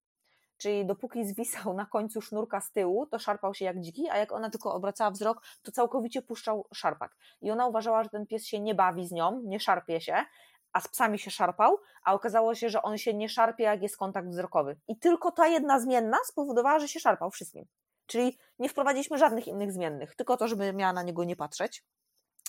Czyli 0.56 0.86
dopóki 0.86 1.26
zwisał 1.26 1.74
na 1.74 1.86
końcu 1.86 2.20
sznurka 2.20 2.60
z 2.60 2.72
tyłu, 2.72 3.06
to 3.06 3.18
szarpał 3.18 3.54
się 3.54 3.64
jak 3.64 3.80
dziki, 3.80 4.10
a 4.10 4.16
jak 4.16 4.32
ona 4.32 4.50
tylko 4.50 4.74
obracała 4.74 5.10
wzrok, 5.10 5.42
to 5.62 5.72
całkowicie 5.72 6.22
puszczał 6.22 6.66
szarpak. 6.74 7.16
I 7.40 7.50
ona 7.50 7.66
uważała, 7.66 8.04
że 8.04 8.10
ten 8.10 8.26
pies 8.26 8.46
się 8.46 8.60
nie 8.60 8.74
bawi 8.74 9.06
z 9.06 9.12
nią, 9.12 9.40
nie 9.44 9.60
szarpie 9.60 10.00
się, 10.00 10.24
a 10.72 10.80
z 10.80 10.88
psami 10.88 11.18
się 11.18 11.30
szarpał, 11.30 11.78
a 12.04 12.14
okazało 12.14 12.54
się, 12.54 12.68
że 12.70 12.82
on 12.82 12.98
się 12.98 13.14
nie 13.14 13.28
szarpie, 13.28 13.64
jak 13.64 13.82
jest 13.82 13.96
kontakt 13.96 14.28
wzrokowy. 14.28 14.76
I 14.88 14.98
tylko 14.98 15.30
ta 15.32 15.46
jedna 15.46 15.80
zmienna 15.80 16.16
spowodowała, 16.24 16.78
że 16.78 16.88
się 16.88 17.00
szarpał 17.00 17.30
wszystkim. 17.30 17.66
Czyli 18.10 18.38
nie 18.58 18.68
wprowadziliśmy 18.68 19.18
żadnych 19.18 19.48
innych 19.48 19.72
zmiennych, 19.72 20.14
tylko 20.14 20.36
to, 20.36 20.48
żeby 20.48 20.72
miała 20.72 20.92
na 20.92 21.02
niego 21.02 21.24
nie 21.24 21.36
patrzeć. 21.36 21.84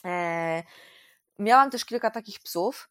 Eee, 0.04 0.64
miałam 1.40 1.72
też 1.72 1.86
kilka 1.86 2.12
takich 2.12 2.40
psów, 2.40 2.90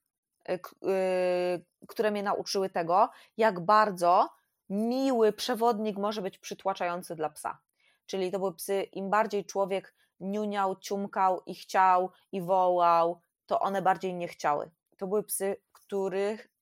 e, 0.48 0.54
y, 0.54 1.64
które 1.88 2.10
mnie 2.10 2.22
nauczyły 2.22 2.70
tego, 2.70 3.10
jak 3.36 3.60
bardzo 3.60 4.28
miły 4.68 5.32
przewodnik 5.32 5.98
może 5.98 6.22
być 6.22 6.38
przytłaczający 6.38 7.14
dla 7.14 7.30
psa. 7.30 7.58
Czyli 8.06 8.32
to 8.32 8.38
były 8.38 8.54
psy, 8.54 8.82
im 8.82 9.10
bardziej 9.10 9.44
człowiek 9.44 9.94
niuniał, 10.20 10.76
ciumkał 10.76 11.42
i 11.46 11.54
chciał 11.54 12.10
i 12.32 12.42
wołał, 12.42 13.20
to 13.46 13.60
one 13.60 13.82
bardziej 13.82 14.14
nie 14.14 14.28
chciały. 14.28 14.70
To 14.96 15.06
były 15.06 15.22
psy, 15.22 15.56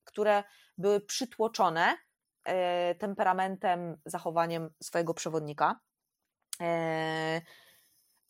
które 0.03 0.43
były 0.77 1.01
przytłoczone 1.01 1.97
e, 2.43 2.95
temperamentem, 2.95 3.97
zachowaniem 4.05 4.69
swojego 4.83 5.13
przewodnika. 5.13 5.79
E, 6.61 7.41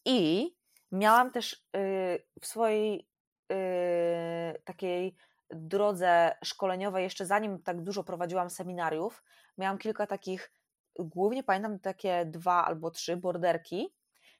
I 0.05 0.51
miałam 0.91 1.31
też 1.31 1.53
y, 1.53 2.25
w 2.41 2.47
swojej 2.47 3.07
y, 3.51 4.61
takiej 4.63 5.15
drodze 5.49 6.35
szkoleniowej, 6.43 7.03
jeszcze 7.03 7.25
zanim 7.25 7.61
tak 7.63 7.81
dużo 7.81 8.03
prowadziłam 8.03 8.49
seminariów, 8.49 9.23
miałam 9.57 9.77
kilka 9.77 10.07
takich, 10.07 10.51
głównie 10.99 11.43
pamiętam 11.43 11.79
takie 11.79 12.25
dwa 12.25 12.65
albo 12.65 12.91
trzy 12.91 13.17
borderki, 13.17 13.93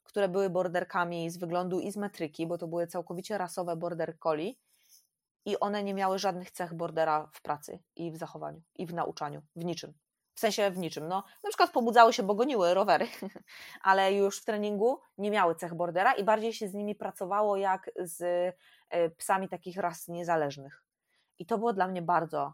które 0.04 0.30
były 0.30 0.50
borderkami 0.50 1.30
z 1.30 1.38
wyglądu 1.38 1.80
i 1.80 1.92
z 1.92 1.98
metryki, 1.98 2.48
bo 2.48 2.58
to 2.58 2.68
były 2.68 2.88
całkowicie 2.88 3.38
rasowe 3.38 3.76
border 3.76 4.20
collie 4.20 4.54
i 5.46 5.60
one 5.60 5.84
nie 5.84 5.94
miały 5.94 6.20
żadnych 6.20 6.52
cech 6.52 6.74
bordera 6.74 7.30
w 7.34 7.42
pracy 7.42 7.80
i 7.96 8.12
w 8.12 8.18
zachowaniu, 8.18 8.62
i 8.76 8.86
w 8.86 8.94
nauczaniu, 8.94 9.42
w 9.56 9.66
niczym. 9.66 9.94
W 10.40 10.42
sensie 10.42 10.72
w 10.72 10.78
niczym. 10.78 11.08
No, 11.08 11.24
na 11.44 11.50
przykład 11.50 11.72
pobudzały 11.72 12.14
się, 12.14 12.24
bo 12.24 12.36
goniły 12.36 12.74
rowery, 12.74 13.08
ale 13.82 14.14
już 14.14 14.42
w 14.42 14.46
treningu 14.46 15.00
nie 15.18 15.32
miały 15.32 15.56
cech 15.56 15.74
bordera 15.74 16.14
i 16.14 16.24
bardziej 16.24 16.54
się 16.54 16.68
z 16.68 16.74
nimi 16.74 16.96
pracowało 16.96 17.58
jak 17.58 17.92
z 17.96 18.22
e, 18.90 19.10
psami 19.10 19.50
takich 19.50 19.78
ras 19.78 20.08
niezależnych. 20.08 20.84
I 21.40 21.46
to 21.46 21.58
było 21.58 21.74
dla 21.74 21.88
mnie 21.88 22.02
bardzo 22.02 22.54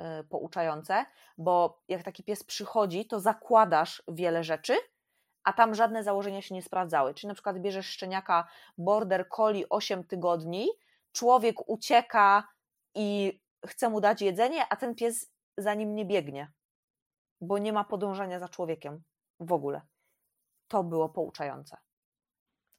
y, 0.00 0.24
pouczające, 0.24 1.04
bo 1.38 1.82
jak 1.88 2.02
taki 2.02 2.24
pies 2.24 2.44
przychodzi, 2.44 3.06
to 3.06 3.20
zakładasz 3.20 4.02
wiele 4.08 4.44
rzeczy, 4.44 4.76
a 5.44 5.52
tam 5.52 5.74
żadne 5.74 6.02
założenia 6.02 6.42
się 6.42 6.54
nie 6.54 6.62
sprawdzały. 6.62 7.14
Czyli 7.14 7.28
na 7.28 7.34
przykład 7.34 7.58
bierzesz 7.58 7.86
szczeniaka 7.86 8.48
border 8.78 9.28
collie 9.28 9.68
8 9.68 10.04
tygodni, 10.04 10.68
człowiek 11.12 11.68
ucieka 11.68 12.48
i 12.94 13.40
chce 13.66 13.88
mu 13.88 14.00
dać 14.00 14.22
jedzenie, 14.22 14.66
a 14.70 14.76
ten 14.76 14.94
pies 14.94 15.32
za 15.56 15.74
nim 15.74 15.94
nie 15.94 16.04
biegnie, 16.04 16.52
bo 17.40 17.58
nie 17.58 17.72
ma 17.72 17.84
podążania 17.84 18.38
za 18.38 18.48
człowiekiem 18.48 19.02
w 19.40 19.52
ogóle. 19.52 19.80
To 20.68 20.84
było 20.84 21.08
pouczające. 21.08 21.76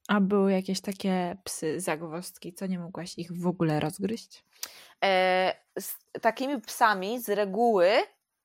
A 0.07 0.19
były 0.19 0.51
jakieś 0.51 0.81
takie 0.81 1.37
psy 1.43 1.79
zagwozdki, 1.79 2.53
co 2.53 2.67
nie 2.67 2.79
mogłaś 2.79 3.17
ich 3.17 3.31
w 3.31 3.47
ogóle 3.47 3.79
rozgryźć? 3.79 4.45
E, 5.03 5.53
z 5.79 5.97
takimi 6.21 6.61
psami 6.61 7.19
z 7.19 7.29
reguły 7.29 7.89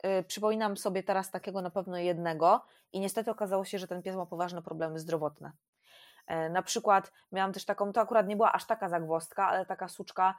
e, 0.02 0.22
przypominam 0.22 0.76
sobie 0.76 1.02
teraz 1.02 1.30
takiego 1.30 1.62
na 1.62 1.70
pewno 1.70 1.98
jednego 1.98 2.64
i 2.92 3.00
niestety 3.00 3.30
okazało 3.30 3.64
się, 3.64 3.78
że 3.78 3.88
ten 3.88 4.02
pies 4.02 4.16
ma 4.16 4.26
poważne 4.26 4.62
problemy 4.62 4.98
zdrowotne. 4.98 5.52
E, 6.26 6.48
na 6.50 6.62
przykład 6.62 7.12
miałam 7.32 7.52
też 7.52 7.64
taką, 7.64 7.92
to 7.92 8.00
akurat 8.00 8.28
nie 8.28 8.36
była 8.36 8.52
aż 8.52 8.66
taka 8.66 8.88
zagwozdka, 8.88 9.48
ale 9.48 9.66
taka 9.66 9.88
suczka 9.88 10.34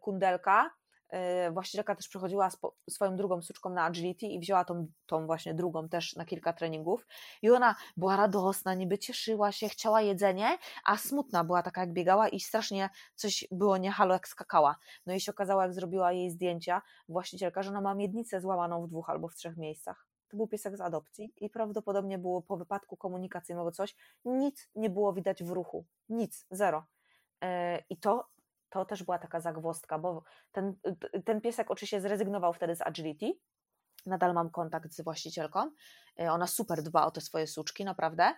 kundelka, 0.00 0.70
Y, 0.70 0.81
właścicielka 1.52 1.94
też 1.94 2.08
przychodziła 2.08 2.50
swoją 2.90 3.16
drugą 3.16 3.42
suczką 3.42 3.70
na 3.70 3.84
agility 3.84 4.26
i 4.26 4.40
wzięła 4.40 4.64
tą, 4.64 4.86
tą 5.06 5.26
właśnie 5.26 5.54
drugą 5.54 5.88
też 5.88 6.16
na 6.16 6.24
kilka 6.24 6.52
treningów 6.52 7.06
i 7.42 7.50
ona 7.50 7.74
była 7.96 8.16
radosna, 8.16 8.74
niby 8.74 8.98
cieszyła 8.98 9.52
się, 9.52 9.68
chciała 9.68 10.00
jedzenie, 10.00 10.58
a 10.84 10.96
smutna 10.96 11.44
była 11.44 11.62
taka 11.62 11.80
jak 11.80 11.92
biegała 11.92 12.28
i 12.28 12.40
strasznie 12.40 12.90
coś 13.14 13.44
było 13.50 13.76
nie 13.76 13.90
halo 13.90 14.14
jak 14.14 14.28
skakała. 14.28 14.76
No 15.06 15.14
i 15.14 15.20
się 15.20 15.32
okazało 15.32 15.62
jak 15.62 15.74
zrobiła 15.74 16.12
jej 16.12 16.30
zdjęcia 16.30 16.82
właścicielka, 17.08 17.62
że 17.62 17.70
ona 17.70 17.80
ma 17.80 17.94
miednicę 17.94 18.40
złamaną 18.40 18.86
w 18.86 18.88
dwóch 18.88 19.10
albo 19.10 19.28
w 19.28 19.34
trzech 19.34 19.56
miejscach. 19.56 20.06
To 20.28 20.36
był 20.36 20.46
piesek 20.46 20.76
z 20.76 20.80
adopcji 20.80 21.32
i 21.36 21.50
prawdopodobnie 21.50 22.18
było 22.18 22.42
po 22.42 22.56
wypadku 22.56 22.96
komunikacyjnym 22.96 23.72
coś, 23.72 23.96
nic 24.24 24.68
nie 24.74 24.90
było 24.90 25.12
widać 25.12 25.44
w 25.44 25.50
ruchu, 25.50 25.84
nic, 26.08 26.46
zero. 26.50 26.86
Y, 27.44 27.48
I 27.90 27.96
to 27.96 28.31
to 28.72 28.84
też 28.84 29.02
była 29.02 29.18
taka 29.18 29.40
zagwostka, 29.40 29.98
bo 29.98 30.22
ten, 30.52 30.74
ten 31.24 31.40
piesek 31.40 31.70
oczywiście 31.70 32.00
zrezygnował 32.00 32.52
wtedy 32.52 32.76
z 32.76 32.82
agility. 32.82 33.32
Nadal 34.06 34.34
mam 34.34 34.50
kontakt 34.50 34.92
z 34.92 35.00
właścicielką. 35.00 35.70
E, 36.20 36.32
ona 36.32 36.46
super 36.46 36.82
dba 36.82 37.06
o 37.06 37.10
te 37.10 37.20
swoje 37.20 37.46
suczki, 37.46 37.84
naprawdę. 37.84 38.34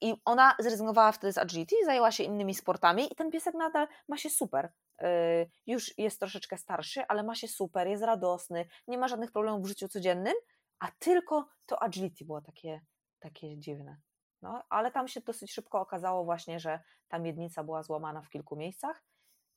I 0.00 0.14
ona 0.24 0.56
zrezygnowała 0.58 1.12
wtedy 1.12 1.32
z 1.32 1.38
agility, 1.38 1.76
zajęła 1.84 2.12
się 2.12 2.24
innymi 2.24 2.54
sportami 2.54 3.12
i 3.12 3.16
ten 3.16 3.30
piesek 3.30 3.54
nadal 3.54 3.88
ma 4.08 4.16
się 4.16 4.30
super. 4.30 4.72
E, 5.02 5.46
już 5.66 5.98
jest 5.98 6.20
troszeczkę 6.20 6.56
starszy, 6.56 7.06
ale 7.08 7.22
ma 7.22 7.34
się 7.34 7.48
super, 7.48 7.88
jest 7.88 8.02
radosny, 8.02 8.68
nie 8.88 8.98
ma 8.98 9.08
żadnych 9.08 9.32
problemów 9.32 9.62
w 9.62 9.68
życiu 9.68 9.88
codziennym, 9.88 10.34
a 10.78 10.88
tylko 10.98 11.48
to 11.66 11.82
agility 11.82 12.24
było 12.24 12.40
takie, 12.40 12.80
takie 13.18 13.58
dziwne. 13.58 13.96
No, 14.42 14.62
ale 14.68 14.90
tam 14.90 15.08
się 15.08 15.20
dosyć 15.20 15.52
szybko 15.52 15.80
okazało 15.80 16.24
właśnie, 16.24 16.60
że 16.60 16.80
ta 17.08 17.18
miednica 17.18 17.64
była 17.64 17.82
złamana 17.82 18.22
w 18.22 18.28
kilku 18.28 18.56
miejscach 18.56 19.02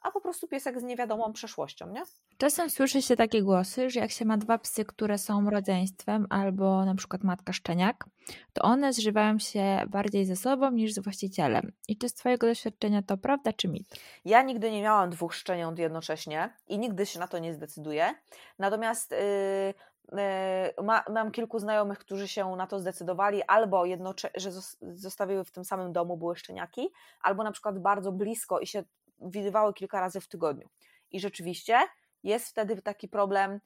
a 0.01 0.11
po 0.11 0.21
prostu 0.21 0.47
piesek 0.47 0.79
z 0.79 0.83
niewiadomą 0.83 1.33
przeszłością, 1.33 1.91
nie? 1.91 2.03
Czasem 2.37 2.69
słyszy 2.69 3.01
się 3.01 3.15
takie 3.15 3.41
głosy, 3.41 3.89
że 3.89 3.99
jak 3.99 4.11
się 4.11 4.25
ma 4.25 4.37
dwa 4.37 4.57
psy, 4.57 4.85
które 4.85 5.17
są 5.17 5.49
rodzeństwem, 5.49 6.27
albo 6.29 6.85
na 6.85 6.95
przykład 6.95 7.23
matka 7.23 7.53
szczeniak, 7.53 8.05
to 8.53 8.61
one 8.61 8.93
zżywają 8.93 9.39
się 9.39 9.83
bardziej 9.87 10.25
ze 10.25 10.35
sobą 10.35 10.71
niż 10.71 10.93
z 10.93 10.99
właścicielem. 10.99 11.71
I 11.87 11.97
czy 11.97 12.09
z 12.09 12.13
Twojego 12.13 12.47
doświadczenia 12.47 13.01
to 13.03 13.17
prawda 13.17 13.53
czy 13.53 13.67
mit? 13.67 13.87
Ja 14.25 14.41
nigdy 14.41 14.71
nie 14.71 14.81
miałam 14.81 15.09
dwóch 15.09 15.33
szczeniąt 15.35 15.79
jednocześnie 15.79 16.53
i 16.67 16.79
nigdy 16.79 17.05
się 17.05 17.19
na 17.19 17.27
to 17.27 17.39
nie 17.39 17.53
zdecyduję. 17.53 18.13
Natomiast 18.59 19.11
yy, 19.11 20.83
ma, 20.83 21.03
mam 21.09 21.31
kilku 21.31 21.59
znajomych, 21.59 21.99
którzy 21.99 22.27
się 22.27 22.55
na 22.55 22.67
to 22.67 22.79
zdecydowali, 22.79 23.43
albo 23.43 23.85
jednocze- 23.85 24.31
że 24.35 24.51
zostawiły 24.81 25.43
w 25.43 25.51
tym 25.51 25.65
samym 25.65 25.93
domu 25.93 26.17
były 26.17 26.35
szczeniaki, 26.35 26.89
albo 27.21 27.43
na 27.43 27.51
przykład 27.51 27.79
bardzo 27.79 28.11
blisko 28.11 28.59
i 28.59 28.67
się 28.67 28.83
widywały 29.21 29.73
kilka 29.73 29.99
razy 29.99 30.21
w 30.21 30.27
tygodniu. 30.27 30.69
I 31.11 31.19
rzeczywiście 31.19 31.79
jest 32.23 32.47
wtedy 32.47 32.81
taki 32.81 33.07
problem 33.07 33.59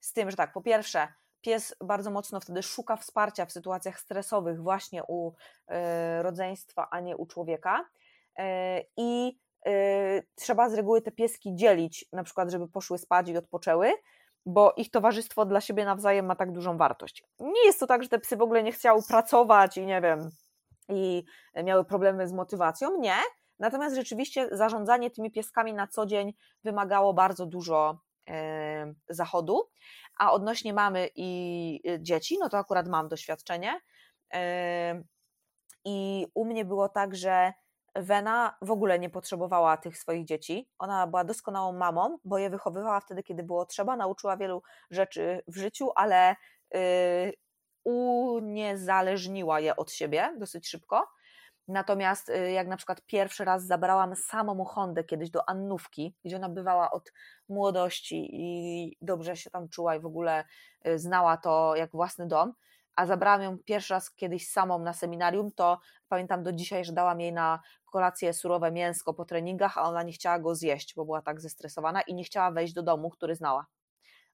z 0.00 0.12
tym, 0.12 0.30
że 0.30 0.36
tak, 0.36 0.52
po 0.52 0.62
pierwsze, 0.62 1.08
pies 1.42 1.74
bardzo 1.80 2.10
mocno 2.10 2.40
wtedy 2.40 2.62
szuka 2.62 2.96
wsparcia 2.96 3.46
w 3.46 3.52
sytuacjach 3.52 4.00
stresowych 4.00 4.62
właśnie 4.62 5.02
u 5.08 5.30
y, 5.30 6.22
rodzeństwa, 6.22 6.88
a 6.90 7.00
nie 7.00 7.16
u 7.16 7.26
człowieka. 7.26 7.84
Y, 8.38 8.42
I 8.96 9.38
y, 9.68 10.26
trzeba 10.34 10.68
z 10.68 10.74
reguły 10.74 11.02
te 11.02 11.12
pieski 11.12 11.54
dzielić, 11.54 12.04
na 12.12 12.24
przykład, 12.24 12.50
żeby 12.50 12.68
poszły 12.68 12.98
spać 12.98 13.28
i 13.28 13.36
odpoczęły, 13.36 13.92
bo 14.46 14.72
ich 14.76 14.90
towarzystwo 14.90 15.46
dla 15.46 15.60
siebie 15.60 15.84
nawzajem 15.84 16.26
ma 16.26 16.36
tak 16.36 16.52
dużą 16.52 16.76
wartość. 16.76 17.24
Nie 17.40 17.66
jest 17.66 17.80
to 17.80 17.86
tak, 17.86 18.02
że 18.02 18.08
te 18.08 18.18
psy 18.18 18.36
w 18.36 18.42
ogóle 18.42 18.62
nie 18.62 18.72
chciały 18.72 19.02
pracować 19.08 19.76
i 19.76 19.86
nie 19.86 20.00
wiem, 20.00 20.30
i 20.88 21.24
miały 21.64 21.84
problemy 21.84 22.28
z 22.28 22.32
motywacją. 22.32 22.98
Nie, 23.00 23.16
Natomiast 23.62 23.96
rzeczywiście 23.96 24.48
zarządzanie 24.52 25.10
tymi 25.10 25.30
pieskami 25.30 25.74
na 25.74 25.86
co 25.86 26.06
dzień 26.06 26.34
wymagało 26.64 27.14
bardzo 27.14 27.46
dużo 27.46 28.00
e, 28.28 28.94
zachodu. 29.08 29.70
A 30.18 30.32
odnośnie 30.32 30.72
mamy 30.74 31.08
i 31.14 31.80
e, 31.88 32.02
dzieci, 32.02 32.38
no 32.40 32.48
to 32.48 32.58
akurat 32.58 32.88
mam 32.88 33.08
doświadczenie. 33.08 33.80
E, 34.34 35.02
I 35.84 36.26
u 36.34 36.44
mnie 36.44 36.64
było 36.64 36.88
tak, 36.88 37.14
że 37.16 37.52
Wena 37.94 38.56
w 38.62 38.70
ogóle 38.70 38.98
nie 38.98 39.10
potrzebowała 39.10 39.76
tych 39.76 39.98
swoich 39.98 40.24
dzieci. 40.24 40.68
Ona 40.78 41.06
była 41.06 41.24
doskonałą 41.24 41.72
mamą, 41.72 42.18
bo 42.24 42.38
je 42.38 42.50
wychowywała 42.50 43.00
wtedy, 43.00 43.22
kiedy 43.22 43.42
było 43.42 43.66
trzeba, 43.66 43.96
nauczyła 43.96 44.36
wielu 44.36 44.62
rzeczy 44.90 45.42
w 45.46 45.56
życiu, 45.56 45.90
ale 45.94 46.36
uniezależniła 47.84 49.60
je 49.60 49.76
od 49.76 49.92
siebie 49.92 50.34
dosyć 50.38 50.68
szybko. 50.68 51.08
Natomiast 51.72 52.28
y, 52.28 52.50
jak 52.50 52.68
na 52.68 52.76
przykład 52.76 53.02
pierwszy 53.06 53.44
raz 53.44 53.66
zabrałam 53.66 54.16
samą 54.16 54.64
Hondę 54.64 55.04
kiedyś 55.04 55.30
do 55.30 55.48
Annówki, 55.48 56.16
gdzie 56.24 56.36
ona 56.36 56.48
bywała 56.48 56.90
od 56.90 57.12
młodości 57.48 58.28
i 58.32 58.96
dobrze 59.00 59.36
się 59.36 59.50
tam 59.50 59.68
czuła 59.68 59.96
i 59.96 60.00
w 60.00 60.06
ogóle 60.06 60.44
y, 60.86 60.98
znała 60.98 61.36
to 61.36 61.76
jak 61.76 61.90
własny 61.90 62.26
dom, 62.26 62.52
a 62.96 63.06
zabrałam 63.06 63.42
ją 63.42 63.58
pierwszy 63.58 63.94
raz 63.94 64.14
kiedyś 64.14 64.48
samą 64.48 64.78
na 64.78 64.92
seminarium, 64.92 65.50
to 65.52 65.80
pamiętam 66.08 66.42
do 66.42 66.52
dzisiaj, 66.52 66.84
że 66.84 66.92
dałam 66.92 67.20
jej 67.20 67.32
na 67.32 67.60
kolację 67.84 68.32
surowe 68.32 68.72
mięsko 68.72 69.14
po 69.14 69.24
treningach, 69.24 69.78
a 69.78 69.82
ona 69.82 70.02
nie 70.02 70.12
chciała 70.12 70.38
go 70.38 70.54
zjeść, 70.54 70.94
bo 70.94 71.04
była 71.04 71.22
tak 71.22 71.40
zestresowana 71.40 72.02
i 72.02 72.14
nie 72.14 72.24
chciała 72.24 72.50
wejść 72.50 72.74
do 72.74 72.82
domu, 72.82 73.10
który 73.10 73.34
znała, 73.34 73.66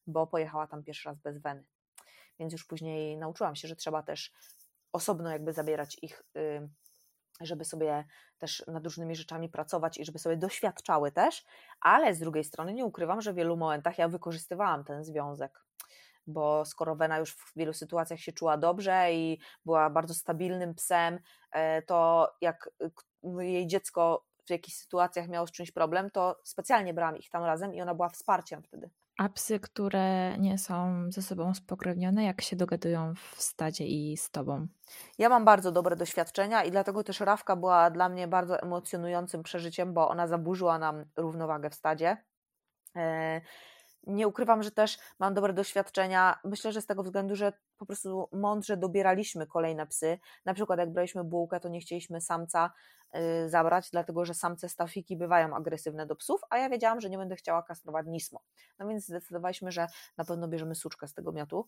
bo 0.06 0.26
pojechała 0.26 0.66
tam 0.66 0.82
pierwszy 0.82 1.08
raz 1.08 1.18
bez 1.18 1.38
weny. 1.38 1.64
Więc 2.40 2.52
już 2.52 2.66
później 2.66 3.16
nauczyłam 3.16 3.56
się, 3.56 3.68
że 3.68 3.76
trzeba 3.76 4.02
też 4.02 4.32
osobno 4.92 5.30
jakby 5.30 5.52
zabierać 5.52 5.96
ich 6.02 6.22
żeby 7.40 7.64
sobie 7.64 8.04
też 8.38 8.64
nad 8.66 8.84
różnymi 8.84 9.16
rzeczami 9.16 9.48
pracować 9.48 9.98
i 9.98 10.04
żeby 10.04 10.18
sobie 10.18 10.36
doświadczały 10.36 11.12
też, 11.12 11.44
ale 11.80 12.14
z 12.14 12.18
drugiej 12.18 12.44
strony 12.44 12.72
nie 12.72 12.84
ukrywam, 12.84 13.20
że 13.20 13.32
w 13.32 13.36
wielu 13.36 13.56
momentach 13.56 13.98
ja 13.98 14.08
wykorzystywałam 14.08 14.84
ten 14.84 15.04
związek, 15.04 15.64
bo 16.26 16.64
skoro 16.64 16.96
Wena 16.96 17.18
już 17.18 17.32
w 17.32 17.52
wielu 17.56 17.72
sytuacjach 17.72 18.20
się 18.20 18.32
czuła 18.32 18.56
dobrze 18.56 19.12
i 19.12 19.38
była 19.64 19.90
bardzo 19.90 20.14
stabilnym 20.14 20.74
psem, 20.74 21.18
e, 21.50 21.82
to 21.82 22.28
jak 22.40 22.70
jej 23.38 23.66
dziecko 23.66 24.24
w 24.46 24.50
jakichś 24.50 24.76
sytuacjach 24.76 25.28
miało 25.28 25.46
z 25.46 25.52
czymś 25.52 25.70
problem, 25.70 26.10
to 26.10 26.40
specjalnie 26.44 26.94
brałam 26.94 27.16
ich 27.16 27.30
tam 27.30 27.44
razem 27.44 27.74
i 27.74 27.80
ona 27.80 27.94
była 27.94 28.08
wsparciem 28.08 28.62
wtedy. 28.62 28.90
A 29.18 29.28
psy, 29.28 29.60
które 29.60 30.38
nie 30.38 30.58
są 30.58 31.06
ze 31.12 31.22
sobą 31.22 31.54
spokrewnione, 31.54 32.24
jak 32.24 32.40
się 32.40 32.56
dogadują 32.56 33.14
w 33.14 33.42
stadzie 33.42 33.86
i 33.86 34.16
z 34.16 34.30
tobą? 34.30 34.66
Ja 35.18 35.28
mam 35.28 35.44
bardzo 35.44 35.72
dobre 35.72 35.96
doświadczenia 35.96 36.64
i 36.64 36.70
dlatego 36.70 37.04
też 37.04 37.20
Rawka 37.20 37.56
była 37.56 37.90
dla 37.90 38.08
mnie 38.08 38.28
bardzo 38.28 38.60
emocjonującym 38.62 39.42
przeżyciem, 39.42 39.94
bo 39.94 40.08
ona 40.08 40.26
zaburzyła 40.26 40.78
nam 40.78 41.04
równowagę 41.16 41.70
w 41.70 41.74
stadzie. 41.74 42.16
Nie 44.06 44.28
ukrywam, 44.28 44.62
że 44.62 44.70
też 44.70 44.98
mam 45.18 45.34
dobre 45.34 45.52
doświadczenia. 45.52 46.38
Myślę, 46.44 46.72
że 46.72 46.80
z 46.80 46.86
tego 46.86 47.02
względu, 47.02 47.36
że 47.36 47.52
po 47.76 47.86
prostu 47.86 48.28
mądrze 48.32 48.76
dobieraliśmy 48.76 49.46
kolejne 49.46 49.86
psy. 49.86 50.18
Na 50.44 50.54
przykład, 50.54 50.78
jak 50.78 50.92
braliśmy 50.92 51.24
bułkę, 51.24 51.60
to 51.60 51.68
nie 51.68 51.80
chcieliśmy 51.80 52.20
samca 52.20 52.72
y, 53.44 53.48
zabrać, 53.48 53.90
dlatego 53.90 54.24
że 54.24 54.34
samce 54.34 54.68
stafiki 54.68 55.16
bywają 55.16 55.56
agresywne 55.56 56.06
do 56.06 56.16
psów, 56.16 56.40
a 56.50 56.58
ja 56.58 56.68
wiedziałam, 56.68 57.00
że 57.00 57.10
nie 57.10 57.18
będę 57.18 57.36
chciała 57.36 57.62
kastrować 57.62 58.06
nismo. 58.08 58.40
No 58.78 58.88
więc 58.88 59.04
zdecydowaliśmy, 59.06 59.72
że 59.72 59.86
na 60.16 60.24
pewno 60.24 60.48
bierzemy 60.48 60.74
suczkę 60.74 61.08
z 61.08 61.14
tego 61.14 61.32
miotu. 61.32 61.66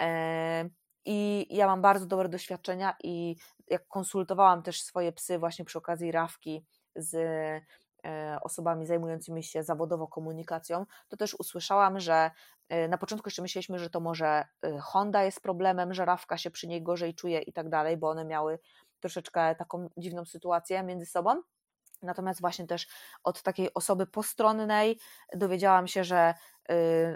E, 0.00 0.68
I 1.04 1.46
ja 1.56 1.66
mam 1.66 1.82
bardzo 1.82 2.06
dobre 2.06 2.28
doświadczenia 2.28 2.96
i 3.02 3.36
jak 3.66 3.88
konsultowałam 3.88 4.62
też 4.62 4.82
swoje 4.82 5.12
psy 5.12 5.38
właśnie 5.38 5.64
przy 5.64 5.78
okazji 5.78 6.12
rawki 6.12 6.64
z 6.96 7.16
osobami 8.42 8.86
zajmującymi 8.86 9.42
się 9.42 9.62
zawodowo 9.62 10.08
komunikacją, 10.08 10.86
to 11.08 11.16
też 11.16 11.34
usłyszałam, 11.34 12.00
że 12.00 12.30
e, 12.68 12.88
na 12.88 12.98
początku 12.98 13.28
jeszcze 13.28 13.42
myśleliśmy, 13.42 13.78
że 13.78 13.90
to 13.90 14.00
może 14.00 14.44
e, 14.62 14.78
Honda 14.78 15.22
jest 15.22 15.40
problemem, 15.40 15.94
że 15.94 16.04
Rawka 16.04 16.38
się 16.38 16.50
przy 16.50 16.68
niej 16.68 16.82
gorzej 16.82 17.14
czuje 17.14 17.40
i 17.40 17.52
tak 17.52 17.68
dalej, 17.68 17.96
bo 17.96 18.10
one 18.10 18.24
miały 18.24 18.58
troszeczkę 19.00 19.54
taką 19.54 19.88
dziwną 19.96 20.24
sytuację 20.24 20.82
między 20.82 21.06
sobą. 21.06 21.42
Natomiast 22.02 22.40
właśnie 22.40 22.66
też 22.66 22.86
od 23.24 23.42
takiej 23.42 23.74
osoby 23.74 24.06
postronnej 24.06 24.98
dowiedziałam 25.34 25.86
się, 25.86 26.04
że 26.04 26.34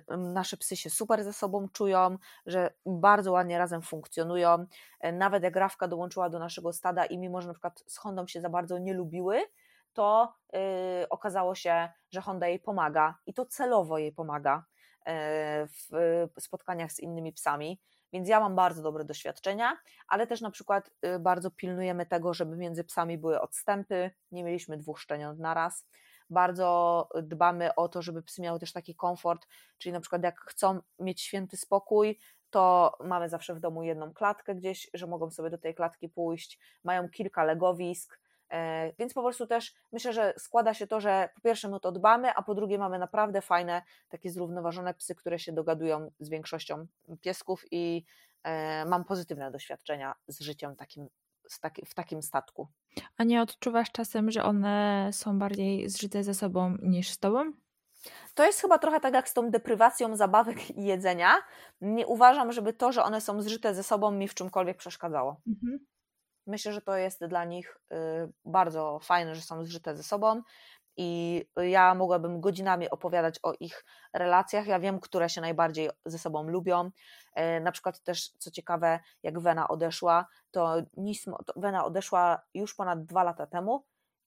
nasze 0.08 0.56
psy 0.56 0.76
się 0.76 0.90
super 0.90 1.24
ze 1.24 1.32
sobą 1.32 1.68
czują, 1.68 2.18
że 2.46 2.74
bardzo 2.86 3.32
ładnie 3.32 3.58
razem 3.58 3.82
funkcjonują. 3.82 4.66
Nawet 5.12 5.42
jak 5.42 5.54
dołączyła 5.88 6.30
do 6.30 6.38
naszego 6.38 6.72
stada 6.72 7.04
i 7.04 7.18
mimo, 7.18 7.40
że 7.40 7.48
na 7.48 7.54
przykład 7.54 7.84
z 7.86 7.96
Hondą 7.98 8.26
się 8.26 8.40
za 8.40 8.48
bardzo 8.48 8.78
nie 8.78 8.94
lubiły, 8.94 9.42
to 9.92 10.34
yy, 10.52 10.60
okazało 11.10 11.54
się, 11.54 11.88
że 12.10 12.20
Honda 12.20 12.48
jej 12.48 12.58
pomaga 12.58 13.18
i 13.26 13.34
to 13.34 13.46
celowo 13.46 13.98
jej 13.98 14.12
pomaga 14.12 14.64
yy, 15.06 15.12
w 16.26 16.30
spotkaniach 16.38 16.92
z 16.92 17.00
innymi 17.00 17.32
psami. 17.32 17.80
Więc 18.12 18.28
ja 18.28 18.40
mam 18.40 18.56
bardzo 18.56 18.82
dobre 18.82 19.04
doświadczenia, 19.04 19.76
ale 20.08 20.26
też 20.26 20.40
na 20.40 20.50
przykład 20.50 20.90
yy, 21.02 21.18
bardzo 21.18 21.50
pilnujemy 21.50 22.06
tego, 22.06 22.34
żeby 22.34 22.56
między 22.56 22.84
psami 22.84 23.18
były 23.18 23.40
odstępy, 23.40 24.10
nie 24.32 24.44
mieliśmy 24.44 24.76
dwóch 24.76 25.00
szczeniąt 25.00 25.38
na 25.38 25.54
raz. 25.54 25.86
Bardzo 26.30 27.08
dbamy 27.22 27.74
o 27.74 27.88
to, 27.88 28.02
żeby 28.02 28.22
psy 28.22 28.42
miały 28.42 28.58
też 28.58 28.72
taki 28.72 28.94
komfort, 28.94 29.46
czyli 29.78 29.92
na 29.92 30.00
przykład 30.00 30.22
jak 30.22 30.40
chcą 30.40 30.80
mieć 30.98 31.22
święty 31.22 31.56
spokój, 31.56 32.18
to 32.50 32.96
mamy 33.04 33.28
zawsze 33.28 33.54
w 33.54 33.60
domu 33.60 33.82
jedną 33.82 34.12
klatkę 34.12 34.54
gdzieś, 34.54 34.90
że 34.94 35.06
mogą 35.06 35.30
sobie 35.30 35.50
do 35.50 35.58
tej 35.58 35.74
klatki 35.74 36.08
pójść. 36.08 36.58
Mają 36.84 37.08
kilka 37.08 37.44
legowisk, 37.44 38.19
więc 38.98 39.14
po 39.14 39.22
prostu 39.22 39.46
też 39.46 39.74
myślę, 39.92 40.12
że 40.12 40.34
składa 40.38 40.74
się 40.74 40.86
to, 40.86 41.00
że 41.00 41.28
po 41.34 41.40
pierwsze 41.40 41.68
my 41.68 41.80
to 41.80 41.92
dbamy, 41.92 42.34
a 42.34 42.42
po 42.42 42.54
drugie 42.54 42.78
mamy 42.78 42.98
naprawdę 42.98 43.40
fajne, 43.40 43.82
takie 44.08 44.30
zrównoważone 44.30 44.94
psy, 44.94 45.14
które 45.14 45.38
się 45.38 45.52
dogadują 45.52 46.10
z 46.20 46.28
większością 46.28 46.86
piesków 47.20 47.64
i 47.70 48.04
e, 48.42 48.84
mam 48.84 49.04
pozytywne 49.04 49.50
doświadczenia 49.50 50.14
z 50.28 50.40
życiem 50.40 50.76
takim, 50.76 51.08
w 51.86 51.94
takim 51.94 52.22
statku. 52.22 52.68
A 53.16 53.24
nie 53.24 53.42
odczuwasz 53.42 53.92
czasem, 53.92 54.30
że 54.30 54.44
one 54.44 55.10
są 55.12 55.38
bardziej 55.38 55.88
zżyte 55.88 56.24
ze 56.24 56.34
sobą 56.34 56.76
niż 56.82 57.10
z 57.10 57.18
tobą? 57.18 57.52
To 58.34 58.44
jest 58.44 58.60
chyba 58.60 58.78
trochę 58.78 59.00
tak 59.00 59.14
jak 59.14 59.28
z 59.28 59.34
tą 59.34 59.50
deprywacją 59.50 60.16
zabawek 60.16 60.70
i 60.70 60.84
jedzenia. 60.84 61.34
Nie 61.80 62.06
uważam, 62.06 62.52
żeby 62.52 62.72
to, 62.72 62.92
że 62.92 63.02
one 63.02 63.20
są 63.20 63.42
zżyte 63.42 63.74
ze 63.74 63.82
sobą, 63.82 64.10
mi 64.10 64.28
w 64.28 64.34
czymkolwiek 64.34 64.76
przeszkadzało. 64.76 65.40
Mhm. 65.46 65.86
Myślę, 66.46 66.72
że 66.72 66.80
to 66.80 66.96
jest 66.96 67.24
dla 67.24 67.44
nich 67.44 67.76
y, 67.92 67.96
bardzo 68.44 68.98
fajne, 69.02 69.34
że 69.34 69.42
są 69.42 69.64
zżyte 69.64 69.96
ze 69.96 70.02
sobą 70.02 70.42
i 70.96 71.42
ja 71.56 71.94
mogłabym 71.94 72.40
godzinami 72.40 72.90
opowiadać 72.90 73.38
o 73.42 73.54
ich 73.60 73.84
relacjach. 74.12 74.66
Ja 74.66 74.80
wiem, 74.80 75.00
które 75.00 75.28
się 75.28 75.40
najbardziej 75.40 75.90
ze 76.04 76.18
sobą 76.18 76.48
lubią. 76.48 76.90
E, 77.34 77.60
na 77.60 77.72
przykład 77.72 78.02
też, 78.02 78.28
co 78.38 78.50
ciekawe, 78.50 79.00
jak 79.22 79.40
Wena 79.40 79.68
odeszła, 79.68 80.26
to, 80.50 80.76
Nismo, 80.96 81.38
to 81.46 81.52
Wena 81.56 81.84
odeszła 81.84 82.42
już 82.54 82.74
ponad 82.74 83.04
dwa 83.04 83.22
lata 83.22 83.46
temu 83.46 83.84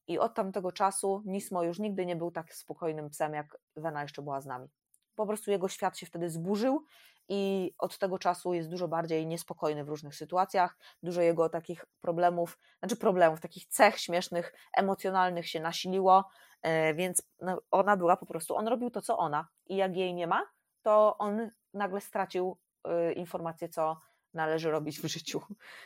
i 0.07 0.20
od 0.20 0.34
tamtego 0.34 0.72
czasu 0.72 1.24
Nismo 1.26 1.64
już 1.64 1.80
nigdy 1.80 2.05
nie 2.05 2.16
był 2.16 2.32
tak 2.32 2.53
spokojnym 2.53 3.09
psem, 3.09 3.34
jak 3.34 3.57
Wena 3.76 4.01
jeszcze 4.01 4.22
była 4.22 4.41
z 4.41 4.45
nami. 4.45 4.68
Po 5.16 5.28
prostu 5.28 5.51
jego 5.51 5.68
świat 5.68 5.97
się 5.97 6.05
wtedy 6.05 6.30
zburzył 6.30 6.86
i 7.30 7.71
od 7.78 7.97
tego 7.97 8.19
czasu 8.19 8.53
jest 8.53 8.69
dużo 8.69 8.88
bardziej 8.88 9.28
niespokojny 9.28 9.84
w 9.84 9.89
różnych 9.89 10.15
sytuacjach. 10.15 10.78
Dużo 11.03 11.21
jego 11.21 11.49
takich 11.49 11.86
problemów, 12.01 12.57
znaczy 12.80 12.95
problemów, 12.95 13.39
takich 13.39 13.65
cech 13.65 13.99
śmiesznych, 13.99 14.53
emocjonalnych 14.74 15.49
się 15.49 15.59
nasiliło, 15.59 16.30
e, 16.61 16.93
więc 16.93 17.24
no, 17.41 17.61
ona 17.71 17.97
była 17.97 18.17
po 18.17 18.26
prostu, 18.26 18.55
on 18.55 18.67
robił 18.67 18.89
to, 18.89 19.01
co 19.01 19.17
ona 19.17 19.47
i 19.67 19.76
jak 19.76 19.95
jej 19.95 20.13
nie 20.13 20.28
ma, 20.28 20.43
to 20.82 21.17
on 21.17 21.51
nagle 21.74 22.01
stracił 22.01 22.57
y, 23.09 23.13
informację, 23.13 23.69
co 23.69 23.97
należy 24.34 24.71
robić 24.71 24.99
w 24.99 25.05
życiu. 25.13 25.41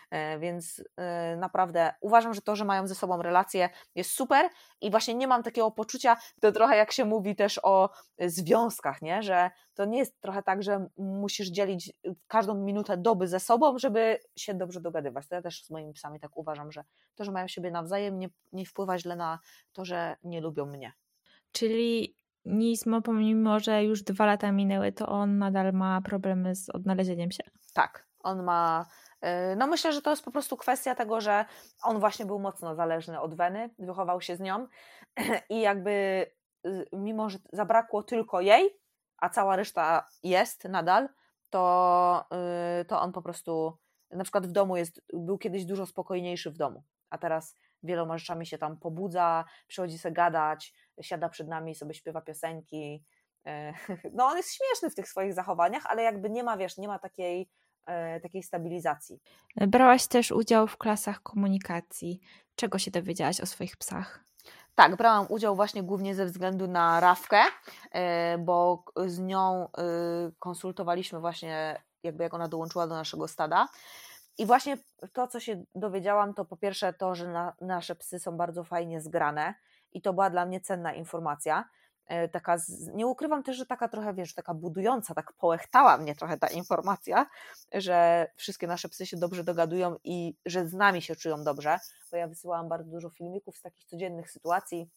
E, 0.09 0.39
więc 0.39 0.83
e, 0.97 1.35
naprawdę 1.37 1.93
uważam, 2.01 2.33
że 2.33 2.41
to, 2.41 2.55
że 2.55 2.65
mają 2.65 2.87
ze 2.87 2.95
sobą 2.95 3.21
relacje 3.21 3.69
jest 3.95 4.11
super 4.11 4.49
i 4.81 4.91
właśnie 4.91 5.13
nie 5.13 5.27
mam 5.27 5.43
takiego 5.43 5.71
poczucia, 5.71 6.17
to 6.41 6.51
trochę 6.51 6.77
jak 6.77 6.91
się 6.91 7.05
mówi 7.05 7.35
też 7.35 7.59
o 7.63 7.89
związkach, 8.19 9.01
nie? 9.01 9.23
że 9.23 9.51
to 9.73 9.85
nie 9.85 9.97
jest 9.99 10.21
trochę 10.21 10.43
tak, 10.43 10.63
że 10.63 10.87
musisz 10.97 11.47
dzielić 11.47 11.93
każdą 12.27 12.55
minutę 12.55 12.97
doby 12.97 13.27
ze 13.27 13.39
sobą, 13.39 13.77
żeby 13.79 14.19
się 14.35 14.53
dobrze 14.53 14.81
dogadywać. 14.81 15.27
To 15.27 15.35
ja 15.35 15.41
też 15.41 15.63
z 15.63 15.69
moimi 15.69 15.93
psami 15.93 16.19
tak 16.19 16.37
uważam, 16.37 16.71
że 16.71 16.83
to, 17.15 17.23
że 17.23 17.31
mają 17.31 17.47
siebie 17.47 17.71
nawzajem 17.71 18.19
nie, 18.19 18.29
nie 18.51 18.65
wpływa 18.65 18.97
źle 18.97 19.15
na 19.15 19.39
to, 19.73 19.85
że 19.85 20.17
nie 20.23 20.41
lubią 20.41 20.65
mnie. 20.65 20.93
Czyli 21.51 22.15
Nismo, 22.47 23.01
pomimo 23.01 23.59
że 23.59 23.83
już 23.83 24.03
dwa 24.03 24.25
lata 24.25 24.51
minęły, 24.51 24.91
to 24.91 25.07
on 25.07 25.37
nadal 25.37 25.73
ma 25.73 26.01
problemy 26.01 26.55
z 26.55 26.69
odnalezieniem 26.69 27.31
się? 27.31 27.43
Tak, 27.73 28.06
on 28.19 28.43
ma. 28.43 28.85
Y, 29.25 29.55
no 29.55 29.67
myślę, 29.67 29.93
że 29.93 30.01
to 30.01 30.09
jest 30.09 30.25
po 30.25 30.31
prostu 30.31 30.57
kwestia 30.57 30.95
tego, 30.95 31.21
że 31.21 31.45
on 31.83 31.99
właśnie 31.99 32.25
był 32.25 32.39
mocno 32.39 32.75
zależny 32.75 33.21
od 33.21 33.35
Weny, 33.35 33.69
wychował 33.79 34.21
się 34.21 34.35
z 34.35 34.39
nią 34.39 34.67
i 35.49 35.61
jakby 35.61 36.25
mimo, 36.93 37.29
że 37.29 37.37
zabrakło 37.53 38.03
tylko 38.03 38.41
jej, 38.41 38.79
a 39.17 39.29
cała 39.29 39.55
reszta 39.55 40.07
jest 40.23 40.63
nadal, 40.63 41.09
to, 41.49 42.25
y, 42.81 42.85
to 42.85 43.01
on 43.01 43.11
po 43.11 43.21
prostu 43.21 43.77
na 44.11 44.23
przykład 44.23 44.47
w 44.47 44.51
domu 44.51 44.77
jest, 44.77 45.01
był 45.13 45.37
kiedyś 45.37 45.65
dużo 45.65 45.85
spokojniejszy 45.85 46.51
w 46.51 46.57
domu, 46.57 46.83
a 47.09 47.17
teraz 47.17 47.55
wieloma 47.83 48.17
rzeczami 48.17 48.45
się 48.45 48.57
tam 48.57 48.77
pobudza, 48.77 49.45
przychodzi 49.67 49.97
sobie 49.97 50.13
gadać, 50.13 50.73
siada 51.01 51.29
przed 51.29 51.47
nami 51.47 51.71
i 51.71 51.75
sobie 51.75 51.93
śpiewa 51.93 52.21
piosenki. 52.21 53.03
No 54.13 54.25
on 54.25 54.37
jest 54.37 54.53
śmieszny 54.53 54.89
w 54.89 54.95
tych 54.95 55.07
swoich 55.07 55.33
zachowaniach, 55.33 55.85
ale 55.85 56.03
jakby 56.03 56.29
nie 56.29 56.43
ma, 56.43 56.57
wiesz, 56.57 56.77
nie 56.77 56.87
ma 56.87 56.99
takiej 56.99 57.49
E, 57.49 57.66
takiej 58.21 58.43
stabilizacji. 58.43 59.19
Brałaś 59.55 60.07
też 60.07 60.31
udział 60.31 60.67
w 60.67 60.77
klasach 60.77 61.23
komunikacji. 61.23 62.19
Czego 62.55 62.79
się 62.79 62.91
dowiedziałaś 62.91 63.41
o 63.41 63.45
swoich 63.45 63.77
psach? 63.77 64.27
Tak, 64.75 64.95
brałam 64.95 65.25
udział 65.29 65.55
właśnie 65.55 65.83
głównie 65.83 66.15
ze 66.15 66.25
względu 66.25 66.67
na 66.67 66.99
Rawkę, 66.99 67.41
e, 67.91 68.37
bo 68.37 68.83
z 69.05 69.19
nią 69.19 69.67
e, 69.67 69.81
konsultowaliśmy 70.39 71.19
właśnie, 71.19 71.81
jakby 72.03 72.23
jak 72.23 72.33
ona 72.33 72.47
dołączyła 72.47 72.87
do 72.87 72.95
naszego 72.95 73.27
stada. 73.27 73.67
I 74.37 74.45
właśnie 74.45 74.77
to, 75.13 75.27
co 75.27 75.39
się 75.39 75.63
dowiedziałam, 75.75 76.33
to 76.33 76.45
po 76.45 76.57
pierwsze 76.57 76.93
to, 76.93 77.15
że 77.15 77.27
na, 77.27 77.53
nasze 77.61 77.95
psy 77.95 78.19
są 78.19 78.37
bardzo 78.37 78.63
fajnie 78.63 79.01
zgrane 79.01 79.53
i 79.91 80.01
to 80.01 80.13
była 80.13 80.29
dla 80.29 80.45
mnie 80.45 80.61
cenna 80.61 80.93
informacja, 80.93 81.63
E, 81.63 81.86
taka, 82.31 82.57
nie 82.93 83.07
ukrywam 83.07 83.43
też, 83.43 83.57
że 83.57 83.65
taka 83.65 83.87
trochę, 83.87 84.13
wiesz, 84.13 84.33
taka 84.33 84.53
budująca, 84.53 85.13
tak 85.13 85.33
połechtała 85.33 85.97
mnie 85.97 86.15
trochę 86.15 86.37
ta 86.37 86.47
informacja, 86.47 87.25
że 87.73 88.27
wszystkie 88.35 88.67
nasze 88.67 88.89
psy 88.89 89.05
się 89.05 89.17
dobrze 89.17 89.43
dogadują 89.43 89.95
i 90.03 90.35
że 90.45 90.67
z 90.67 90.73
nami 90.73 91.01
się 91.01 91.15
czują 91.15 91.43
dobrze, 91.43 91.79
bo 92.11 92.17
ja 92.17 92.27
wysyłałam 92.27 92.69
bardzo 92.69 92.91
dużo 92.91 93.09
filmików 93.09 93.57
z 93.57 93.61
takich 93.61 93.85
codziennych 93.85 94.31
sytuacji, 94.31 94.89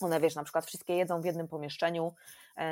one, 0.00 0.20
wiesz, 0.20 0.34
na 0.34 0.44
przykład 0.44 0.66
wszystkie 0.66 0.96
jedzą 0.96 1.20
w 1.20 1.24
jednym 1.24 1.48
pomieszczeniu, 1.48 2.14
e, 2.56 2.62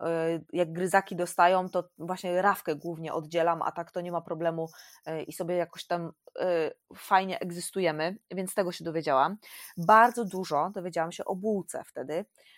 e, 0.00 0.40
jak 0.52 0.72
gryzaki 0.72 1.16
dostają, 1.16 1.68
to 1.68 1.88
właśnie 1.98 2.42
rawkę 2.42 2.76
głównie 2.76 3.12
oddzielam, 3.12 3.62
a 3.62 3.72
tak 3.72 3.90
to 3.90 4.00
nie 4.00 4.12
ma 4.12 4.20
problemu 4.20 4.68
i 5.26 5.32
sobie 5.32 5.56
jakoś 5.56 5.86
tam 5.86 6.12
fajnie 6.96 7.40
egzystujemy, 7.40 8.16
więc 8.30 8.54
tego 8.54 8.72
się 8.72 8.84
dowiedziałam. 8.84 9.36
Bardzo 9.76 10.24
dużo 10.24 10.70
dowiedziałam 10.74 11.12
się 11.12 11.24
o 11.24 11.36
bułce 11.36 11.82
wtedy, 11.86 12.24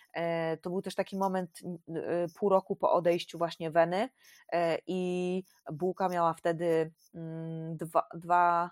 to 0.61 0.69
był 0.69 0.81
też 0.81 0.95
taki 0.95 1.17
moment 1.17 1.59
e, 1.89 2.27
pół 2.39 2.49
roku 2.49 2.75
po 2.75 2.91
odejściu 2.91 3.37
właśnie 3.37 3.71
Weny 3.71 4.09
e, 4.51 4.77
i 4.87 5.43
Bułka 5.71 6.09
miała 6.09 6.33
wtedy 6.33 6.91
mm, 7.15 7.77
dwa, 7.77 8.07
dwa 8.13 8.71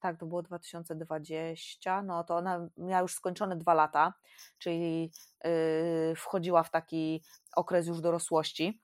tak, 0.00 0.18
to 0.18 0.26
było 0.26 0.42
2020, 0.42 2.02
no 2.02 2.24
to 2.24 2.36
ona 2.36 2.68
miała 2.76 3.02
już 3.02 3.14
skończone 3.14 3.56
dwa 3.56 3.74
lata, 3.74 4.14
czyli 4.58 5.12
wchodziła 6.16 6.62
w 6.62 6.70
taki 6.70 7.22
okres 7.56 7.86
już 7.86 8.00
dorosłości 8.00 8.80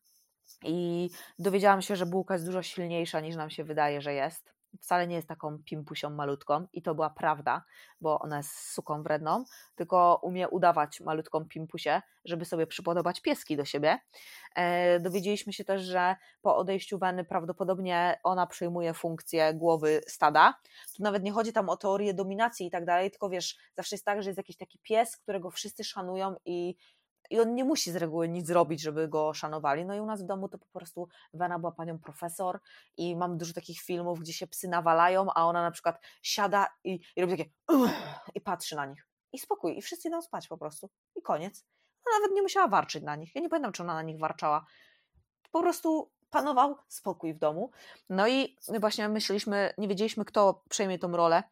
i 0.63 1.11
dowiedziałam 1.39 1.83
się, 1.83 1.97
że 1.97 2.07
bułka 2.07 2.35
jest 2.35 2.47
dużo 2.47 2.63
silniejsza 2.63 3.21
niż 3.21 3.37
nam 3.37 3.51
się 3.51 3.65
wydaje, 3.65 4.01
że 4.01 4.15
jest 4.15 4.55
wcale 4.81 5.07
nie 5.07 5.17
jest 5.17 5.29
taką 5.29 5.59
pimpusią 5.59 6.11
malutką 6.11 6.67
i 6.73 6.83
to 6.83 6.95
była 6.95 7.11
prawda, 7.11 7.65
bo 8.01 8.19
ona 8.19 8.37
jest 8.37 8.73
suką 8.73 9.03
wredną, 9.03 9.45
tylko 9.75 10.21
umie 10.23 10.49
udawać 10.49 11.01
malutką 11.01 11.45
pimpusię, 11.45 12.03
żeby 12.25 12.45
sobie 12.45 12.67
przypodobać 12.67 13.21
pieski 13.21 13.57
do 13.57 13.65
siebie. 13.65 13.99
E, 14.57 15.01
dowiedzieliśmy 15.01 15.53
się 15.53 15.65
też, 15.65 15.83
że 15.83 16.17
po 16.43 16.57
odejściu 16.57 16.99
Weny 16.99 17.25
prawdopodobnie 17.25 18.21
ona 18.23 18.47
przejmuje 18.47 18.95
funkcję 18.95 19.55
głowy 19.55 20.01
stada. 20.07 20.55
Tu 20.97 21.03
nawet 21.03 21.23
nie 21.23 21.33
chodzi 21.33 21.53
tam 21.53 21.69
o 21.69 21.77
teorię 21.77 22.15
dominacji 22.15 22.67
i 22.67 22.71
tak 22.71 22.85
dalej, 22.85 23.11
tylko 23.11 23.29
wiesz, 23.29 23.57
zawsze 23.77 23.95
jest 23.97 24.05
tak, 24.05 24.23
że 24.23 24.29
jest 24.31 24.39
jakiś 24.39 24.57
taki 24.57 24.79
pies, 24.79 25.17
którego 25.17 25.51
wszyscy 25.51 25.85
szanują 25.85 26.37
i 26.45 26.77
i 27.31 27.41
on 27.41 27.55
nie 27.55 27.65
musi 27.65 27.93
z 27.93 27.97
reguły 27.97 28.29
nic 28.29 28.47
zrobić, 28.47 28.81
żeby 28.81 29.09
go 29.09 29.35
szanowali. 29.35 29.85
No 29.85 29.95
i 29.95 30.01
u 30.01 30.07
nas 30.07 30.23
w 30.23 30.27
domu 30.27 30.49
to 30.49 30.59
po 30.59 30.67
prostu 30.73 31.09
Wena 31.35 31.59
była 31.59 31.73
panią 31.73 31.99
profesor 31.99 32.61
i 32.97 33.17
mam 33.17 33.39
dużo 33.39 33.53
takich 33.53 33.81
filmów, 33.81 34.21
gdzie 34.21 34.33
się 34.33 34.47
psy 34.47 34.69
nawalają, 34.69 35.27
a 35.35 35.45
ona 35.45 35.63
na 35.63 35.71
przykład 35.71 36.01
siada 36.23 36.67
i, 36.85 37.01
i 37.17 37.21
robi 37.21 37.37
takie 37.37 37.51
i 38.37 38.41
patrzy 38.41 38.77
na 38.77 38.87
nich. 38.87 39.09
I 39.33 39.39
spokój, 39.39 39.79
i 39.79 39.83
wszyscy 39.83 40.09
idą 40.09 40.23
spać 40.23 40.49
po 40.49 40.59
prostu. 40.59 40.91
I 41.17 41.23
koniec. 41.23 41.65
Ona 42.07 42.19
nawet 42.19 42.37
nie 42.37 42.43
musiała 42.43 42.69
warczyć 42.69 43.05
na 43.05 43.17
nich. 43.17 43.35
Ja 43.35 43.41
nie 43.41 43.49
pamiętam, 43.49 43.73
czy 43.73 43.83
ona 43.83 43.95
na 43.95 44.03
nich 44.03 44.19
warczała. 44.19 44.67
Po 45.51 45.61
prostu 45.61 46.11
panował 46.31 46.77
spokój 46.89 47.35
w 47.35 47.39
domu. 47.39 47.71
No 48.09 48.29
i 48.29 48.57
właśnie 48.81 49.09
myśleliśmy, 49.09 49.75
nie 49.79 49.89
wiedzieliśmy, 49.89 50.25
kto 50.25 50.63
przejmie 50.69 50.99
tą 50.99 51.17
rolę 51.17 51.43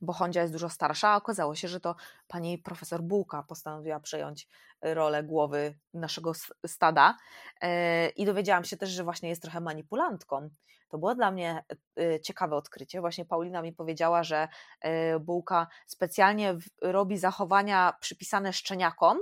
bo 0.00 0.12
Hondzia 0.12 0.40
jest 0.40 0.52
dużo 0.52 0.68
starsza, 0.68 1.08
a 1.08 1.16
okazało 1.16 1.54
się, 1.54 1.68
że 1.68 1.80
to 1.80 1.94
pani 2.28 2.58
profesor 2.58 3.02
Bułka 3.02 3.42
postanowiła 3.42 4.00
przejąć 4.00 4.48
rolę 4.82 5.24
głowy 5.24 5.78
naszego 5.94 6.32
stada 6.66 7.16
e, 7.60 8.08
i 8.08 8.24
dowiedziałam 8.24 8.64
się 8.64 8.76
też, 8.76 8.90
że 8.90 9.04
właśnie 9.04 9.28
jest 9.28 9.42
trochę 9.42 9.60
manipulantką. 9.60 10.50
To 10.88 10.98
było 10.98 11.14
dla 11.14 11.30
mnie 11.30 11.64
e, 12.00 12.20
ciekawe 12.20 12.56
odkrycie. 12.56 13.00
Właśnie 13.00 13.24
Paulina 13.24 13.62
mi 13.62 13.72
powiedziała, 13.72 14.22
że 14.22 14.48
Bułka 15.20 15.66
specjalnie 15.86 16.56
robi 16.82 17.18
zachowania 17.18 17.96
przypisane 18.00 18.52
szczeniakom 18.52 19.18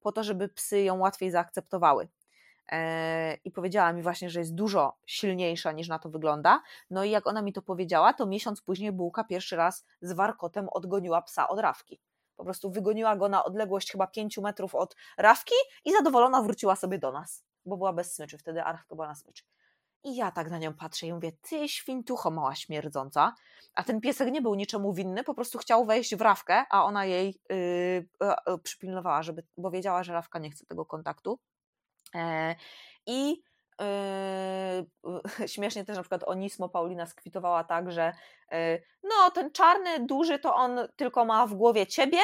po 0.00 0.12
to, 0.12 0.24
żeby 0.24 0.48
psy 0.48 0.82
ją 0.82 0.98
łatwiej 0.98 1.30
zaakceptowały. 1.30 2.08
E, 2.72 3.34
i 3.44 3.50
powiedziała 3.50 3.92
mi 3.92 4.02
właśnie, 4.02 4.30
że 4.30 4.40
jest 4.40 4.54
dużo 4.54 4.96
silniejsza 5.06 5.72
niż 5.72 5.88
na 5.88 5.98
to 5.98 6.08
wygląda. 6.08 6.62
No 6.90 7.04
i 7.04 7.10
jak 7.10 7.26
ona 7.26 7.42
mi 7.42 7.52
to 7.52 7.62
powiedziała, 7.62 8.12
to 8.12 8.26
miesiąc 8.26 8.62
później 8.62 8.92
bułka 8.92 9.24
pierwszy 9.24 9.56
raz 9.56 9.84
z 10.00 10.12
warkotem 10.12 10.68
odgoniła 10.68 11.22
psa 11.22 11.48
od 11.48 11.58
rawki. 11.58 12.00
Po 12.36 12.44
prostu 12.44 12.70
wygoniła 12.70 13.16
go 13.16 13.28
na 13.28 13.44
odległość 13.44 13.92
chyba 13.92 14.06
5 14.06 14.38
metrów 14.38 14.74
od 14.74 14.96
rawki 15.18 15.54
i 15.84 15.92
zadowolona 15.92 16.42
wróciła 16.42 16.76
sobie 16.76 16.98
do 16.98 17.12
nas, 17.12 17.44
bo 17.66 17.76
była 17.76 17.92
bez 17.92 18.14
smyczy, 18.14 18.38
wtedy 18.38 18.62
to 18.88 18.94
była 18.94 19.08
na 19.08 19.14
smyczy. 19.14 19.44
I 20.04 20.16
ja 20.16 20.30
tak 20.30 20.50
na 20.50 20.58
nią 20.58 20.74
patrzę 20.74 21.06
i 21.06 21.12
mówię, 21.12 21.32
ty 21.32 21.68
świntucho 21.68 22.30
mała 22.30 22.54
śmierdząca. 22.54 23.34
A 23.74 23.82
ten 23.82 24.00
piesek 24.00 24.32
nie 24.32 24.42
był 24.42 24.54
niczemu 24.54 24.92
winny, 24.92 25.24
po 25.24 25.34
prostu 25.34 25.58
chciał 25.58 25.84
wejść 25.84 26.16
w 26.16 26.20
rawkę, 26.20 26.64
a 26.70 26.84
ona 26.84 27.04
jej 27.04 27.40
yy, 27.50 28.08
yy, 28.46 28.58
przypilnowała, 28.58 29.22
żeby, 29.22 29.42
bo 29.56 29.70
wiedziała, 29.70 30.02
że 30.02 30.12
rawka 30.12 30.38
nie 30.38 30.50
chce 30.50 30.66
tego 30.66 30.86
kontaktu. 30.86 31.38
E, 32.14 32.54
I 33.06 33.42
Yy, 33.80 35.48
śmiesznie 35.48 35.84
też 35.84 35.96
na 35.96 36.02
przykład 36.02 36.24
Onismo 36.24 36.68
Paulina 36.68 37.06
skwitowała 37.06 37.64
tak, 37.64 37.92
że 37.92 38.12
yy, 38.52 38.82
no 39.02 39.30
ten 39.30 39.52
czarny, 39.52 40.06
duży 40.06 40.38
to 40.38 40.54
on 40.54 40.78
tylko 40.96 41.24
ma 41.24 41.46
w 41.46 41.54
głowie 41.54 41.86
ciebie, 41.86 42.18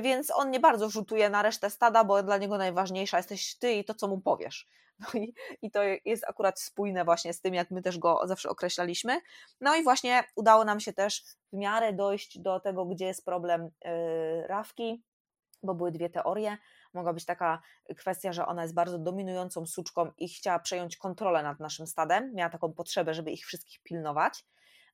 więc 0.00 0.30
on 0.30 0.50
nie 0.50 0.60
bardzo 0.60 0.90
rzutuje 0.90 1.30
na 1.30 1.42
resztę 1.42 1.70
stada, 1.70 2.04
bo 2.04 2.22
dla 2.22 2.38
niego 2.38 2.58
najważniejsza 2.58 3.16
jesteś 3.16 3.58
ty 3.58 3.72
i 3.72 3.84
to, 3.84 3.94
co 3.94 4.08
mu 4.08 4.20
powiesz. 4.20 4.66
No 5.14 5.20
i, 5.20 5.34
i 5.62 5.70
to 5.70 5.82
jest 6.04 6.24
akurat 6.28 6.60
spójne 6.60 7.04
właśnie 7.04 7.32
z 7.32 7.40
tym, 7.40 7.54
jak 7.54 7.70
my 7.70 7.82
też 7.82 7.98
go 7.98 8.20
zawsze 8.24 8.48
określaliśmy. 8.48 9.20
No 9.60 9.76
i 9.76 9.82
właśnie 9.82 10.24
udało 10.36 10.64
nam 10.64 10.80
się 10.80 10.92
też 10.92 11.22
w 11.52 11.56
miarę 11.56 11.92
dojść 11.92 12.38
do 12.38 12.60
tego, 12.60 12.86
gdzie 12.86 13.06
jest 13.06 13.24
problem 13.24 13.70
Rawki, 14.46 15.02
bo 15.62 15.74
były 15.74 15.92
dwie 15.92 16.10
teorie 16.10 16.58
mogła 16.96 17.12
być 17.12 17.24
taka 17.24 17.62
kwestia, 17.96 18.32
że 18.32 18.46
ona 18.46 18.62
jest 18.62 18.74
bardzo 18.74 18.98
dominującą 18.98 19.66
suczką 19.66 20.10
i 20.18 20.28
chciała 20.28 20.58
przejąć 20.58 20.96
kontrolę 20.96 21.42
nad 21.42 21.60
naszym 21.60 21.86
stadem, 21.86 22.34
miała 22.34 22.50
taką 22.50 22.72
potrzebę, 22.72 23.14
żeby 23.14 23.30
ich 23.30 23.46
wszystkich 23.46 23.82
pilnować. 23.82 24.44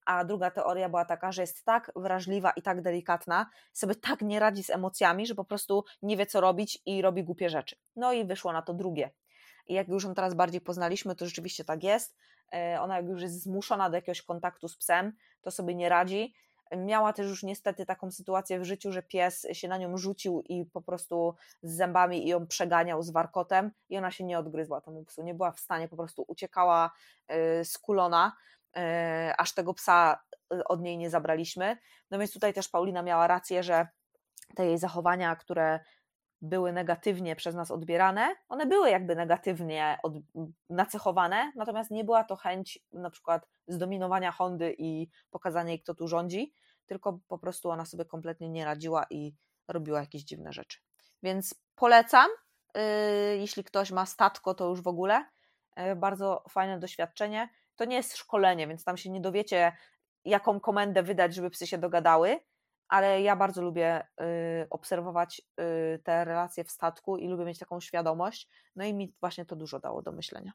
A 0.05 0.25
druga 0.25 0.51
teoria 0.51 0.89
była 0.89 1.05
taka, 1.05 1.33
że 1.33 1.43
jest 1.43 1.65
tak 1.65 1.93
wrażliwa 1.97 2.51
i 2.51 2.63
tak 2.63 2.83
delikatna, 2.83 3.47
sobie 3.73 3.95
tak 3.95 4.23
nie 4.23 4.41
radzi 4.41 4.65
z 4.65 4.71
emocjami, 4.71 5.27
że 5.27 5.35
po 5.35 5.45
prostu 5.45 5.85
nie 6.03 6.17
wie, 6.17 6.27
co 6.27 6.41
robić 6.41 6.79
i 6.87 7.03
robi 7.03 7.25
głupie 7.25 7.51
rzeczy. 7.51 7.77
No 7.97 8.13
i 8.13 8.25
wyszło 8.25 8.53
na 8.53 8.63
to 8.63 8.75
drugie. 8.75 9.11
i 9.67 9.75
jak 9.75 9.89
już 9.89 10.05
ją 10.05 10.15
teraz 10.15 10.35
bardziej 10.35 10.61
poznaliśmy, 10.61 11.17
to 11.17 11.27
rzeczywiście 11.27 11.65
tak 11.65 11.83
jest. 11.85 12.17
E, 12.55 12.81
ona 12.81 12.97
jak 12.97 13.07
już 13.07 13.23
jest 13.23 13.43
zmuszona 13.43 13.91
do 13.91 13.97
jakiegoś 13.97 14.23
kontaktu 14.23 14.69
z 14.69 14.77
psem, 14.77 15.13
to 15.43 15.51
sobie 15.51 15.75
nie 15.75 15.89
radzi. 15.89 16.35
Miała 16.77 17.13
też 17.13 17.29
już 17.29 17.43
niestety 17.43 17.87
taką 17.87 18.11
sytuację 18.11 18.61
w 18.61 18.65
życiu, 18.65 18.93
że 18.93 19.03
pies 19.03 19.47
się 19.53 19.69
na 19.69 19.79
nią 19.79 19.97
rzucił 19.97 20.43
i 20.49 20.65
po 20.65 20.83
prostu 20.83 21.35
z 21.63 21.77
zębami 21.77 22.29
ją 22.29 22.47
przeganiał 22.47 23.03
z 23.03 23.11
warkotem 23.11 23.71
i 23.89 23.99
ona 23.99 24.11
się 24.11 24.25
nie 24.25 24.39
odgryzła 24.39 24.81
temu 24.81 25.05
psu, 25.05 25.23
nie 25.23 25.35
była 25.35 25.53
w 25.53 25.61
stanie, 25.61 25.89
po 25.89 25.97
prostu 25.97 26.25
uciekała 26.29 26.91
skulona, 27.65 28.33
aż 29.39 29.55
tego 29.55 29.75
psa 29.75 30.23
od 30.65 30.81
niej 30.81 30.99
nie 30.99 31.11
zabraliśmy. 31.11 31.77
No 32.11 32.19
więc 32.19 32.33
tutaj 32.33 32.55
też 32.55 32.69
Paulina 32.69 33.03
miała 33.03 33.27
rację, 33.27 33.63
że 33.63 33.87
te 34.55 34.67
jej 34.67 34.79
zachowania, 34.79 35.37
które 35.37 35.81
były 36.43 36.73
negatywnie 36.73 37.37
przez 37.37 37.55
nas 37.55 37.71
odbierane, 37.71 38.35
one 38.49 38.67
były 38.67 38.91
jakby 38.91 39.17
negatywnie 39.17 39.99
od, 40.03 40.13
nacechowane, 40.71 41.53
natomiast 41.57 41.91
nie 41.91 42.05
była 42.05 42.25
to 42.25 42.37
chęć 42.37 42.79
na 42.93 43.11
przykład 43.11 43.49
zdominowania 43.69 44.33
Hondy 44.33 44.75
i 44.79 45.09
pokazania 45.31 45.71
jej, 45.71 45.81
kto 45.81 45.95
tu 45.95 46.09
rządzi, 46.09 46.53
tylko 46.87 47.19
po 47.29 47.39
prostu 47.39 47.71
ona 47.71 47.85
sobie 47.85 48.05
kompletnie 48.05 48.49
nie 48.49 48.65
radziła 48.65 49.07
i 49.11 49.35
robiła 49.69 50.01
jakieś 50.01 50.23
dziwne 50.23 50.53
rzeczy. 50.53 50.79
Więc 51.23 51.55
polecam, 51.75 52.29
yy, 52.75 52.83
jeśli 53.37 53.65
ktoś 53.65 53.91
ma 53.91 54.07
statko, 54.07 54.55
to 54.55 54.69
już 54.69 54.83
w 54.83 54.89
ogóle. 54.89 55.25
Yy, 55.77 55.97
bardzo 55.97 56.45
fajne 56.49 56.79
doświadczenie. 56.79 57.49
To 57.77 57.85
nie 57.85 57.97
jest 57.97 58.17
szkolenie, 58.17 58.69
więc 58.69 58.85
tam 58.85 58.97
się 58.97 59.11
nie 59.11 59.21
dowiecie, 59.21 59.73
jaką 60.25 60.61
komendę 60.61 61.03
wydać, 61.03 61.35
żeby 61.35 61.51
psy 61.51 61.67
się 61.67 61.79
dogadały, 61.79 62.41
ale 62.93 63.23
ja 63.23 63.37
bardzo 63.37 63.63
lubię 63.63 64.07
y, 64.21 64.67
obserwować 64.71 65.43
y, 65.61 65.99
te 65.99 66.25
relacje 66.25 66.65
w 66.65 66.71
statku 66.71 67.17
i 67.17 67.29
lubię 67.29 67.45
mieć 67.45 67.59
taką 67.59 67.81
świadomość, 67.81 68.49
no 68.77 68.85
i 68.85 68.95
mi 68.95 69.15
właśnie 69.21 69.45
to 69.45 69.57
dużo 69.57 69.81
dało 69.81 70.03
do 70.03 70.13
myślenia. 70.13 70.53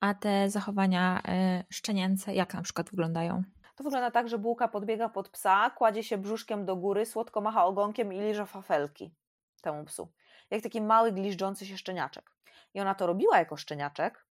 A 0.00 0.14
te 0.14 0.50
zachowania 0.50 1.18
y, 1.18 1.64
szczenięce, 1.70 2.34
jak 2.34 2.54
na 2.54 2.62
przykład 2.62 2.90
wyglądają? 2.90 3.42
To 3.76 3.84
wygląda 3.84 4.10
tak, 4.10 4.28
że 4.28 4.38
bułka 4.38 4.68
podbiega 4.68 5.08
pod 5.08 5.28
psa, 5.28 5.70
kładzie 5.70 6.02
się 6.02 6.18
brzuszkiem 6.18 6.66
do 6.66 6.76
góry, 6.76 7.06
słodko 7.06 7.40
macha 7.40 7.64
ogonkiem 7.64 8.12
i 8.12 8.20
liże 8.20 8.46
fafelki 8.46 9.14
temu 9.62 9.84
psu. 9.84 10.12
Jak 10.50 10.62
taki 10.62 10.80
mały, 10.80 11.12
gliżdżący 11.12 11.66
się 11.66 11.78
szczeniaczek. 11.78 12.30
I 12.74 12.80
ona 12.80 12.94
to 12.94 13.06
robiła 13.06 13.38
jako 13.38 13.56
szczeniaczek 13.56 14.26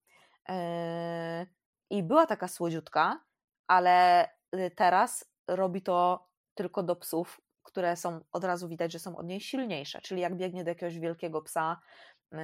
yy, 0.50 0.56
i 1.90 2.04
była 2.04 2.26
taka 2.26 2.48
słodziutka, 2.48 3.20
ale 3.68 4.30
teraz 4.76 5.32
robi 5.48 5.82
to 5.82 6.28
tylko 6.56 6.84
do 6.84 6.96
psów, 6.96 7.42
które 7.70 7.96
są 7.96 8.20
od 8.32 8.44
razu 8.44 8.68
widać, 8.68 8.92
że 8.92 9.00
są 9.00 9.18
od 9.18 9.26
niej 9.26 9.42
silniejsze. 9.42 10.02
Czyli 10.02 10.22
jak 10.22 10.36
biegnie 10.38 10.64
do 10.64 10.70
jakiegoś 10.70 11.00
wielkiego 11.00 11.42
psa, 11.42 11.80
yy, 12.32 12.40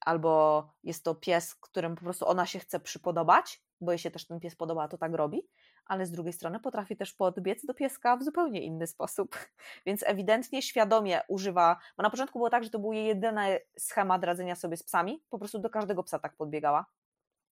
albo 0.00 0.68
jest 0.82 1.04
to 1.04 1.14
pies, 1.14 1.54
którym 1.54 1.94
po 1.94 2.02
prostu 2.02 2.28
ona 2.28 2.46
się 2.46 2.58
chce 2.58 2.80
przypodobać, 2.80 3.62
bo 3.80 3.92
jej 3.92 3.98
się 3.98 4.10
też 4.10 4.26
ten 4.26 4.40
pies 4.40 4.56
podoba, 4.56 4.88
to 4.88 4.98
tak 4.98 5.14
robi, 5.14 5.48
ale 5.86 6.06
z 6.06 6.10
drugiej 6.10 6.32
strony 6.32 6.60
potrafi 6.60 6.96
też 6.96 7.12
podbiec 7.12 7.66
do 7.66 7.74
pieska 7.74 8.16
w 8.16 8.22
zupełnie 8.22 8.62
inny 8.62 8.86
sposób. 8.86 9.36
Więc 9.86 10.02
ewidentnie 10.06 10.62
świadomie 10.62 11.20
używa, 11.28 11.76
bo 11.96 12.02
na 12.02 12.10
początku 12.10 12.38
było 12.38 12.50
tak, 12.50 12.64
że 12.64 12.70
to 12.70 12.78
był 12.78 12.92
jej 12.92 13.06
jedyny 13.06 13.58
schemat 13.78 14.24
radzenia 14.24 14.56
sobie 14.56 14.76
z 14.76 14.82
psami, 14.82 15.24
po 15.30 15.38
prostu 15.38 15.58
do 15.58 15.70
każdego 15.70 16.02
psa 16.02 16.18
tak 16.18 16.36
podbiegała, 16.36 16.86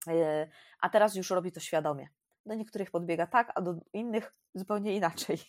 yy, 0.06 0.14
a 0.80 0.88
teraz 0.88 1.14
już 1.14 1.30
robi 1.30 1.52
to 1.52 1.60
świadomie. 1.60 2.08
Do 2.46 2.54
niektórych 2.54 2.90
podbiega 2.90 3.26
tak, 3.26 3.52
a 3.54 3.60
do 3.60 3.74
innych 3.92 4.34
zupełnie 4.54 4.94
inaczej. 4.94 5.38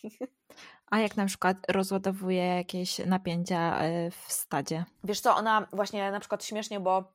A 0.90 0.98
jak 0.98 1.16
na 1.16 1.26
przykład 1.26 1.56
rozładowuje 1.68 2.46
jakieś 2.46 2.98
napięcia 2.98 3.78
e, 3.78 4.10
w 4.10 4.32
stadzie? 4.32 4.84
Wiesz 5.04 5.20
co, 5.20 5.36
ona 5.36 5.66
właśnie 5.72 6.10
na 6.10 6.20
przykład 6.20 6.44
śmiesznie, 6.44 6.80
bo 6.80 7.12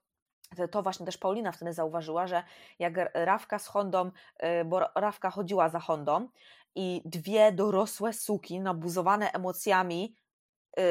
to 0.72 0.84
właśnie 0.84 1.06
też 1.06 1.18
Paulina 1.18 1.52
wtedy 1.52 1.74
zauważyła, 1.74 2.28
że 2.28 2.44
jak 2.80 2.94
Rawka 3.14 3.60
z 3.60 3.68
Hondą, 3.68 4.12
e, 4.38 4.66
bo 4.66 4.80
Rawka 4.96 5.30
chodziła 5.30 5.70
za 5.70 5.80
Hondą 5.80 6.30
i 6.76 7.02
dwie 7.06 7.52
dorosłe 7.52 8.14
suki 8.14 8.60
nabuzowane 8.60 9.32
emocjami, 9.32 10.16
e, 10.80 10.84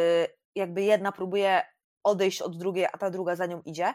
jakby 0.55 0.83
jedna 0.83 1.13
próbuje 1.13 1.63
odejść 2.05 2.43
od 2.43 2.57
drugiej, 2.57 2.87
a 2.87 2.99
ta 2.99 3.11
druga 3.11 3.37
za 3.37 3.47
nią 3.47 3.63
idzie, 3.63 3.95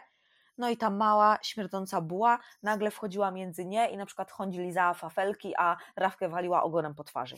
no 0.58 0.70
i 0.70 0.76
ta 0.76 0.90
mała, 0.90 1.38
śmierdząca 1.42 2.00
buła 2.00 2.38
nagle 2.62 2.90
wchodziła 2.90 3.30
między 3.30 3.64
nie 3.64 3.90
i 3.90 3.96
na 3.96 4.06
przykład 4.06 4.30
Hondzi 4.30 4.60
lizała 4.60 4.94
fafelki, 4.94 5.54
a 5.58 5.76
Rawkę 5.96 6.28
waliła 6.28 6.62
ogonem 6.62 6.94
po 6.94 7.04
twarzy. 7.04 7.36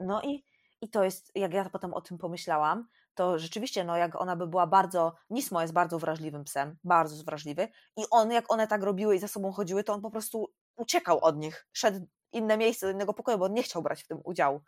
No 0.00 0.22
i, 0.22 0.44
i 0.80 0.88
to 0.88 1.04
jest, 1.04 1.32
jak 1.34 1.52
ja 1.52 1.70
potem 1.70 1.94
o 1.94 2.00
tym 2.00 2.18
pomyślałam, 2.18 2.88
to 3.14 3.38
rzeczywiście, 3.38 3.84
no 3.84 3.96
jak 3.96 4.20
ona 4.20 4.36
by 4.36 4.46
była 4.46 4.66
bardzo, 4.66 5.14
Nismo 5.30 5.62
jest 5.62 5.72
bardzo 5.72 5.98
wrażliwym 5.98 6.44
psem, 6.44 6.76
bardzo 6.84 7.24
wrażliwy 7.24 7.68
i 7.96 8.04
on, 8.10 8.30
jak 8.30 8.52
one 8.52 8.66
tak 8.66 8.82
robiły 8.82 9.16
i 9.16 9.18
za 9.18 9.28
sobą 9.28 9.52
chodziły, 9.52 9.84
to 9.84 9.92
on 9.92 10.00
po 10.00 10.10
prostu 10.10 10.52
uciekał 10.76 11.20
od 11.20 11.36
nich, 11.36 11.66
szedł 11.72 12.06
inne 12.32 12.56
miejsce, 12.56 12.86
do 12.86 12.92
innego 12.92 13.14
pokoju, 13.14 13.38
bo 13.38 13.44
on 13.44 13.54
nie 13.54 13.62
chciał 13.62 13.82
brać 13.82 14.02
w 14.02 14.06
tym 14.06 14.20
udziału. 14.24 14.60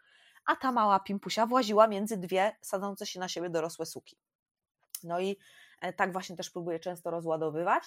A 0.47 0.57
ta 0.57 0.73
mała 0.73 1.01
pimpusia 1.01 1.47
właziła 1.47 1.89
między 1.89 2.17
dwie 2.17 2.57
sadzące 2.61 3.07
się 3.07 3.21
na 3.21 3.29
siebie 3.29 3.51
dorosłe 3.51 3.87
suki. 3.87 4.17
No 5.05 5.21
i 5.21 5.39
tak 5.97 6.13
właśnie 6.13 6.37
też 6.37 6.51
próbuje 6.51 6.79
często 6.79 7.11
rozładowywać, 7.11 7.85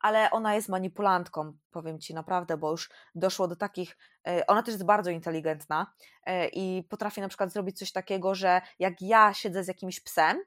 ale 0.00 0.30
ona 0.30 0.54
jest 0.54 0.68
manipulantką, 0.68 1.52
powiem 1.70 1.98
Ci 1.98 2.14
naprawdę, 2.14 2.56
bo 2.56 2.70
już 2.70 2.90
doszło 3.14 3.48
do 3.48 3.56
takich, 3.56 3.96
e, 4.28 4.46
ona 4.46 4.62
też 4.62 4.72
jest 4.72 4.84
bardzo 4.84 5.10
inteligentna 5.10 5.92
e, 6.24 6.48
i 6.48 6.82
potrafi 6.82 7.20
na 7.20 7.28
przykład 7.28 7.52
zrobić 7.52 7.78
coś 7.78 7.92
takiego, 7.92 8.34
że 8.34 8.60
jak 8.78 9.02
ja 9.02 9.34
siedzę 9.34 9.64
z 9.64 9.68
jakimś 9.68 10.00
psem, 10.00 10.38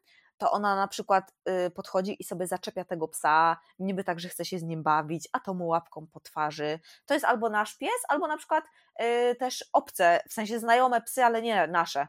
to 0.41 0.51
ona 0.51 0.75
na 0.75 0.87
przykład 0.87 1.33
y, 1.67 1.69
podchodzi 1.69 2.15
i 2.19 2.23
sobie 2.23 2.47
zaczepia 2.47 2.85
tego 2.85 3.07
psa, 3.07 3.57
niby 3.79 4.03
tak, 4.03 4.19
że 4.19 4.29
chce 4.29 4.45
się 4.45 4.59
z 4.59 4.63
nim 4.63 4.83
bawić, 4.83 5.29
a 5.31 5.39
to 5.39 5.53
mu 5.53 5.67
łapką 5.67 6.07
po 6.07 6.19
twarzy. 6.19 6.79
To 7.05 7.13
jest 7.13 7.25
albo 7.25 7.49
nasz 7.49 7.77
pies, 7.77 8.01
albo 8.07 8.27
na 8.27 8.37
przykład 8.37 8.63
y, 9.01 9.35
też 9.35 9.65
obce, 9.73 10.23
w 10.29 10.33
sensie 10.33 10.59
znajome 10.59 11.01
psy, 11.01 11.23
ale 11.23 11.41
nie 11.41 11.67
nasze 11.67 12.07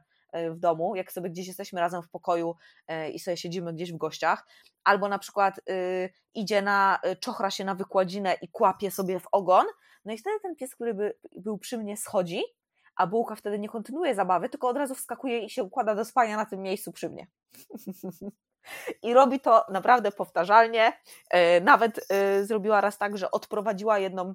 w 0.51 0.59
domu, 0.59 0.97
jak 0.97 1.13
sobie 1.13 1.31
gdzieś 1.31 1.47
jesteśmy 1.47 1.81
razem 1.81 2.03
w 2.03 2.09
pokoju 2.09 2.57
i 3.13 3.19
sobie 3.19 3.37
siedzimy 3.37 3.73
gdzieś 3.73 3.93
w 3.93 3.97
gościach, 3.97 4.47
albo 4.85 5.09
na 5.09 5.19
przykład 5.19 5.61
y, 5.71 6.13
idzie 6.35 6.63
na, 6.63 7.01
y, 7.07 7.17
czochra 7.17 7.51
się 7.51 7.65
na 7.65 7.75
wykładzinę 7.75 8.37
i 8.43 8.49
kłapie 8.49 8.91
sobie 8.91 9.21
w 9.21 9.27
ogon, 9.33 9.67
no 10.05 10.13
i 10.13 10.19
wtedy 10.19 10.37
ten 10.43 10.57
pies, 10.57 10.75
który 10.75 10.95
by, 10.95 11.19
był 11.37 11.59
przy 11.59 11.79
mnie 11.79 11.97
schodzi, 11.97 12.43
a 12.97 13.07
bułka 13.07 13.35
wtedy 13.35 13.59
nie 13.59 13.69
kontynuuje 13.69 14.15
zabawy, 14.15 14.49
tylko 14.49 14.69
od 14.69 14.77
razu 14.77 14.95
wskakuje 14.95 15.39
i 15.39 15.51
się 15.51 15.63
układa 15.63 15.95
do 15.95 16.05
spania 16.05 16.37
na 16.37 16.47
tym 16.47 16.63
miejscu 16.63 16.93
przy 16.93 17.11
mnie. 17.11 17.27
I 19.03 19.15
robi 19.15 19.41
to 19.41 19.65
naprawdę 19.69 20.13
powtarzalnie. 20.13 20.93
Y, 21.35 21.61
nawet 21.61 22.07
zrobiła 22.43 22.81
raz 22.81 22.99
tak, 22.99 23.19
że 23.19 23.31
odprowadziła 23.31 23.99
jedną 23.99 24.35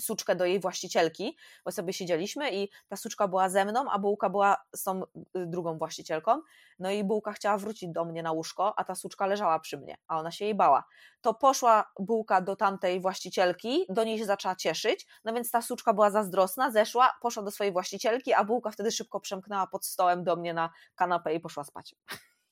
suczkę 0.00 0.36
do 0.36 0.44
jej 0.44 0.60
właścicielki, 0.60 1.36
bo 1.64 1.70
sobie 1.70 1.92
siedzieliśmy 1.92 2.50
i 2.54 2.68
ta 2.88 2.96
suczka 2.96 3.28
była 3.28 3.48
ze 3.48 3.64
mną, 3.64 3.90
a 3.90 3.98
bułka 3.98 4.30
była 4.30 4.56
z 4.74 4.82
tą 4.82 5.02
y, 5.02 5.06
drugą 5.34 5.78
właścicielką. 5.78 6.40
No 6.78 6.90
i 6.90 7.04
bułka 7.04 7.32
chciała 7.32 7.58
wrócić 7.58 7.90
do 7.92 8.04
mnie 8.04 8.22
na 8.22 8.32
łóżko, 8.32 8.78
a 8.78 8.84
ta 8.84 8.94
suczka 8.94 9.26
leżała 9.26 9.58
przy 9.58 9.78
mnie, 9.78 9.96
a 10.08 10.18
ona 10.18 10.30
się 10.30 10.44
jej 10.44 10.54
bała. 10.54 10.84
To 11.20 11.34
poszła 11.34 11.92
bułka 11.98 12.40
do 12.40 12.56
tamtej 12.56 13.00
właścicielki, 13.00 13.86
do 13.88 14.04
niej 14.04 14.18
się 14.18 14.24
zaczęła 14.24 14.56
cieszyć, 14.56 15.06
no 15.24 15.32
więc 15.32 15.50
ta 15.50 15.62
suczka 15.62 15.92
była 15.94 16.10
zazdrosna, 16.10 16.70
zeszła, 16.70 17.12
poszła 17.22 17.42
do 17.42 17.50
swojej 17.50 17.72
właścicielki, 17.72 18.32
a 18.32 18.44
bułka 18.44 18.70
wtedy 18.70 18.92
szybko 18.92 19.20
przemknęła 19.20 19.66
pod 19.66 19.86
stołem 19.86 20.24
do 20.24 20.36
mnie 20.36 20.54
na 20.54 20.70
kanapę 20.94 21.34
i 21.34 21.40
poszła 21.40 21.64
spać. 21.64 21.94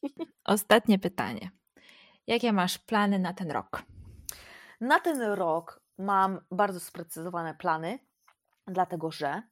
Ostatnie 0.44 0.98
pytanie. 0.98 1.50
Jakie 2.26 2.52
masz 2.52 2.78
plany 2.78 3.18
na 3.18 3.32
ten 3.32 3.50
rok? 3.50 3.82
Na 4.80 5.00
ten 5.00 5.22
rok 5.22 5.80
mam 5.98 6.40
bardzo 6.50 6.80
sprecyzowane 6.80 7.54
plany, 7.54 7.98
dlatego 8.66 9.10
że 9.10 9.42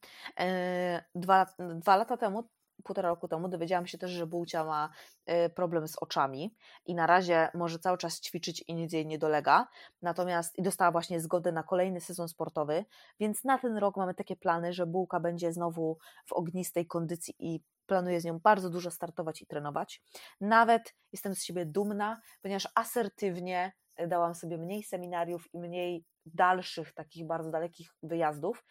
e, 0.40 1.04
dwa, 1.14 1.46
dwa 1.58 1.96
lata 1.96 2.16
temu 2.16 2.48
półtora 2.84 3.08
roku 3.08 3.28
temu 3.28 3.48
dowiedziałam 3.48 3.86
się 3.86 3.98
też, 3.98 4.10
że 4.10 4.26
Bułcia 4.26 4.64
ma 4.64 4.90
e, 5.26 5.50
problem 5.50 5.88
z 5.88 5.96
oczami 5.96 6.56
i 6.86 6.94
na 6.94 7.06
razie 7.06 7.48
może 7.54 7.78
cały 7.78 7.98
czas 7.98 8.20
ćwiczyć 8.20 8.64
i 8.68 8.74
nic 8.74 8.92
jej 8.92 9.06
nie 9.06 9.18
dolega. 9.18 9.68
Natomiast 10.02 10.58
i 10.58 10.62
dostała 10.62 10.92
właśnie 10.92 11.20
zgodę 11.20 11.52
na 11.52 11.62
kolejny 11.62 12.00
sezon 12.00 12.28
sportowy, 12.28 12.84
więc 13.20 13.44
na 13.44 13.58
ten 13.58 13.76
rok 13.76 13.96
mamy 13.96 14.14
takie 14.14 14.36
plany, 14.36 14.72
że 14.72 14.86
Bułka 14.86 15.20
będzie 15.20 15.52
znowu 15.52 15.98
w 16.26 16.32
ognistej 16.32 16.86
kondycji 16.86 17.34
i 17.38 17.60
planuję 17.86 18.20
z 18.20 18.24
nią 18.24 18.38
bardzo 18.38 18.70
dużo 18.70 18.90
startować 18.90 19.42
i 19.42 19.46
trenować. 19.46 20.02
Nawet 20.40 20.94
jestem 21.12 21.34
z 21.34 21.44
siebie 21.44 21.66
dumna, 21.66 22.20
ponieważ 22.42 22.68
asertywnie 22.74 23.72
dałam 24.08 24.34
sobie 24.34 24.58
mniej 24.58 24.82
seminariów 24.82 25.54
i 25.54 25.58
mniej 25.58 26.04
dalszych, 26.26 26.92
takich 26.94 27.26
bardzo 27.26 27.50
dalekich 27.50 27.94
wyjazdów, 28.02 28.64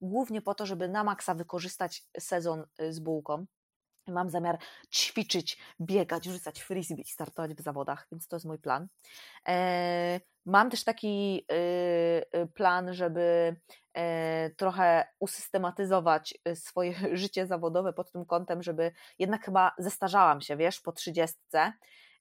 głównie 0.00 0.42
po 0.42 0.54
to, 0.54 0.66
żeby 0.66 0.88
na 0.88 1.04
maksa 1.04 1.34
wykorzystać 1.34 2.02
sezon 2.18 2.64
y, 2.80 2.92
z 2.92 3.00
bułką. 3.00 3.46
Mam 4.08 4.30
zamiar 4.30 4.58
ćwiczyć, 4.94 5.58
biegać, 5.80 6.24
rzucać 6.24 6.62
frisbee 6.62 7.00
i 7.00 7.04
startować 7.04 7.54
w 7.54 7.60
zawodach, 7.60 8.06
więc 8.12 8.28
to 8.28 8.36
jest 8.36 8.46
mój 8.46 8.58
plan. 8.58 8.88
E, 9.48 10.20
mam 10.46 10.70
też 10.70 10.84
taki 10.84 11.46
y, 11.52 12.38
y, 12.38 12.46
plan, 12.54 12.94
żeby 12.94 13.56
e, 13.94 14.50
trochę 14.50 15.08
usystematyzować 15.20 16.38
swoje 16.54 16.94
życie 17.16 17.46
zawodowe 17.46 17.92
pod 17.92 18.12
tym 18.12 18.26
kątem, 18.26 18.62
żeby 18.62 18.92
jednak 19.18 19.44
chyba 19.44 19.72
zestarzałam 19.78 20.40
się, 20.40 20.56
wiesz, 20.56 20.80
po 20.80 20.92
trzydziestce 20.92 21.72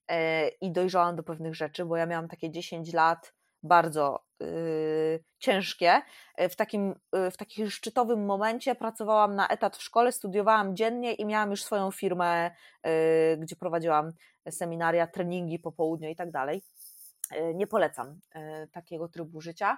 e, 0.08 0.48
i 0.48 0.72
dojrzałam 0.72 1.16
do 1.16 1.24
pewnych 1.24 1.56
rzeczy, 1.56 1.86
bo 1.86 1.98
ja 1.98 2.06
miałam 2.06 2.28
takie 2.28 2.52
10 2.52 2.94
lat 2.94 3.34
bardzo 3.64 4.26
yy, 4.40 5.24
ciężkie. 5.40 6.02
W 6.38 6.56
takim, 6.56 6.96
w 7.32 7.38
takim 7.38 7.70
szczytowym 7.70 8.26
momencie 8.26 8.76
pracowałam 8.76 9.36
na 9.36 9.48
etat 9.48 9.78
w 9.78 9.84
szkole, 9.84 10.12
studiowałam 10.12 10.76
dziennie 10.76 11.14
i 11.14 11.26
miałam 11.26 11.52
już 11.52 11.64
swoją 11.64 11.92
firmę, 11.92 12.52
yy, 12.84 12.92
gdzie 13.38 13.56
prowadziłam 13.56 14.14
seminaria, 14.50 15.08
treningi 15.08 15.60
po 15.60 15.72
południu 15.72 16.10
i 16.10 16.16
tak 16.16 16.32
dalej. 16.32 16.64
Nie 17.54 17.68
polecam 17.68 18.20
takiego 18.72 19.08
trybu 19.08 19.42
życia 19.42 19.78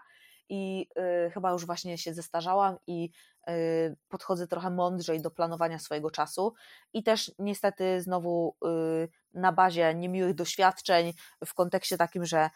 i 0.50 0.88
y, 1.28 1.32
chyba 1.32 1.52
już 1.52 1.66
właśnie 1.66 1.98
się 1.98 2.14
zestarzałam 2.14 2.78
i 2.88 3.10
y, 3.50 3.96
podchodzę 4.08 4.48
trochę 4.48 4.70
mądrzej 4.70 5.22
do 5.22 5.32
planowania 5.32 5.80
swojego 5.80 6.12
czasu. 6.12 6.54
I 6.94 7.04
też 7.04 7.32
niestety 7.40 8.02
znowu 8.02 8.56
y, 8.66 9.10
na 9.34 9.52
bazie 9.52 9.96
niemiłych 9.96 10.36
doświadczeń 10.36 11.14
w 11.46 11.54
kontekście 11.54 11.98
takim, 11.98 12.26
że 12.26 12.50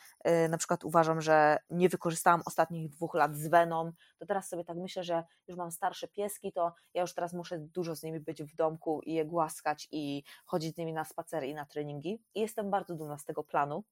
na 0.49 0.57
przykład 0.57 0.83
uważam, 0.83 1.21
że 1.21 1.57
nie 1.69 1.89
wykorzystałam 1.89 2.41
ostatnich 2.45 2.89
dwóch 2.89 3.13
lat 3.13 3.35
z 3.35 3.47
Weną, 3.47 3.91
to 4.19 4.25
teraz 4.25 4.49
sobie 4.49 4.63
tak 4.63 4.77
myślę, 4.77 5.03
że 5.03 5.23
już 5.47 5.57
mam 5.57 5.71
starsze 5.71 6.07
pieski, 6.07 6.51
to 6.51 6.73
ja 6.93 7.01
już 7.01 7.13
teraz 7.13 7.33
muszę 7.33 7.59
dużo 7.59 7.95
z 7.95 8.03
nimi 8.03 8.19
być 8.19 8.43
w 8.43 8.55
domku 8.55 9.01
i 9.01 9.13
je 9.13 9.25
głaskać 9.25 9.87
i 9.91 10.23
chodzić 10.45 10.75
z 10.75 10.77
nimi 10.77 10.93
na 10.93 11.05
spacery 11.05 11.47
i 11.47 11.53
na 11.53 11.65
treningi. 11.65 12.21
I 12.35 12.41
jestem 12.41 12.71
bardzo 12.71 12.95
dumna 12.95 13.17
z 13.17 13.25
tego 13.25 13.43
planu, 13.43 13.83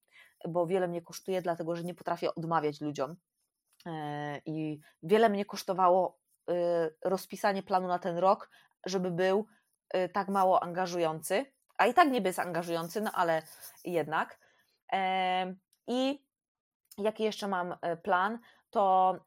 bo 0.48 0.68
wiele 0.68 0.88
mnie 0.88 1.02
kosztuje, 1.02 1.42
dlatego 1.42 1.76
że 1.76 1.84
nie 1.84 1.94
potrafię 1.94 2.36
odmawiać 2.36 2.82
ludziom 2.82 3.16
I 4.46 4.80
wiele 5.04 5.30
mnie 5.30 5.46
kosztowało 5.46 6.20
y, 6.50 6.54
rozpisanie 7.04 7.64
planu 7.64 7.88
na 7.88 8.00
ten 8.00 8.18
rok, 8.18 8.50
żeby 8.86 9.12
był 9.12 9.46
y, 9.96 10.10
tak 10.10 10.28
mało 10.28 10.64
angażujący, 10.64 11.46
a 11.78 11.86
i 11.86 11.94
tak 11.94 12.12
nie 12.12 12.20
jest 12.20 12.40
angażujący, 12.40 13.02
no 13.02 13.12
ale 13.12 13.42
jednak. 13.84 14.40
E, 14.94 15.56
I 15.88 16.26
jaki 16.98 17.24
jeszcze 17.24 17.48
mam 17.48 17.76
e, 17.82 17.98
plan, 17.98 18.40
to 18.70 19.20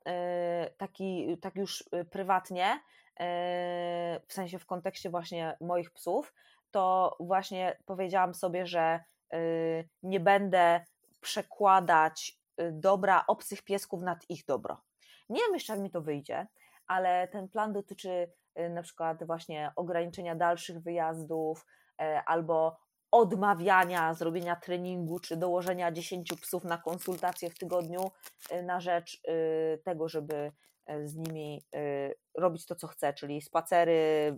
taki, 0.76 1.38
tak 1.38 1.56
już 1.56 1.84
prywatnie, 2.10 2.80
w 4.28 4.32
sensie 4.32 4.58
w 4.58 4.66
kontekście 4.66 5.10
właśnie 5.10 5.56
moich 5.60 5.90
psów, 5.90 6.34
to 6.70 7.16
właśnie 7.20 7.78
powiedziałam 7.86 8.34
sobie, 8.34 8.66
że 8.66 9.04
nie 10.02 10.20
będę 10.20 10.84
przekładać 11.20 12.38
dobra 12.72 13.24
obcych 13.26 13.62
piesków 13.62 14.02
nad 14.02 14.30
ich 14.30 14.44
dobro. 14.44 14.80
Nie 15.28 15.40
wiem 15.40 15.54
jeszcze, 15.54 15.72
jak 15.72 15.82
mi 15.82 15.90
to 15.90 16.02
wyjdzie, 16.02 16.46
ale 16.86 17.28
ten 17.28 17.48
plan 17.48 17.72
dotyczy 17.72 18.32
y, 18.58 18.68
na 18.70 18.82
przykład 18.82 19.24
właśnie 19.24 19.72
ograniczenia 19.76 20.34
dalszych 20.34 20.78
wyjazdów 20.78 21.66
e, 22.00 22.22
albo 22.26 22.78
odmawiania 23.10 24.14
zrobienia 24.14 24.56
treningu 24.56 25.18
czy 25.18 25.36
dołożenia 25.36 25.92
10 25.92 26.32
psów 26.40 26.64
na 26.64 26.78
konsultację 26.78 27.50
w 27.50 27.58
tygodniu 27.58 28.10
y, 28.52 28.62
na 28.62 28.80
rzecz 28.80 29.22
tego, 29.84 30.08
żeby 30.08 30.52
z 31.04 31.16
nimi 31.16 31.64
robić 32.34 32.66
to, 32.66 32.74
co 32.74 32.86
chcę, 32.86 33.14
czyli 33.14 33.42
spacery, 33.42 34.36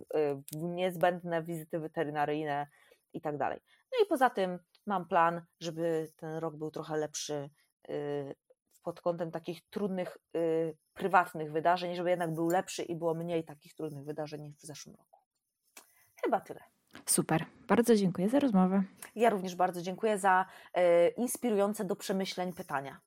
niezbędne 0.53 1.43
wizyty 1.43 1.79
weterynaryjne 1.79 2.67
i 3.13 3.21
tak 3.21 3.37
dalej. 3.37 3.59
No 3.91 4.05
i 4.05 4.07
poza 4.07 4.29
tym 4.29 4.59
mam 4.85 5.07
plan, 5.07 5.41
żeby 5.59 6.11
ten 6.15 6.37
rok 6.37 6.55
był 6.55 6.71
trochę 6.71 6.97
lepszy 6.97 7.49
Y, 7.70 7.70
pod 8.83 9.01
kątem 9.01 9.31
takich 9.31 9.69
trudnych, 9.69 10.17
y, 10.35 10.77
prywatnych 10.93 11.51
wydarzeń, 11.51 11.95
żeby 11.95 12.09
jednak 12.09 12.33
był 12.33 12.49
lepszy 12.49 12.83
i 12.83 12.95
było 12.95 13.13
mniej 13.13 13.43
takich 13.43 13.73
trudnych 13.73 14.05
wydarzeń 14.05 14.41
niż 14.41 14.57
w 14.57 14.61
zeszłym 14.61 14.95
roku. 14.95 15.19
Chyba 16.23 16.41
tyle. 16.41 16.63
Super. 17.05 17.45
Bardzo 17.67 17.95
dziękuję 17.95 18.29
za 18.29 18.39
rozmowę. 18.39 18.83
Ja 19.15 19.29
również 19.29 19.55
bardzo 19.55 19.81
dziękuję 19.81 20.17
za 20.17 20.45
y, 20.77 20.81
inspirujące 21.17 21.85
do 21.85 21.95
przemyśleń 21.95 22.53
pytania. 22.53 23.01